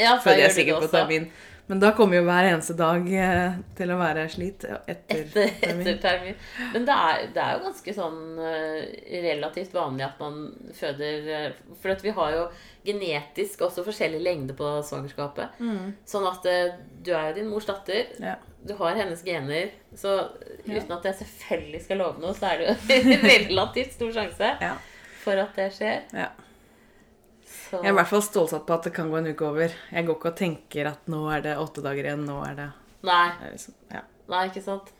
Ja, 0.00 0.14
føder 0.24 0.40
jeg 0.40 0.48
det 0.48 0.54
sikkert 0.56 0.86
på 0.86 0.88
termin. 0.94 1.26
Men 1.72 1.80
da 1.80 1.90
kommer 1.96 2.18
jo 2.18 2.24
hver 2.26 2.44
eneste 2.50 2.74
dag 2.76 3.06
eh, 3.16 3.54
til 3.78 3.90
å 3.94 3.96
være 3.96 4.26
slit 4.28 4.66
etter, 4.68 5.22
Etter, 5.22 5.54
termin. 5.62 5.80
etter 5.86 6.00
termin. 6.02 6.36
Men 6.74 6.84
det 6.88 6.96
er, 7.08 7.22
det 7.32 7.40
er 7.46 7.54
jo 7.56 7.62
ganske 7.64 7.94
sånn 7.96 8.18
eh, 8.44 8.92
relativt 9.24 9.72
vanlig 9.72 10.04
at 10.04 10.20
man 10.20 10.36
føder 10.76 11.30
eh, 11.38 11.48
For 11.80 12.04
vi 12.04 12.12
har 12.18 12.36
jo 12.36 12.42
genetisk 12.84 13.64
også 13.64 13.86
forskjellig 13.86 14.20
lengde 14.26 14.56
på 14.58 14.68
svangerskapet. 14.84 15.56
Mm. 15.64 15.94
Sånn 16.12 16.28
at 16.28 16.44
du 17.06 17.12
er 17.14 17.30
jo 17.30 17.36
din 17.40 17.48
mors 17.54 17.68
datter. 17.70 18.12
Ja. 18.20 18.36
Du 18.62 18.74
har 18.78 18.94
hennes 19.00 19.24
gener. 19.26 19.72
Så 19.96 20.12
uten 20.66 20.92
at 20.98 21.08
jeg 21.08 21.20
selvfølgelig 21.24 21.82
skal 21.88 22.02
love 22.04 22.20
noe, 22.22 22.34
så 22.36 22.52
er 22.52 22.60
det 22.60 22.68
jo 22.68 23.18
relativt 23.32 23.96
stor 23.96 24.12
sjanse 24.20 24.52
Ja. 24.60 24.74
for 25.24 25.40
at 25.46 25.56
det 25.58 25.70
skjer. 25.78 26.04
Ja. 26.14 26.28
Så, 27.72 27.78
Jeg 27.80 27.88
er 27.88 27.94
i 27.94 27.98
hvert 28.02 28.10
fall 28.12 28.22
stålsatt 28.26 28.66
på 28.68 28.74
at 28.76 28.84
det 28.84 28.92
kan 28.92 29.08
gå 29.08 29.16
en 29.22 29.26
uke 29.32 29.46
over. 29.48 29.72
Jeg 29.90 30.04
går 30.06 30.16
ikke 30.18 30.28
og 30.34 30.36
tenker 30.36 30.90
at 30.92 31.06
nå 31.08 31.22
er 31.32 31.40
det 31.46 31.54
åtte 31.56 31.80
dager 31.84 32.04
igjen, 32.10 32.26
nå 32.28 32.42
er 32.44 32.54
det, 32.58 32.66
Nei, 33.08 33.22
det 33.40 33.46
er 33.48 33.54
liksom, 33.56 33.74
ja. 33.90 34.02
nei, 34.28 34.42
ikke 34.50 34.62
sant. 34.62 34.90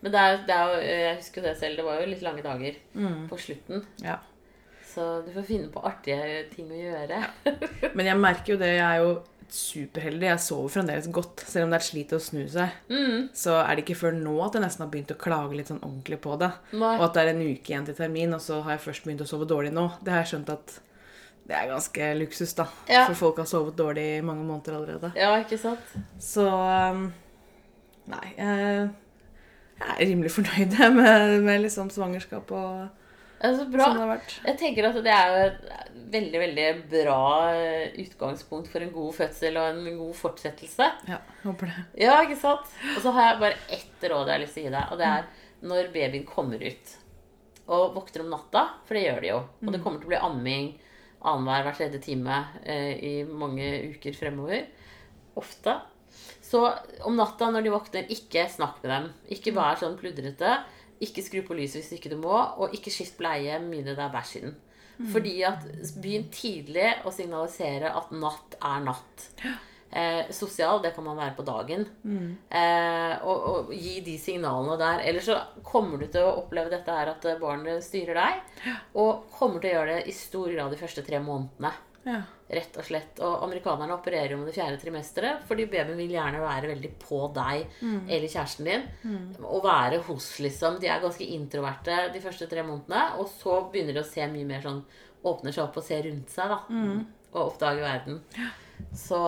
Men 0.00 0.12
det 0.14 0.20
er, 0.20 0.38
det 0.48 0.54
er 0.56 0.70
jo, 0.72 0.78
jeg 0.88 1.16
husker 1.20 1.40
jo 1.42 1.44
det 1.50 1.52
selv, 1.60 1.76
det 1.76 1.84
var 1.84 2.00
jo 2.00 2.06
litt 2.10 2.22
lange 2.24 2.42
dager 2.44 2.74
Mm. 2.96 3.28
på 3.28 3.36
slutten. 3.38 3.84
ja. 4.02 4.16
Så 4.94 5.04
du 5.26 5.30
får 5.34 5.46
finne 5.48 5.68
på 5.74 5.80
artige 5.82 6.44
ting 6.54 6.68
å 6.70 6.76
gjøre. 6.78 7.16
Men 7.98 8.06
jeg 8.06 8.16
merker 8.22 8.52
jo 8.54 8.58
det, 8.60 8.68
jeg 8.76 8.84
er 8.86 9.00
jo 9.02 9.14
superheldig. 9.50 10.28
Jeg 10.28 10.42
sover 10.44 10.70
fremdeles 10.70 11.08
godt. 11.10 11.42
Selv 11.50 11.66
om 11.66 11.72
det 11.72 11.78
er 11.80 11.82
et 11.82 11.88
slit 11.88 12.12
å 12.14 12.20
snu 12.22 12.44
seg, 12.48 12.70
Mm, 12.88 13.28
så 13.34 13.56
er 13.64 13.74
det 13.74 13.84
ikke 13.84 13.96
før 13.98 14.14
nå 14.14 14.36
at 14.46 14.54
jeg 14.54 14.62
nesten 14.62 14.84
har 14.86 14.92
begynt 14.92 15.10
å 15.10 15.18
klage 15.18 15.56
litt 15.58 15.66
sånn 15.72 15.82
ordentlig 15.82 16.20
på 16.22 16.38
det. 16.38 16.52
nei. 16.78 16.94
Og 16.98 17.04
at 17.08 17.14
det 17.14 17.22
er 17.24 17.32
en 17.34 17.42
uke 17.42 17.72
igjen 17.72 17.86
til 17.86 17.94
termin, 17.98 18.34
og 18.34 18.40
så 18.40 18.62
har 18.62 18.76
jeg 18.76 18.84
først 18.86 19.04
begynt 19.04 19.24
å 19.26 19.26
sove 19.26 19.46
dårlig 19.50 19.72
nå. 19.74 19.88
Det 20.04 20.12
har 20.14 20.22
jeg 20.22 20.32
skjønt 20.34 20.50
at 20.54 20.78
det 21.44 21.56
er 21.58 21.68
ganske 21.68 22.10
luksus, 22.16 22.54
da. 22.56 22.64
Ja. 22.88 23.04
For 23.10 23.18
folk 23.26 23.40
har 23.42 23.48
sovet 23.50 23.76
dårlig 23.76 24.04
i 24.18 24.24
mange 24.24 24.44
måneder 24.48 24.78
allerede. 24.78 25.12
Ja, 25.18 25.34
ikke 25.42 25.58
sant? 25.60 25.94
Så 26.22 26.46
um, 26.48 27.06
Nei. 28.08 28.26
Jeg, 28.36 28.88
jeg 29.80 29.90
er 29.94 30.00
rimelig 30.08 30.32
fornøyd 30.34 30.76
med, 30.98 31.40
med 31.44 31.64
liksom 31.64 31.90
svangerskap 31.92 32.52
og 32.56 32.84
Altså, 33.44 33.66
bra. 33.68 33.84
som 33.84 33.96
det 33.98 34.00
har 34.00 34.08
vært. 34.08 34.34
Jeg 34.46 34.56
tenker 34.56 34.86
at 34.88 34.94
det 35.04 35.12
er 35.12 35.34
et 35.42 35.96
veldig, 36.14 36.38
veldig 36.40 36.66
bra 36.88 37.18
eh, 37.52 37.96
utgangspunkt 38.00 38.70
for 38.72 38.80
en 38.80 38.92
god 38.94 39.10
fødsel 39.18 39.58
og 39.60 39.66
en 39.68 39.98
god 39.98 40.14
fortsettelse. 40.16 40.86
Ja, 41.10 41.18
håper 41.42 41.68
det. 41.68 41.82
Ja, 42.06 42.14
ikke 42.24 42.38
sant? 42.40 42.70
Og 42.94 43.02
så 43.04 43.12
har 43.12 43.26
jeg 43.28 43.42
bare 43.42 43.58
ett 43.76 44.06
råd 44.08 44.30
jeg 44.30 44.38
har 44.38 44.40
lyst 44.46 44.56
til 44.56 44.64
å 44.64 44.70
gi 44.70 44.72
deg, 44.78 44.94
og 44.94 45.02
det 45.02 45.10
er 45.10 45.26
når 45.68 45.90
babyen 45.92 46.24
kommer 46.28 46.64
ut 46.64 46.94
og 47.74 47.94
våkner 47.98 48.24
om 48.24 48.32
natta, 48.32 48.62
for 48.86 48.96
det 48.96 49.04
gjør 49.06 49.20
de 49.24 49.30
jo, 49.34 49.36
og 49.64 49.70
det 49.74 49.82
kommer 49.84 50.00
til 50.00 50.08
å 50.08 50.12
bli 50.14 50.22
amming 50.30 50.66
annenhver 51.24 51.66
hver 51.66 51.78
tredje 51.78 52.00
time 52.04 52.38
eh, 52.62 52.94
i 53.00 53.14
mange 53.24 53.66
uker 53.94 54.16
fremover, 54.16 54.66
ofte. 55.40 55.78
Så 56.44 56.62
om 57.08 57.16
natta 57.18 57.48
når 57.50 57.64
de 57.64 57.72
våkner, 57.74 58.10
ikke 58.12 58.46
snakk 58.52 58.82
med 58.84 58.92
dem. 58.92 59.08
Ikke 59.34 59.54
vær 59.56 59.80
sånn 59.80 59.96
pludrete. 59.98 60.58
Ikke 61.02 61.24
skru 61.26 61.40
på 61.46 61.56
lyset 61.58 61.82
hvis 61.82 61.96
ikke 61.96 62.12
du 62.12 62.20
må, 62.20 62.36
og 62.36 62.76
ikke 62.76 62.92
skift 62.94 63.16
bleie 63.18 63.58
mye 63.64 63.82
det 63.88 63.96
er 63.98 64.12
bæsj 64.12 64.36
i 64.38 64.44
den. 64.44 64.54
Fordi 65.10 65.34
at 65.42 65.64
Begynn 65.98 66.28
tidlig 66.30 66.90
å 67.02 67.12
signalisere 67.14 67.90
at 67.98 68.12
natt 68.14 68.54
er 68.60 68.84
natt. 68.84 69.24
Eh, 69.94 70.30
sosial, 70.34 70.80
det 70.82 70.90
kan 70.96 71.04
man 71.06 71.16
være 71.20 71.36
på 71.38 71.44
dagen. 71.46 71.84
Eh, 72.50 73.14
og, 73.22 73.48
og 73.50 73.72
gi 73.74 74.00
de 74.02 74.16
signalene 74.18 74.74
der. 74.80 75.04
Ellers 75.06 75.28
så 75.30 75.36
kommer 75.62 76.00
du 76.02 76.08
til 76.10 76.26
å 76.26 76.32
oppleve 76.40 76.72
dette 76.72 76.90
her 76.96 77.12
at 77.12 77.26
barnet 77.38 77.84
styrer 77.86 78.18
deg. 78.18 78.40
Og 78.98 79.28
kommer 79.36 79.62
til 79.62 79.70
å 79.70 79.76
gjøre 79.78 79.98
det 80.00 80.08
i 80.10 80.14
stor 80.16 80.50
grad 80.50 80.74
de 80.74 80.80
første 80.80 81.04
tre 81.06 81.20
månedene. 81.22 81.70
Ja. 82.04 82.18
Rett 82.54 82.74
og 82.76 82.84
slett. 82.84 83.20
Og 83.24 83.44
amerikanerne 83.46 83.94
opererer 83.94 84.34
jo 84.34 84.40
med 84.42 84.50
det 84.50 84.56
fjerde 84.58 84.80
trimesteret, 84.82 85.46
fordi 85.48 85.64
babyen 85.72 85.96
vil 85.96 86.12
gjerne 86.12 86.42
være 86.42 86.68
veldig 86.74 86.90
på 87.00 87.20
deg 87.38 87.62
eller 88.12 88.28
kjæresten 88.28 88.68
din. 88.68 88.84
Og 89.46 89.62
være 89.64 90.02
hos, 90.10 90.26
liksom. 90.44 90.76
De 90.82 90.90
er 90.90 91.00
ganske 91.00 91.24
introverte 91.38 92.02
de 92.12 92.20
første 92.20 92.50
tre 92.50 92.66
månedene. 92.66 93.06
Og 93.22 93.30
så 93.38 93.62
begynner 93.72 93.96
de 93.96 94.02
å 94.02 94.10
se 94.10 94.26
mye 94.28 94.50
mer 94.50 94.66
sånn 94.66 94.82
Åpner 95.24 95.54
seg 95.56 95.62
opp 95.64 95.78
og 95.80 95.84
ser 95.86 96.02
rundt 96.04 96.28
seg, 96.28 96.50
da. 96.52 96.58
Og 97.32 97.40
oppdager 97.54 97.80
verden. 97.80 98.18
Så, 98.94 99.18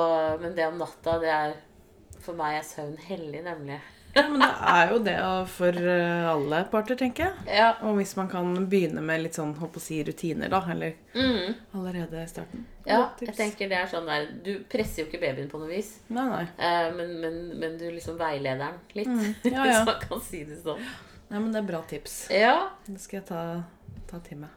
men 0.40 0.54
det 0.54 0.66
om 0.68 0.78
natta, 0.78 1.18
det 1.22 1.30
er 1.34 1.54
For 2.22 2.34
meg 2.38 2.56
er 2.60 2.64
søvn 2.66 2.96
hellig, 3.06 3.40
nemlig. 3.44 3.76
ja, 4.16 4.22
men 4.28 4.40
det 4.40 4.48
er 4.72 4.90
jo 4.90 4.98
det 5.04 5.16
for 5.52 5.76
eh, 5.92 6.28
alle 6.30 6.60
parter, 6.72 6.96
tenker 6.98 7.26
jeg. 7.28 7.56
Ja. 7.58 7.68
Og 7.86 7.98
hvis 7.98 8.14
man 8.16 8.28
kan 8.32 8.54
begynne 8.70 9.02
med 9.04 9.20
litt 9.22 9.36
sånn, 9.36 9.52
håper 9.60 9.78
å 9.78 9.84
si, 9.84 9.98
rutiner, 10.06 10.48
da. 10.50 10.62
Eller 10.72 10.94
Mm. 11.14 11.54
allerede 11.74 12.22
i 12.22 12.26
starten. 12.30 12.64
ja. 12.86 13.10
Jeg 13.20 13.34
tenker 13.36 13.68
det 13.68 13.76
er 13.78 13.86
sånn 13.86 14.06
der 14.06 14.26
Du 14.42 14.64
presser 14.72 15.02
jo 15.04 15.06
ikke 15.10 15.20
babyen 15.20 15.48
på 15.50 15.58
noe 15.60 15.68
vis. 15.68 15.98
Nei, 16.08 16.24
nei. 16.28 16.42
Eh, 16.58 16.90
men, 16.96 17.14
men, 17.20 17.36
men 17.60 17.76
du 17.78 17.84
liksom 17.90 18.18
veileder 18.18 18.58
den 18.58 18.80
litt, 18.94 19.08
Mm. 19.08 19.34
Ja, 19.52 19.62
hvis 19.62 19.84
man 19.86 20.00
kan 20.08 20.20
si 20.20 20.44
det 20.44 20.58
sånn. 20.64 20.80
Nei, 21.30 21.38
men 21.38 21.52
det 21.52 21.58
er 21.62 21.68
bra 21.70 21.82
tips. 21.82 22.28
Ja, 22.30 22.70
Det 22.86 23.00
skal 23.00 23.20
jeg 23.20 23.26
ta, 23.28 23.62
ta 24.08 24.18
til 24.18 24.38
meg. 24.38 24.50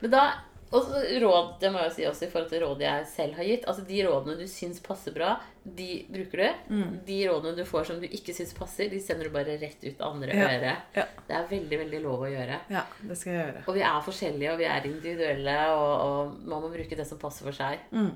men 0.00 0.10
da 0.10 0.24
og 0.70 0.84
så 0.86 1.00
råd, 1.22 1.46
det 1.58 1.70
må 1.74 1.80
jeg 1.82 1.88
jo 1.90 1.94
si 1.96 2.04
også 2.06 2.26
i 2.26 2.30
forhold 2.30 2.50
til 2.52 2.60
rådet 2.62 2.84
jeg 2.86 3.06
selv 3.10 3.34
har 3.40 3.46
gitt. 3.48 3.64
Altså 3.66 3.82
De 3.88 4.02
rådene 4.06 4.36
du 4.38 4.44
syns 4.46 4.78
passer 4.84 5.14
bra, 5.16 5.32
de 5.64 5.86
bruker 6.14 6.42
du. 6.44 6.74
Mm. 6.76 6.92
De 7.08 7.16
rådene 7.26 7.56
du 7.58 7.64
får 7.66 7.88
som 7.88 7.98
du 7.98 8.06
ikke 8.06 8.34
syns 8.36 8.54
passer, 8.54 8.86
de 8.92 9.00
sender 9.02 9.26
du 9.26 9.34
bare 9.34 9.56
rett 9.58 9.82
ut 9.82 10.04
andre 10.06 10.30
Ja, 10.36 10.46
øret. 10.46 10.84
ja. 10.94 11.06
Det 11.26 11.34
er 11.40 11.48
veldig, 11.50 11.78
veldig 11.84 12.02
lov 12.06 12.22
å 12.22 12.30
gjøre. 12.30 12.60
Ja, 12.70 12.84
det 13.02 13.18
skal 13.18 13.32
jeg 13.34 13.42
gjøre. 13.48 13.64
Og 13.66 13.74
vi 13.80 13.82
er 13.90 14.06
forskjellige, 14.06 14.52
og 14.52 14.58
vi 14.62 14.68
er 14.70 14.86
individuelle, 14.92 15.56
og, 15.74 15.94
og 16.06 16.44
man 16.54 16.62
må 16.62 16.70
bruke 16.76 16.96
det 17.02 17.06
som 17.10 17.18
passer 17.18 17.50
for 17.50 17.58
seg. 17.58 17.82
Mm. 17.90 18.12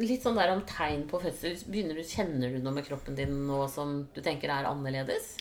Litt 0.00 0.20
sånn 0.24 0.36
der 0.36 0.50
om 0.52 0.60
tegn 0.68 1.06
på 1.08 1.20
fødsel. 1.22 1.54
Begynner 1.72 1.96
du, 1.96 2.02
Kjenner 2.04 2.52
du 2.52 2.58
noe 2.60 2.74
med 2.76 2.84
kroppen 2.88 3.16
din 3.16 3.32
nå 3.48 3.62
som 3.72 4.02
du 4.12 4.20
tenker 4.24 4.52
er 4.52 4.68
annerledes? 4.68 5.34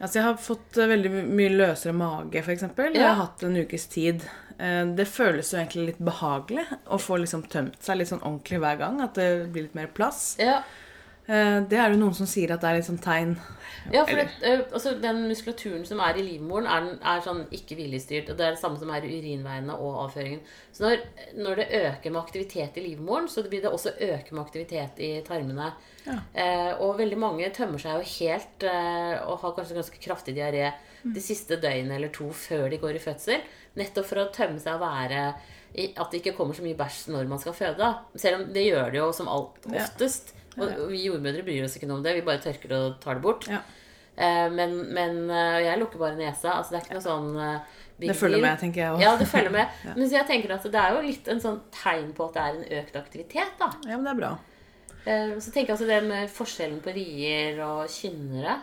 Altså, 0.00 0.18
jeg 0.18 0.24
har 0.26 0.38
fått 0.42 0.78
eh, 0.78 0.88
veldig 0.90 1.10
mye 1.38 1.52
løsere 1.54 1.92
mage, 1.96 2.40
f.eks. 2.42 2.64
Jeg 2.78 3.02
har 3.06 3.14
hatt 3.20 3.42
en 3.46 3.56
ukes 3.62 3.86
tid. 3.92 4.24
Eh, 4.58 4.84
Det 4.98 5.06
føles 5.08 5.52
jo 5.52 5.58
egentlig 5.60 5.86
litt 5.92 5.98
behagelig 6.04 6.64
å 6.86 6.98
få 6.98 7.18
liksom 7.22 7.44
tømt 7.52 7.78
seg 7.82 7.98
litt 8.00 8.10
sånn 8.10 8.22
ordentlig 8.22 8.60
hver 8.64 8.78
gang. 8.82 9.00
At 9.06 9.14
det 9.20 9.28
blir 9.54 9.68
litt 9.68 9.74
mer 9.78 9.86
plass. 9.94 10.36
Ja, 10.42 10.62
Det 11.26 11.78
er 11.78 11.92
jo 11.92 12.00
noen 12.00 12.16
som 12.16 12.28
sier 12.28 12.52
at 12.52 12.60
det 12.60 12.70
er 12.70 12.78
litt 12.78 12.88
sånn 12.88 13.00
tegn. 13.02 13.36
Ja, 13.92 14.04
for 14.06 14.16
det, 14.16 14.28
eh, 14.42 14.60
altså, 14.72 14.94
den 15.00 15.26
muskulaturen 15.28 15.84
som 15.86 16.00
er 16.00 16.16
i 16.16 16.24
livmoren, 16.24 16.66
er, 16.70 16.86
er 17.04 17.22
sånn 17.24 17.42
ikke 17.54 17.76
viljestyrt. 17.78 18.30
Og 18.32 18.38
det 18.38 18.46
er 18.46 18.54
det 18.54 18.60
samme 18.60 18.80
som 18.80 18.90
er 18.94 19.04
i 19.04 19.18
urinveiene 19.18 19.76
og 19.76 19.98
avføringen. 20.06 20.40
Så 20.72 20.86
når, 20.86 21.02
når 21.36 21.60
det 21.60 21.66
øker 21.80 22.14
med 22.14 22.22
aktivitet 22.22 22.78
i 22.80 22.86
livmoren, 22.86 23.28
så 23.28 23.44
blir 23.48 23.64
det 23.64 23.72
også 23.72 23.94
øke 23.98 24.34
med 24.34 24.44
aktivitet 24.44 25.02
i 25.04 25.10
tarmene. 25.26 25.72
Ja. 26.06 26.18
Eh, 26.32 26.70
og 26.84 26.98
veldig 27.00 27.18
mange 27.20 27.50
tømmer 27.56 27.82
seg 27.82 27.98
jo 27.98 28.14
helt 28.14 28.68
eh, 28.68 29.16
og 29.24 29.42
har 29.44 29.56
kanskje 29.56 29.78
ganske 29.80 30.00
kraftig 30.04 30.36
diaré 30.36 30.72
de 31.04 31.20
siste 31.20 31.58
døgnene 31.60 31.98
eller 31.98 32.12
to 32.12 32.30
før 32.32 32.70
de 32.72 32.80
går 32.80 32.96
i 32.96 33.02
fødsel. 33.02 33.44
Nettopp 33.76 34.08
for 34.08 34.22
å 34.22 34.30
tømme 34.32 34.62
seg 34.62 34.78
og 34.78 34.86
være 34.86 35.26
i, 35.74 35.88
At 35.98 36.12
det 36.12 36.20
ikke 36.20 36.36
kommer 36.36 36.54
så 36.54 36.62
mye 36.62 36.78
bæsj 36.78 37.08
når 37.10 37.28
man 37.28 37.40
skal 37.42 37.56
føde. 37.56 37.88
Selv 38.14 38.38
om 38.38 38.48
det 38.54 38.62
gjør 38.68 38.92
det 38.94 39.00
jo 39.00 39.08
som 39.12 39.28
alt 39.28 39.66
oftest. 39.66 40.30
Og 40.30 40.43
og 40.58 40.90
vi 40.92 41.04
jordmødre 41.06 41.42
bryr 41.46 41.64
oss 41.66 41.78
ikke 41.78 41.88
noe 41.90 42.00
om 42.00 42.04
det. 42.04 42.14
Vi 42.18 42.26
bare 42.26 42.42
tørker 42.44 42.76
og 42.78 43.00
tar 43.02 43.18
det 43.18 43.24
bort. 43.24 43.48
Ja. 43.50 43.62
Eh, 44.16 44.48
men, 44.52 44.76
men 44.94 45.24
eh, 45.30 45.60
jeg 45.66 45.80
lukker 45.80 46.02
bare 46.02 46.18
nesa. 46.18 46.58
Altså, 46.58 46.74
det 46.74 46.80
er 46.80 46.86
ikke 46.86 46.98
noe 46.98 47.06
sånn 47.06 47.30
eh, 47.42 47.78
big 47.98 48.10
Det 48.12 48.16
følger 48.18 48.38
deal. 48.38 48.46
med, 48.46 48.60
tenker 48.62 48.82
jeg 48.82 48.94
òg. 48.94 49.04
Ja, 49.04 49.14
det 49.18 49.28
følger 49.30 49.54
med. 49.54 49.78
Men 49.98 50.08
så 50.08 50.18
jeg 50.20 50.28
tenker 50.30 50.56
at 50.56 50.66
det 50.70 50.82
er 50.82 50.96
jo 50.96 51.04
litt 51.04 51.30
en 51.34 51.42
sånn 51.42 51.62
tegn 51.74 52.10
på 52.16 52.28
at 52.28 52.36
det 52.36 52.44
er 52.44 52.58
en 52.58 52.82
økt 52.82 52.98
aktivitet, 53.00 53.54
da. 53.60 53.70
Ja, 53.86 53.98
men 53.98 54.06
det 54.06 54.12
er 54.14 54.20
bra. 54.22 54.34
Så 55.04 55.50
tenker 55.52 55.68
jeg 55.68 55.74
altså 55.74 55.86
det 55.90 55.98
med 56.06 56.30
forskjellen 56.32 56.78
på 56.80 56.92
rier 56.96 57.58
og 57.60 57.90
kynnere. 57.92 58.54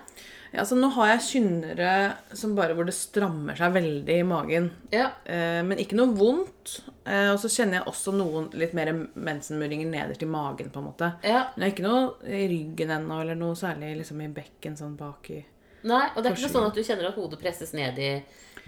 Ja, 0.51 0.65
så 0.67 0.75
nå 0.75 0.89
har 0.97 1.13
jeg 1.13 1.23
kynnere 1.29 1.91
som 2.35 2.57
bare 2.57 2.75
hvor 2.75 2.87
det 2.87 2.95
strammer 2.95 3.55
seg 3.55 3.71
veldig 3.77 4.17
i 4.19 4.25
magen. 4.27 4.67
Ja. 4.91 5.07
Eh, 5.23 5.61
men 5.63 5.79
ikke 5.79 5.95
noe 5.95 6.11
vondt. 6.17 6.81
Eh, 7.05 7.29
og 7.31 7.39
så 7.39 7.51
kjenner 7.51 7.79
jeg 7.79 7.87
også 7.91 8.11
noen 8.15 8.49
litt 8.59 8.75
mer 8.75 8.91
mensenmuringer 9.15 9.87
nederst 9.87 10.25
i 10.25 10.29
magen, 10.29 10.73
på 10.73 10.83
en 10.83 10.89
måte. 10.89 11.13
ja. 11.23 11.45
Men 11.55 11.63
det 11.63 11.69
er 11.69 11.73
ikke 11.75 11.87
noe 11.87 12.35
i 12.41 12.43
ryggen 12.51 12.93
ennå, 12.97 13.21
eller 13.23 13.39
noe 13.39 13.55
særlig 13.59 13.95
liksom 14.01 14.21
i 14.25 14.29
bekken 14.35 14.77
sånn 14.79 14.99
bak 14.99 15.31
i 15.31 15.39
Nei, 15.87 16.03
og 16.13 16.21
det 16.21 16.29
er 16.29 16.35
ikke 16.35 16.45
noe 16.45 16.53
sånn 16.53 16.67
at 16.67 16.77
du 16.77 16.83
kjenner 16.85 17.07
at 17.09 17.17
hodet 17.17 17.39
presses 17.41 17.71
ned 17.73 17.97
i, 17.97 18.09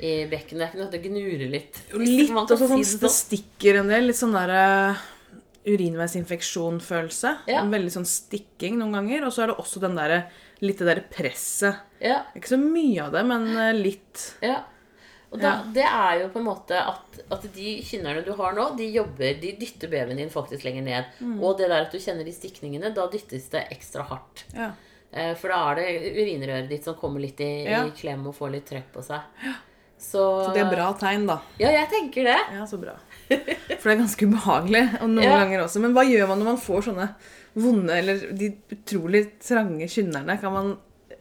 i 0.01 0.13
bekken. 0.29 0.57
Det 0.57 0.65
er 0.65 0.71
ikke 0.71 0.79
noe 0.79 0.87
at 0.87 0.95
det 0.95 1.01
gnurer 1.03 1.51
litt. 1.51 1.81
Litt 1.99 2.31
og 2.33 2.53
så 2.55 2.57
sånn, 2.63 2.81
si 2.81 2.97
det 3.03 3.11
stikker 3.13 3.81
en 3.83 3.91
del. 3.91 4.07
Litt 4.09 4.17
sånn 4.17 4.33
der 4.33 4.53
uh, 4.57 5.03
urinveisinfeksjonfølelse. 5.69 7.35
Ja. 7.51 7.61
En 7.61 7.69
veldig 7.73 7.93
sånn 7.93 8.09
stikking 8.09 8.79
noen 8.79 8.97
ganger. 8.97 9.27
Og 9.27 9.35
så 9.35 9.45
er 9.45 9.53
det 9.53 9.59
også 9.61 9.83
den 9.83 9.99
der, 9.99 10.15
litt 10.63 10.79
det 10.79 10.87
derre 10.89 11.03
presset. 11.11 11.81
Ja, 12.03 12.21
Ikke 12.35 12.53
så 12.55 12.59
mye 12.59 13.05
av 13.05 13.11
det, 13.15 13.23
men 13.29 13.49
eh, 13.57 13.73
litt. 13.77 14.29
ja. 14.43 14.61
Og 15.33 15.39
da, 15.41 15.49
Ja. 15.49 15.63
det 15.73 15.83
er 15.89 16.19
jo 16.21 16.27
på 16.29 16.37
en 16.43 16.45
måte 16.45 16.77
at, 16.77 17.15
at 17.33 17.45
de 17.55 17.71
kynnerne 17.81 18.21
du 18.23 18.31
har 18.37 18.53
nå, 18.53 18.67
de 18.77 18.85
jobber, 18.93 19.33
de 19.41 19.55
dytter 19.57 19.89
babyen 19.89 20.19
din 20.21 20.29
faktisk 20.29 20.61
lenger 20.67 20.83
ned. 20.85 21.05
Mm. 21.19 21.39
Og 21.41 21.57
det 21.57 21.69
der 21.71 21.87
at 21.87 21.91
du 21.91 21.97
kjenner 21.97 22.23
de 22.27 22.31
stikningene, 22.35 22.91
da 22.93 23.07
dyttes 23.09 23.47
det 23.49 23.63
ekstra 23.73 24.05
hardt. 24.05 24.43
Ja. 24.53 24.67
Eh, 25.11 25.33
For 25.35 25.49
da 25.49 25.71
er 25.71 25.75
det 25.81 26.13
urinrøret 26.19 26.69
ditt 26.69 26.85
som 26.85 26.93
kommer 27.01 27.19
litt 27.19 27.41
i, 27.41 27.63
Ja. 27.65 27.81
i 27.85 27.89
klem 27.97 28.27
og 28.29 28.35
får 28.37 28.51
litt 28.51 28.69
trøkk 28.69 28.91
på 28.93 29.01
seg. 29.03 29.21
Så, 29.97 30.21
Så 30.45 30.53
det 30.53 30.61
er 30.67 30.69
bra 30.69 30.91
tegn, 30.99 31.25
da. 31.25 31.39
Ja, 31.57 31.69
jeg 31.71 31.89
tenker 31.89 32.23
det. 32.29 32.37
Ja, 32.53 32.65
så 32.69 32.77
bra. 32.77 32.93
For 33.79 33.89
det 33.89 33.93
er 33.97 34.01
ganske 34.03 34.27
ubehagelig. 34.29 35.01
Og 35.01 35.09
noen 35.09 35.33
ganger 35.33 35.63
også. 35.65 35.79
Men 35.81 35.93
hva 35.95 36.03
gjør 36.05 36.27
man 36.27 36.39
når 36.43 36.45
man 36.45 36.57
får 36.61 36.81
sånne 36.91 37.09
vonde 37.53 37.93
eller 37.97 38.25
de 38.33 38.49
utrolig 38.73 39.27
trange 39.43 39.87
kynnerne? 39.91 40.37
Kan 40.41 40.53
man, 40.53 40.71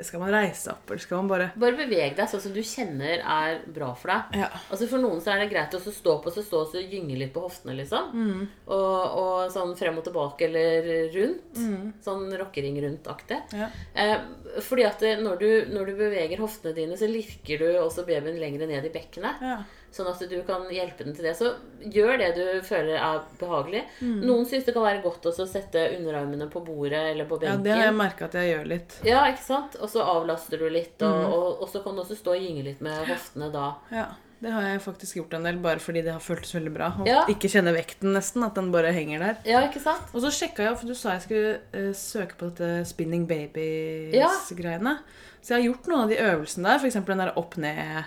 skal 0.00 0.22
man 0.22 0.32
reise 0.32 0.72
opp, 0.72 0.90
eller 0.90 1.02
skal 1.02 1.20
man 1.20 1.28
bare 1.30 1.48
Bare 1.60 1.76
beveg 1.78 2.16
deg 2.18 2.30
sånn 2.30 2.42
som 2.42 2.54
du 2.54 2.62
kjenner 2.66 3.20
er 3.20 3.60
bra 3.66 3.92
for 3.98 4.12
deg. 4.12 4.38
Ja. 4.42 4.48
Altså 4.72 4.88
For 4.90 5.02
noen 5.02 5.20
så 5.22 5.34
er 5.34 5.42
det 5.42 5.50
greit 5.52 5.76
å 5.76 5.82
så 5.82 5.92
stå 5.94 6.16
på 6.24 6.32
så 6.34 6.44
stå 6.46 6.62
og 6.64 6.72
så 6.72 6.82
gynge 6.82 7.18
litt 7.20 7.34
på 7.34 7.44
hoftene, 7.44 7.76
liksom. 7.82 8.14
Mm. 8.16 8.46
Og, 8.66 9.18
og 9.22 9.52
sånn 9.54 9.76
frem 9.78 10.00
og 10.00 10.06
tilbake 10.08 10.48
eller 10.48 11.12
rundt. 11.16 11.60
Sånn 12.06 12.24
rockering 12.40 12.80
rundt-aktig. 12.86 13.42
Mm. 13.52 13.60
Ja. 13.60 13.70
Eh, 13.92 14.58
fordi 14.64 14.88
at 14.88 15.04
det, 15.04 15.14
når, 15.22 15.44
du, 15.44 15.76
når 15.76 15.92
du 15.92 16.00
beveger 16.00 16.42
hoftene 16.42 16.74
dine, 16.76 16.98
så 17.00 17.10
lirker 17.10 17.62
du 17.62 17.68
også 17.84 18.06
babyen 18.08 18.40
lenger 18.40 18.66
ned 18.66 18.90
i 18.90 18.96
bekkenet. 18.96 19.44
ja. 19.44 19.62
Sånn 19.92 20.08
at 20.08 20.22
du 20.24 20.38
kan 20.48 20.62
hjelpe 20.72 21.04
den 21.04 21.12
til 21.14 21.26
det. 21.28 21.34
Så 21.36 21.50
gjør 21.92 22.16
det 22.18 22.30
du 22.38 22.62
føler 22.64 22.96
er 22.96 23.18
behagelig. 23.38 23.82
Mm. 24.00 24.22
Noen 24.24 24.46
syns 24.48 24.64
det 24.64 24.72
kan 24.72 24.86
være 24.86 25.02
godt 25.04 25.26
også 25.28 25.44
å 25.44 25.50
sette 25.52 25.82
underarmene 25.98 26.46
på 26.50 26.62
bordet 26.64 27.02
eller 27.12 27.26
på 27.28 27.36
benken. 27.38 27.58
ja 27.60 27.62
det 27.66 27.72
har 27.76 27.84
jeg 27.90 27.98
merka 27.98 28.24
at 28.24 28.32
jeg 28.40 28.54
gjør 28.54 28.66
litt. 28.72 28.98
Ja, 29.04 29.26
ikke 29.28 29.44
sant? 29.44 29.76
Og 29.84 29.90
så 29.92 30.00
avlaster 30.00 30.56
du 30.58 30.68
litt, 30.72 30.96
og, 31.02 31.12
Mm. 31.22 31.32
og, 31.36 31.62
og 31.62 31.68
så 31.68 31.82
kan 31.84 31.94
du 31.94 32.00
også 32.02 32.16
stå 32.16 32.32
og 32.34 32.40
gynge 32.40 32.64
litt 32.64 32.80
med 32.80 33.04
hoftene 33.06 33.50
da. 33.52 33.74
Ja, 33.92 34.06
det 34.42 34.50
har 34.50 34.62
jeg 34.62 34.80
faktisk 34.82 35.16
gjort 35.20 35.34
en 35.36 35.44
del, 35.44 35.58
bare 35.62 35.78
fordi 35.78 36.00
det 36.02 36.12
har 36.16 36.20
føltes 36.24 36.54
veldig 36.56 36.72
bra. 36.74 36.88
Og 36.98 37.06
Ja. 37.06 37.20
ikke 37.28 37.50
kjenne 37.52 37.76
vekten 37.76 38.12
nesten, 38.16 38.42
at 38.48 38.54
den 38.56 38.72
bare 38.72 38.90
henger 38.96 39.18
der. 39.20 39.36
Ja, 39.44 39.60
ikke 39.68 39.80
sant? 39.84 40.08
Og 40.14 40.22
så 40.24 40.32
sjekka 40.32 40.64
jeg, 40.70 40.78
for 40.78 40.86
du 40.88 40.94
sa 40.94 41.12
jeg 41.18 41.22
skulle 41.28 41.60
uh, 41.76 41.92
søke 41.92 42.34
på 42.40 42.48
dette 42.50 42.86
spinning 42.88 43.26
babies-greiene. 43.28 44.98
Så 45.42 45.54
jeg 45.54 45.60
har 45.62 45.68
gjort 45.72 45.88
noen 45.90 46.02
av 46.04 46.08
de 46.12 46.16
øvelsene 46.22 46.68
der, 46.72 46.78
f.eks. 46.82 46.98
den 47.06 47.18
der 47.22 47.32
opp 47.38 47.56
ned 47.60 48.04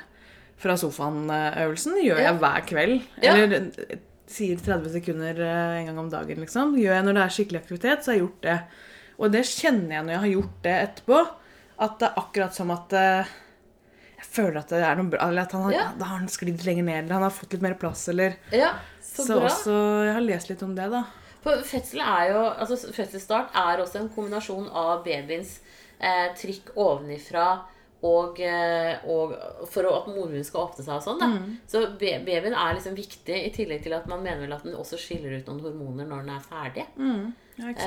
fra 0.61 0.75
sofaen-øvelsen. 0.79 1.97
Gjør 2.05 2.21
jeg 2.23 2.37
hver 2.41 2.67
kveld. 2.69 2.99
Eller 3.21 3.55
sier 4.31 4.57
30 4.57 4.89
sekunder 4.95 5.39
eh, 5.45 5.79
en 5.81 5.89
gang 5.91 5.99
om 6.01 6.09
dagen, 6.09 6.39
liksom. 6.41 6.75
Gjør 6.79 6.95
jeg 6.97 7.05
når 7.05 7.17
det 7.19 7.23
er 7.25 7.33
skikkelig 7.35 7.59
aktivitet, 7.63 8.03
så 8.05 8.11
har 8.11 8.15
jeg 8.17 8.23
gjort 8.25 8.45
det. 8.47 8.59
Og 9.19 9.31
det 9.31 9.43
kjenner 9.47 9.95
jeg 9.97 10.05
når 10.07 10.15
jeg 10.15 10.23
har 10.23 10.31
gjort 10.33 10.55
det 10.65 10.75
etterpå, 10.85 11.19
at 11.85 11.99
det 11.99 12.07
er 12.07 12.21
akkurat 12.23 12.55
som 12.57 12.71
at 12.73 12.95
eh, 12.97 13.33
jeg 14.15 14.27
føler 14.31 14.57
at 14.63 14.71
det 14.73 14.79
er 14.87 14.97
noe 14.99 15.11
bra, 15.11 15.27
eller 15.29 15.45
at 15.45 15.53
han 15.55 15.67
har, 15.67 15.75
Ja. 15.75 15.85
da 15.99 16.07
har 16.09 16.17
han 16.23 16.31
sklidd 16.31 16.63
lenger 16.65 16.87
ned, 16.87 16.97
eller 17.03 17.17
han 17.19 17.27
har 17.27 17.35
fått 17.35 17.53
litt 17.53 17.61
mer 17.67 17.77
plass, 17.79 18.07
eller 18.11 18.35
Ja, 18.55 18.71
så, 19.03 19.27
Så, 19.27 19.37
også 19.43 19.75
Jeg 20.07 20.13
har 20.17 20.25
lest 20.25 20.49
litt 20.49 20.63
om 20.65 20.73
det, 20.75 20.89
da. 20.91 21.03
For 21.45 21.61
fødsel 21.61 22.01
er 22.01 22.31
jo, 22.31 22.39
altså 22.49 22.79
Fødselsstart 22.95 23.53
er 23.61 23.83
også 23.83 23.99
en 24.01 24.09
kombinasjon 24.09 24.65
av 24.73 25.03
babyens 25.05 25.59
eh, 25.99 26.31
trykk 26.39 26.71
ovenifra 26.75 27.45
og, 28.05 28.39
eh, 28.43 29.05
og 29.09 29.33
for 29.71 29.87
at 29.89 30.09
mormunnen 30.11 30.45
skal 30.45 30.67
åpne 30.67 30.83
seg 30.85 30.97
og 30.97 31.05
sånn. 31.05 31.23
Mm. 31.35 31.55
Så 31.71 31.81
babyen 32.01 32.53
er 32.53 32.75
liksom 32.77 32.95
viktig, 32.97 33.37
i 33.47 33.51
tillegg 33.55 33.81
til 33.85 33.95
at 33.97 34.05
man 34.11 34.21
mener 34.25 34.43
vel 34.45 34.53
at 34.57 34.65
den 34.67 34.77
også 34.77 34.99
skiller 35.01 35.37
ut 35.39 35.47
noen 35.49 35.63
hormoner 35.65 36.09
når 36.09 36.25
den 36.25 36.35
er 36.35 36.45
ferdig. 36.49 36.85
Ja. 36.99 37.15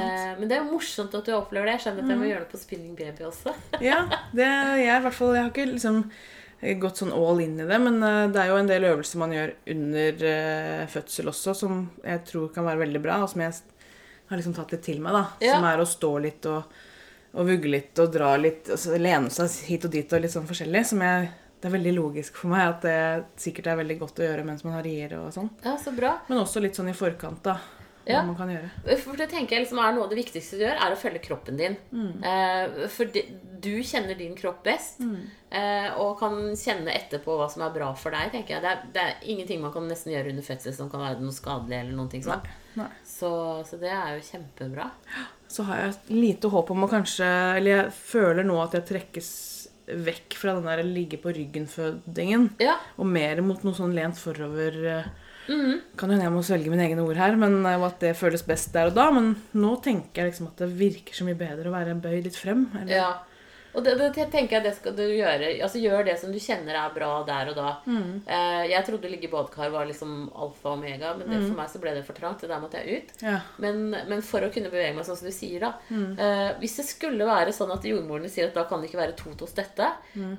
Eh, 0.00 0.32
men 0.40 0.48
det 0.48 0.56
er 0.56 0.62
jo 0.64 0.72
morsomt 0.72 1.14
at 1.14 1.26
du 1.28 1.34
opplever 1.36 1.68
det. 1.68 1.76
Jeg 1.78 1.84
skjønner 1.86 2.02
at 2.06 2.08
jeg 2.08 2.16
Mm. 2.18 2.22
må 2.24 2.30
gjøre 2.32 2.44
det 2.46 2.52
på 2.54 2.60
Spinning 2.62 2.96
Baby 2.96 3.24
også. 3.28 3.54
Ja, 3.84 4.00
det, 4.32 4.46
jeg, 4.48 4.96
i 4.96 5.02
hvert 5.04 5.14
fall, 5.18 5.34
jeg 5.36 5.44
har 5.44 5.50
ikke 5.52 5.70
liksom 5.74 6.04
gått 6.82 6.98
sånn 6.98 7.12
all 7.14 7.38
in 7.44 7.52
i 7.60 7.66
det, 7.68 7.76
men 7.84 8.00
eh, 8.02 8.26
det 8.34 8.40
er 8.42 8.48
jo 8.50 8.56
en 8.58 8.66
del 8.70 8.88
øvelser 8.88 9.20
man 9.20 9.30
gjør 9.36 9.52
under 9.76 10.24
uh, 10.24 10.86
fødsel 10.90 11.28
også, 11.30 11.54
som 11.54 11.84
jeg 12.02 12.24
tror 12.26 12.48
kan 12.54 12.66
være 12.66 12.80
veldig 12.86 13.02
bra, 13.04 13.20
og 13.22 13.30
som 13.30 13.44
jeg 13.44 13.52
har 14.28 14.40
liksom 14.40 14.56
tatt 14.56 14.72
litt 14.74 14.82
til 14.88 14.98
meg. 15.04 15.14
da. 15.14 15.22
Ja. 15.44 15.54
Som 15.54 15.68
er 15.68 15.78
å 15.78 15.86
stå 15.86 16.10
litt 16.24 16.48
og, 16.50 16.64
og 17.38 17.46
vugge 17.46 17.70
litt 17.70 17.98
og 18.02 18.10
dra 18.12 18.32
litt, 18.40 18.66
altså 18.74 18.98
lene 18.98 19.30
seg 19.30 19.52
hit 19.68 19.84
og 19.86 19.92
dit 19.94 20.12
og 20.12 20.20
litt 20.24 20.34
sånn 20.34 20.48
forskjellig. 20.48 20.84
som 20.90 21.00
jeg, 21.06 21.30
Det 21.60 21.66
er 21.70 21.74
veldig 21.78 21.94
logisk 21.96 22.36
for 22.38 22.52
meg 22.52 22.68
at 22.68 22.82
det 22.82 23.24
sikkert 23.42 23.66
er 23.72 23.76
veldig 23.80 23.98
godt 23.98 24.20
å 24.20 24.26
gjøre 24.28 24.44
mens 24.46 24.62
man 24.66 24.74
har 24.76 24.82
rier 24.86 25.14
og 25.18 25.32
sånn. 25.34 25.48
Ja, 25.64 25.76
så 25.78 25.90
bra. 25.96 26.16
Men 26.28 26.38
også 26.44 26.60
litt 26.62 26.74
sånn 26.78 26.90
i 26.90 26.94
forkant, 26.94 27.42
da. 27.42 27.56
Hva 28.08 28.14
Ja. 28.14 28.22
man 28.24 28.36
kan 28.38 28.48
gjøre. 28.48 28.70
For 29.02 29.16
det 29.20 29.26
tenker 29.28 29.50
jeg 29.56 29.66
liksom 29.66 29.78
er 29.84 29.92
Noe 29.92 30.04
av 30.04 30.10
det 30.10 30.16
viktigste 30.24 30.56
du 30.56 30.62
gjør, 30.64 30.78
er 30.80 30.94
å 30.94 30.96
følge 30.96 31.20
kroppen 31.20 31.58
din. 31.58 31.76
Eh, 32.24 32.86
for 32.88 33.04
de, 33.04 33.22
du 33.60 33.82
kjenner 33.82 34.16
din 34.16 34.34
kropp 34.34 34.62
best, 34.64 35.02
eh, 35.50 35.90
og 35.98 36.18
kan 36.18 36.32
kjenne 36.56 36.88
etterpå 36.94 37.36
hva 37.36 37.50
som 37.50 37.62
er 37.66 37.74
bra 37.74 37.92
for 37.94 38.10
deg. 38.10 38.30
tenker 38.32 38.54
jeg. 38.54 38.62
Det 38.62 38.70
er, 38.70 38.82
det 38.94 39.02
er 39.02 39.14
ingenting 39.28 39.60
man 39.60 39.72
kan 39.74 39.86
nesten 39.90 40.14
gjøre 40.14 40.30
under 40.30 40.42
fødsel 40.46 40.72
som 40.74 40.88
kan 40.88 41.00
være 41.00 41.20
noe 41.20 41.32
skadelig. 41.36 41.80
eller 41.82 41.92
noen 41.98 42.08
ting 42.10 42.22
sånn. 42.22 42.40
Nei. 42.76 42.88
Så, 43.04 43.30
så 43.68 43.78
det 43.78 43.90
er 43.92 44.16
jo 44.16 44.24
kjempebra. 44.24 44.90
Så 45.48 45.64
har 45.68 45.80
jeg 45.80 45.94
lite 46.12 46.50
håp 46.52 46.70
om 46.74 46.84
å 46.84 46.90
kanskje 46.92 47.26
Eller 47.56 47.70
jeg 47.70 47.92
føler 47.96 48.44
nå 48.44 48.58
at 48.60 48.74
jeg 48.76 48.88
trekkes 48.90 49.30
vekk 49.88 50.36
fra 50.36 50.52
den 50.58 50.66
der 50.68 50.82
ligge 50.84 51.16
på 51.16 51.32
ryggen-fødingen. 51.32 52.50
Ja, 52.60 52.74
Og 53.00 53.08
mer 53.08 53.40
mot 53.40 53.62
noe 53.64 53.72
sånn 53.72 53.94
lent 53.96 54.18
forover. 54.20 54.76
Mm 55.48 55.60
-hmm. 55.60 55.80
Kan 55.96 56.10
hende 56.10 56.24
jeg 56.24 56.32
må 56.32 56.42
svelge 56.42 56.70
mine 56.70 56.84
egne 56.84 57.02
ord 57.02 57.16
her, 57.16 57.36
men 57.36 57.64
eh, 57.66 57.80
og 57.80 57.86
at 57.86 58.00
det 58.00 58.16
føles 58.16 58.42
best 58.42 58.72
der 58.72 58.86
og 58.86 58.94
da. 58.94 59.10
Men 59.10 59.36
nå 59.54 59.82
tenker 59.82 60.22
jeg 60.22 60.32
liksom 60.32 60.46
at 60.48 60.56
det 60.56 60.78
virker 60.78 61.14
så 61.14 61.24
mye 61.24 61.34
bedre 61.34 61.68
å 61.68 61.72
være 61.72 61.94
bøyd 61.94 62.24
litt 62.24 62.36
frem. 62.36 62.70
Eller, 62.74 62.96
ja. 62.96 63.18
Og 63.78 63.84
det, 63.86 63.92
det 64.16 64.24
tenker 64.32 64.56
jeg 64.58 64.64
det 64.64 64.72
skal 64.74 64.94
du 64.98 65.04
gjøre. 65.06 65.52
Altså 65.62 65.78
Gjør 65.78 66.02
det 66.08 66.16
som 66.18 66.32
du 66.34 66.38
kjenner 66.42 66.74
er 66.80 66.94
bra 66.96 67.10
der 67.28 67.52
og 67.52 67.56
da. 67.58 67.68
Eh, 67.86 68.64
jeg 68.72 68.86
trodde 68.88 69.10
ligge 69.12 69.28
i 69.28 69.30
badekar 69.32 69.70
var 69.70 69.86
liksom 69.86 70.16
alfa 70.34 70.72
og 70.72 70.80
omega, 70.80 71.12
men 71.18 71.30
det, 71.30 71.38
for 71.46 71.54
meg 71.60 71.70
så 71.70 71.80
ble 71.82 71.94
det 71.94 72.02
for 72.08 72.18
trangt. 72.18 72.42
Det 72.42 72.50
der 72.50 72.60
måtte 72.64 72.82
jeg 72.82 72.98
ut. 73.04 73.14
Ja. 73.22 73.36
Men, 73.62 73.80
men 74.10 74.24
for 74.26 74.42
å 74.42 74.50
kunne 74.54 74.72
bevege 74.72 74.96
meg 74.98 75.06
sånn 75.06 75.20
som 75.20 75.30
du 75.30 75.34
sier, 75.36 75.62
da 75.62 75.72
eh, 75.94 76.50
Hvis 76.58 76.76
det 76.80 76.88
skulle 76.90 77.28
være 77.28 77.54
sånn 77.54 77.70
at 77.76 77.86
jordmorene 77.86 78.28
sier 78.32 78.50
at 78.50 78.58
da 78.58 78.66
kan 78.68 78.82
det 78.82 78.90
ikke 78.90 79.02
være 79.04 79.16
to 79.22 79.30
til 79.38 79.46
å 79.46 79.52
støtte, 79.54 79.92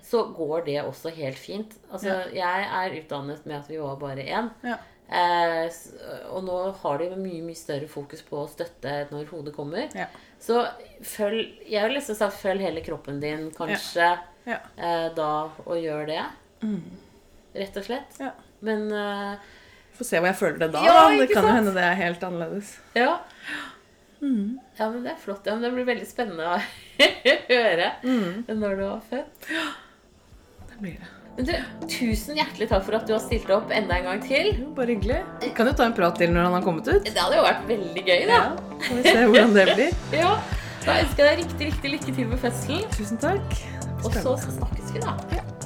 så 0.04 0.26
går 0.36 0.66
det 0.68 0.80
også 0.84 1.16
helt 1.16 1.40
fint. 1.40 1.74
Altså, 1.92 2.20
Jeg 2.36 2.70
er 2.84 3.00
utdannet 3.02 3.46
med 3.48 3.62
at 3.62 3.70
vi 3.72 3.80
var 3.80 3.96
bare 4.02 4.26
én. 4.28 4.52
Ja. 4.68 4.78
Eh, 5.10 5.70
og 6.30 6.44
nå 6.46 6.58
har 6.84 7.00
de 7.02 7.08
mye 7.18 7.42
mye 7.42 7.58
større 7.58 7.88
fokus 7.90 8.22
på 8.28 8.44
å 8.44 8.50
støtte 8.52 9.08
når 9.10 9.30
hodet 9.32 9.56
kommer. 9.56 9.88
Ja. 9.98 10.06
Så 10.40 10.62
følg 11.04 11.64
Jeg 11.68 11.88
vil 11.88 11.98
liksom 11.98 12.16
sagt 12.20 12.38
følg 12.40 12.62
hele 12.62 12.84
kroppen 12.86 13.18
din, 13.24 13.50
kanskje, 13.52 14.12
Ja. 14.46 14.60
eh, 14.78 15.08
da, 15.18 15.32
og 15.66 15.76
gjør 15.82 16.06
det. 16.12 16.22
Rett 17.56 17.78
og 17.82 17.84
slett. 17.90 18.20
Ja. 18.22 18.32
Men 18.62 18.92
eh, 18.94 19.36
Får 19.98 20.06
se 20.08 20.20
hva 20.22 20.30
jeg 20.30 20.38
føler 20.40 20.60
det 20.62 20.72
da. 20.78 20.84
Ja, 20.86 20.94
da. 21.10 21.18
Det 21.20 21.34
kan 21.34 21.44
jo 21.50 21.56
hende 21.58 21.74
det 21.76 21.84
er 21.84 21.98
helt 22.00 22.22
annerledes. 22.24 22.78
Ja. 22.96 23.18
Ja, 24.22 24.86
men 24.92 25.04
det 25.04 25.12
er 25.14 25.20
flott. 25.20 25.46
Ja, 25.48 25.56
men 25.56 25.64
det 25.64 25.72
blir 25.74 25.88
veldig 25.88 26.08
spennende 26.08 26.46
å 26.54 26.60
høre 27.50 27.90
når 28.48 28.76
du 28.80 28.84
har 28.86 29.02
født. 29.10 29.48
Det 30.70 30.78
blir 30.80 31.00
det. 31.02 31.10
Men 31.40 31.48
du, 31.48 31.54
tusen 31.88 32.36
hjertelig 32.36 32.66
takk 32.68 32.82
for 32.84 32.98
at 32.98 33.06
du 33.08 33.14
har 33.16 33.22
stilt 33.24 33.48
opp 33.56 33.70
enda 33.72 33.96
en 33.96 34.08
gang 34.10 34.24
til. 34.26 34.50
Jo, 34.60 34.66
Bare 34.76 34.92
hyggelig. 34.92 35.22
Kan 35.56 35.70
jo 35.70 35.74
ta 35.80 35.86
en 35.88 35.96
prat 35.96 36.18
til 36.20 36.34
når 36.36 36.50
han 36.50 36.56
har 36.58 36.66
kommet 36.66 36.90
ut. 36.92 37.06
Det 37.08 37.16
hadde 37.16 37.38
jo 37.40 37.46
vært 37.46 37.62
veldig 37.70 38.04
gøy, 38.10 38.26
da. 38.28 38.40
Ja, 38.42 38.74
Får 38.84 39.00
vi 39.00 39.04
se 39.08 39.22
hvordan 39.24 39.56
det 39.56 39.66
blir. 39.72 39.96
Ja. 40.20 40.34
Da 40.84 40.98
ønsker 41.00 41.24
jeg 41.24 41.30
deg 41.30 41.40
riktig, 41.46 41.70
riktig 41.72 41.94
lykke 41.96 42.18
til 42.18 42.28
med 42.34 42.44
fødselen. 42.44 42.84
Tusen 42.98 43.24
takk. 43.24 43.56
Og 44.04 44.20
så 44.20 44.36
snakkes 44.50 44.92
vi, 44.98 45.06
da. 45.08 45.16
Ja. 45.38 45.59